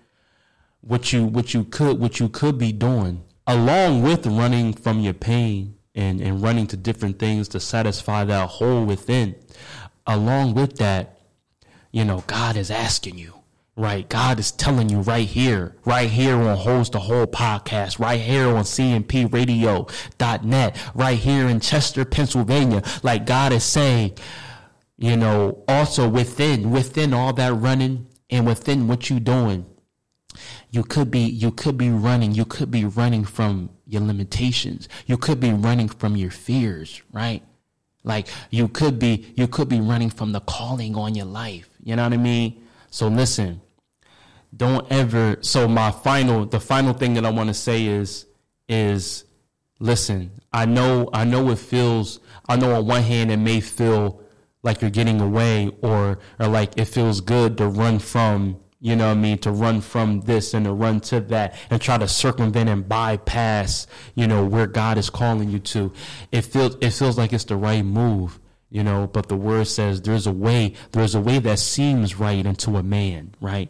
What 0.79 1.11
you 1.11 1.25
what 1.25 1.53
you 1.53 1.65
could 1.65 1.99
what 1.99 2.19
you 2.19 2.29
could 2.29 2.57
be 2.57 2.71
doing 2.71 3.23
along 3.45 4.03
with 4.03 4.25
running 4.25 4.73
from 4.73 5.01
your 5.01 5.13
pain 5.13 5.75
and, 5.95 6.21
and 6.21 6.41
running 6.41 6.65
to 6.67 6.77
different 6.77 7.19
things 7.19 7.49
to 7.49 7.59
satisfy 7.59 8.23
that 8.23 8.47
hole 8.47 8.85
within. 8.85 9.35
Along 10.07 10.53
with 10.53 10.77
that, 10.77 11.19
you 11.91 12.05
know, 12.05 12.23
God 12.25 12.55
is 12.55 12.71
asking 12.71 13.17
you, 13.17 13.33
right? 13.75 14.07
God 14.07 14.39
is 14.39 14.51
telling 14.51 14.89
you 14.89 14.99
right 14.99 15.27
here, 15.27 15.75
right 15.85 16.09
here 16.09 16.35
on 16.35 16.57
Hole 16.57 16.85
to 16.85 16.99
Whole 16.99 17.25
podcast, 17.25 17.97
right 17.99 18.19
here 18.19 18.47
on 18.47 18.63
CMPRadio.net, 18.63 20.77
right 20.93 21.17
here 21.17 21.47
in 21.47 21.59
Chester, 21.59 22.05
Pennsylvania. 22.05 22.83
Like 23.01 23.25
God 23.25 23.51
is 23.51 23.63
saying, 23.63 24.17
you 24.97 25.17
know, 25.17 25.63
also 25.67 26.07
within, 26.07 26.69
within 26.71 27.13
all 27.13 27.33
that 27.33 27.53
running 27.53 28.07
and 28.29 28.45
within 28.45 28.87
what 28.87 29.09
you 29.09 29.19
doing, 29.19 29.65
you 30.69 30.83
could 30.83 31.11
be, 31.11 31.21
you 31.21 31.51
could 31.51 31.77
be 31.77 31.89
running, 31.89 32.33
you 32.33 32.45
could 32.45 32.71
be 32.71 32.85
running 32.85 33.25
from 33.25 33.69
your 33.85 34.01
limitations. 34.01 34.89
You 35.05 35.17
could 35.17 35.39
be 35.39 35.53
running 35.53 35.87
from 35.87 36.15
your 36.15 36.31
fears, 36.31 37.01
right? 37.11 37.43
Like 38.03 38.27
you 38.49 38.67
could 38.67 38.99
be, 38.99 39.33
you 39.35 39.47
could 39.47 39.69
be 39.69 39.79
running 39.79 40.09
from 40.09 40.31
the 40.31 40.41
calling 40.41 40.95
on 40.95 41.15
your 41.15 41.25
life. 41.25 41.69
You 41.83 41.95
know 41.95 42.03
what 42.03 42.13
I 42.13 42.17
mean? 42.17 42.63
So 42.89 43.07
listen, 43.07 43.61
don't 44.55 44.89
ever, 44.91 45.37
so 45.41 45.67
my 45.67 45.91
final, 45.91 46.45
the 46.45 46.59
final 46.59 46.93
thing 46.93 47.15
that 47.15 47.25
I 47.25 47.29
want 47.29 47.49
to 47.49 47.53
say 47.53 47.85
is, 47.85 48.25
is 48.67 49.25
listen, 49.79 50.31
I 50.51 50.65
know, 50.65 51.09
I 51.13 51.23
know 51.23 51.49
it 51.49 51.59
feels, 51.59 52.19
I 52.47 52.55
know 52.55 52.75
on 52.75 52.85
one 52.85 53.03
hand 53.03 53.31
it 53.31 53.37
may 53.37 53.59
feel 53.61 54.21
like 54.61 54.81
you're 54.81 54.91
getting 54.91 55.19
away 55.19 55.71
or, 55.81 56.19
or 56.39 56.47
like 56.47 56.77
it 56.77 56.85
feels 56.85 57.21
good 57.21 57.57
to 57.57 57.67
run 57.67 57.99
from 57.99 58.59
you 58.83 58.97
know 58.97 59.07
what 59.07 59.17
I 59.17 59.21
mean, 59.21 59.37
to 59.39 59.51
run 59.51 59.79
from 59.79 60.19
this 60.21 60.53
and 60.53 60.65
to 60.65 60.73
run 60.73 60.99
to 61.01 61.21
that 61.21 61.55
and 61.69 61.81
try 61.81 61.97
to 61.97 62.05
circumvent 62.05 62.69
and 62.69 62.85
bypass, 62.85 63.87
you 64.13 64.27
know, 64.27 64.45
where 64.45 64.67
God 64.67 64.97
is 64.97 65.09
calling 65.09 65.49
you 65.49 65.59
to. 65.59 65.93
It 66.33 66.41
feels 66.41 66.75
it 66.81 66.89
feels 66.89 67.17
like 67.17 67.31
it's 67.31 67.45
the 67.45 67.55
right 67.55 67.85
move, 67.85 68.41
you 68.69 68.83
know, 68.83 69.07
but 69.07 69.29
the 69.29 69.37
word 69.37 69.67
says 69.67 70.01
there's 70.01 70.27
a 70.27 70.33
way, 70.33 70.73
there's 70.91 71.15
a 71.15 71.21
way 71.21 71.39
that 71.39 71.59
seems 71.59 72.19
right 72.19 72.45
unto 72.45 72.75
a 72.75 72.83
man, 72.83 73.33
right? 73.39 73.69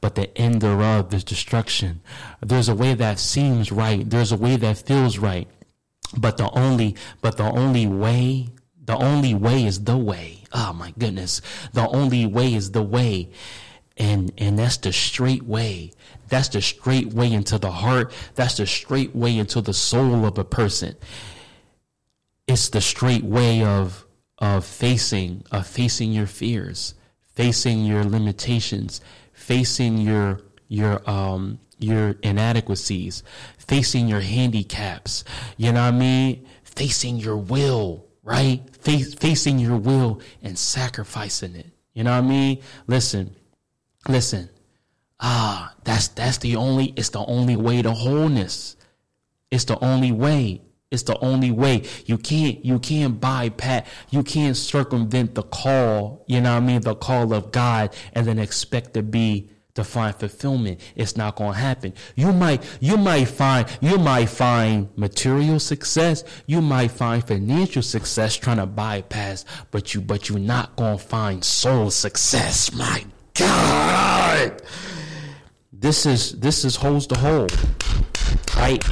But 0.00 0.14
the 0.14 0.36
end 0.38 0.60
thereof 0.60 1.12
is 1.14 1.24
destruction. 1.24 2.00
There's 2.40 2.68
a 2.68 2.74
way 2.74 2.94
that 2.94 3.18
seems 3.18 3.70
right. 3.70 4.08
There's 4.08 4.32
a 4.32 4.36
way 4.36 4.56
that 4.56 4.78
feels 4.78 5.18
right. 5.18 5.48
But 6.16 6.36
the 6.36 6.50
only 6.50 6.96
but 7.20 7.36
the 7.36 7.50
only 7.50 7.86
way, 7.86 8.48
the 8.84 8.96
only 8.96 9.34
way 9.34 9.64
is 9.64 9.84
the 9.84 9.96
way. 9.96 10.44
Oh 10.52 10.72
my 10.72 10.92
goodness. 10.98 11.40
The 11.72 11.88
only 11.88 12.26
way 12.26 12.54
is 12.54 12.72
the 12.72 12.82
way 12.82 13.30
and 13.96 14.32
and 14.38 14.58
that's 14.58 14.78
the 14.78 14.92
straight 14.92 15.42
way 15.42 15.92
that's 16.28 16.48
the 16.48 16.62
straight 16.62 17.12
way 17.12 17.32
into 17.32 17.58
the 17.58 17.70
heart 17.70 18.12
that's 18.34 18.56
the 18.56 18.66
straight 18.66 19.14
way 19.14 19.36
into 19.36 19.60
the 19.60 19.74
soul 19.74 20.24
of 20.24 20.38
a 20.38 20.44
person 20.44 20.94
it's 22.46 22.70
the 22.70 22.80
straight 22.80 23.24
way 23.24 23.62
of 23.62 24.06
of 24.38 24.64
facing 24.64 25.44
of 25.52 25.66
facing 25.66 26.12
your 26.12 26.26
fears 26.26 26.94
facing 27.34 27.84
your 27.84 28.04
limitations 28.04 29.00
facing 29.42 29.98
your 29.98 30.40
your 30.68 31.08
um 31.08 31.58
your 31.78 32.16
inadequacies 32.22 33.22
facing 33.58 34.06
your 34.08 34.20
handicaps 34.20 35.24
you 35.56 35.72
know 35.72 35.82
what 35.82 35.94
i 35.94 35.96
mean 35.96 36.46
facing 36.62 37.16
your 37.16 37.36
will 37.36 38.06
right 38.22 38.62
Face, 38.76 39.14
facing 39.14 39.58
your 39.58 39.76
will 39.76 40.20
and 40.42 40.58
sacrificing 40.58 41.56
it 41.56 41.66
you 41.92 42.04
know 42.04 42.12
what 42.12 42.24
i 42.24 42.28
mean 42.28 42.62
listen 42.86 43.34
Listen, 44.08 44.50
ah, 45.20 45.74
that's 45.84 46.08
that's 46.08 46.38
the 46.38 46.56
only 46.56 46.86
it's 46.96 47.10
the 47.10 47.24
only 47.24 47.56
way 47.56 47.82
to 47.82 47.92
wholeness. 47.92 48.76
It's 49.50 49.64
the 49.64 49.78
only 49.84 50.10
way. 50.10 50.62
It's 50.92 51.04
the 51.04 51.18
only 51.18 51.50
way. 51.50 51.84
You 52.06 52.18
can't 52.18 52.64
you 52.64 52.78
can't 52.78 53.20
bypass 53.20 53.86
you 54.10 54.22
can't 54.22 54.56
circumvent 54.56 55.34
the 55.34 55.42
call, 55.42 56.24
you 56.26 56.40
know 56.40 56.54
what 56.54 56.62
I 56.62 56.66
mean, 56.66 56.80
the 56.82 56.94
call 56.94 57.32
of 57.32 57.50
God 57.50 57.94
and 58.12 58.26
then 58.26 58.38
expect 58.38 58.94
to 58.94 59.02
be 59.02 59.48
to 59.74 59.84
find 59.84 60.14
fulfillment. 60.14 60.80
It's 60.94 61.16
not 61.16 61.36
gonna 61.36 61.54
happen. 61.54 61.94
You 62.14 62.32
might 62.32 62.62
you 62.80 62.96
might 62.96 63.24
find 63.24 63.66
you 63.80 63.98
might 63.98 64.28
find 64.28 64.88
material 64.96 65.58
success, 65.58 66.24
you 66.46 66.60
might 66.60 66.90
find 66.90 67.26
financial 67.26 67.82
success 67.82 68.36
trying 68.36 68.58
to 68.58 68.66
bypass, 68.66 69.44
but 69.70 69.94
you 69.94 70.00
but 70.00 70.28
you're 70.28 70.38
not 70.38 70.76
gonna 70.76 70.98
find 70.98 71.42
soul 71.44 71.90
success. 71.90 72.72
My 72.74 73.04
God. 73.34 74.60
This 75.72 76.06
is 76.06 76.32
this 76.38 76.64
is 76.64 76.76
Hole 76.76 77.00
to 77.00 77.14
Whole. 77.16 77.48
Right? 78.56 78.84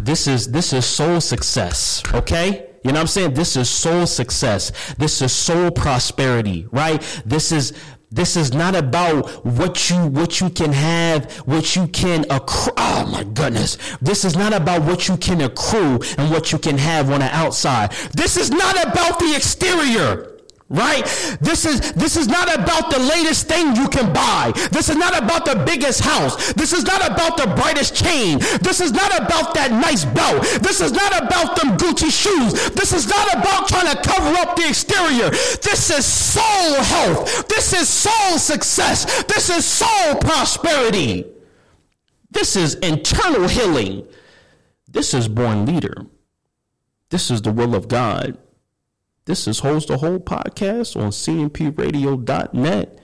This 0.00 0.26
is 0.26 0.50
this 0.50 0.72
is 0.72 0.86
soul 0.86 1.20
success. 1.20 2.02
Okay? 2.14 2.68
You 2.84 2.92
know 2.92 2.98
what 2.98 3.00
I'm 3.00 3.06
saying? 3.08 3.34
This 3.34 3.56
is 3.56 3.68
soul 3.68 4.06
success. 4.06 4.94
This 4.94 5.20
is 5.20 5.32
soul 5.32 5.72
prosperity, 5.72 6.68
right? 6.70 7.02
This 7.26 7.50
is 7.50 7.72
this 8.12 8.36
is 8.36 8.54
not 8.54 8.76
about 8.76 9.44
what 9.44 9.90
you 9.90 10.06
what 10.06 10.40
you 10.40 10.48
can 10.50 10.72
have, 10.72 11.32
what 11.40 11.74
you 11.74 11.88
can 11.88 12.24
accrue. 12.30 12.72
Oh 12.76 13.08
my 13.10 13.24
goodness. 13.24 13.78
This 14.00 14.24
is 14.24 14.36
not 14.36 14.52
about 14.52 14.82
what 14.82 15.08
you 15.08 15.16
can 15.16 15.40
accrue 15.40 15.98
and 16.16 16.30
what 16.30 16.52
you 16.52 16.58
can 16.58 16.78
have 16.78 17.10
on 17.10 17.20
the 17.20 17.34
outside. 17.34 17.90
This 18.14 18.36
is 18.36 18.50
not 18.50 18.80
about 18.86 19.18
the 19.18 19.34
exterior. 19.34 20.35
Right? 20.68 21.04
This 21.40 21.64
is, 21.64 21.92
this 21.92 22.16
is 22.16 22.26
not 22.26 22.52
about 22.52 22.90
the 22.90 22.98
latest 22.98 23.46
thing 23.46 23.76
you 23.76 23.88
can 23.88 24.12
buy. 24.12 24.52
This 24.72 24.88
is 24.88 24.96
not 24.96 25.16
about 25.16 25.44
the 25.44 25.62
biggest 25.64 26.00
house. 26.00 26.52
This 26.54 26.72
is 26.72 26.82
not 26.82 27.06
about 27.06 27.36
the 27.36 27.46
brightest 27.54 27.94
chain. 27.94 28.40
This 28.62 28.80
is 28.80 28.90
not 28.90 29.16
about 29.16 29.54
that 29.54 29.70
nice 29.70 30.04
belt. 30.04 30.42
This 30.62 30.80
is 30.80 30.90
not 30.90 31.22
about 31.22 31.54
them 31.54 31.76
Gucci 31.76 32.10
shoes. 32.10 32.70
This 32.70 32.92
is 32.92 33.06
not 33.06 33.32
about 33.32 33.68
trying 33.68 33.94
to 33.94 34.02
cover 34.02 34.34
up 34.38 34.56
the 34.56 34.68
exterior. 34.68 35.30
This 35.30 35.88
is 35.90 36.04
soul 36.04 36.82
health. 36.82 37.46
This 37.46 37.72
is 37.72 37.88
soul 37.88 38.38
success. 38.38 39.22
This 39.24 39.48
is 39.50 39.64
soul 39.64 40.16
prosperity. 40.16 41.26
This 42.32 42.56
is 42.56 42.74
internal 42.76 43.46
healing. 43.46 44.04
This 44.88 45.14
is 45.14 45.28
born 45.28 45.64
leader. 45.64 46.06
This 47.10 47.30
is 47.30 47.42
the 47.42 47.52
will 47.52 47.76
of 47.76 47.86
God. 47.86 48.36
This 49.26 49.48
is 49.48 49.58
Hole 49.58 49.80
to 49.80 49.96
Whole 49.96 50.20
podcast 50.20 50.94
on 50.94 51.10
cmpradio.net. 51.10 52.98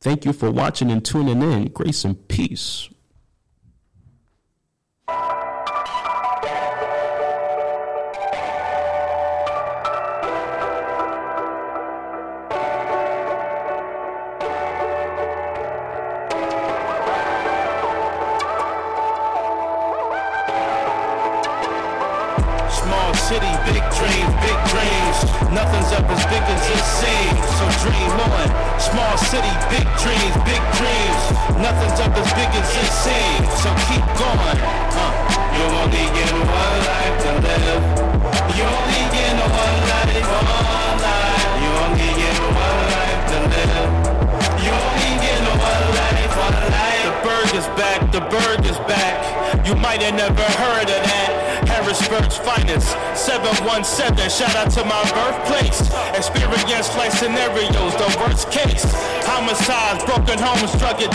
Thank 0.00 0.24
you 0.24 0.32
for 0.32 0.50
watching 0.50 0.90
and 0.90 1.04
tuning 1.04 1.40
in. 1.40 1.68
Grace 1.68 2.04
and 2.04 2.26
peace. 2.26 2.88
City, 23.26 23.50
big 23.66 23.82
dreams, 23.98 24.32
big 24.38 24.58
dreams. 24.70 25.18
Nothing's 25.50 25.90
up 25.98 26.06
as 26.14 26.22
big 26.30 26.44
as 26.46 26.62
it 26.62 26.84
seems. 27.02 27.42
So 27.58 27.64
dream 27.82 28.14
on. 28.30 28.46
Small 28.78 29.14
city, 29.18 29.50
big 29.66 29.82
dreams, 29.98 30.36
big 30.46 30.62
dreams. 30.78 31.22
Nothing's 31.58 31.98
up 32.06 32.14
as 32.14 32.30
big 32.38 32.50
as 32.54 32.70
it 32.70 32.90
seems. 33.02 33.50
So 33.66 33.68
keep 33.90 34.06
going. 34.14 34.58
Uh, 34.94 35.10
you 35.58 35.64
only 35.74 36.06
get 36.14 36.30
one 36.38 36.78
life 36.86 37.16
to 37.26 37.30
live. 37.42 37.82
You 38.54 38.62
only 38.62 39.04
get 39.10 39.34
one 39.42 39.78
life, 39.90 40.30
one 40.30 40.96
life. 41.02 41.50
You 41.62 41.70
only 41.82 42.10
get 42.22 42.36
one 42.46 42.80
life 42.94 43.22
to 43.26 43.38
live. 43.50 43.90
You 44.62 44.70
only 44.70 45.12
get 45.18 45.42
one 45.50 45.86
life, 45.98 46.32
one 46.46 46.62
life. 46.78 47.02
The 47.10 47.14
berg 47.26 47.50
is 47.58 47.66
back, 47.74 47.98
the 48.14 48.22
berg 48.30 48.62
is 48.70 48.78
back. 48.86 49.18
You 49.66 49.74
might 49.74 50.00
have 50.06 50.14
never 50.14 50.46
heard 50.62 50.86
of 50.86 51.02
that. 51.10 51.45
Harrisburg's 51.86 52.36
finest, 52.38 52.90
717. 53.14 54.26
Shout 54.28 54.56
out 54.58 54.74
to 54.74 54.82
my 54.82 54.98
birthplace. 55.14 55.86
Experience 56.18 56.90
life 56.98 57.14
scenarios, 57.14 57.94
the 57.94 58.10
worst 58.18 58.50
case. 58.50 58.82
Homicides, 59.22 60.02
broken 60.02 60.34
homes, 60.36 60.74
drug 60.82 60.98
addiction. 60.98 61.14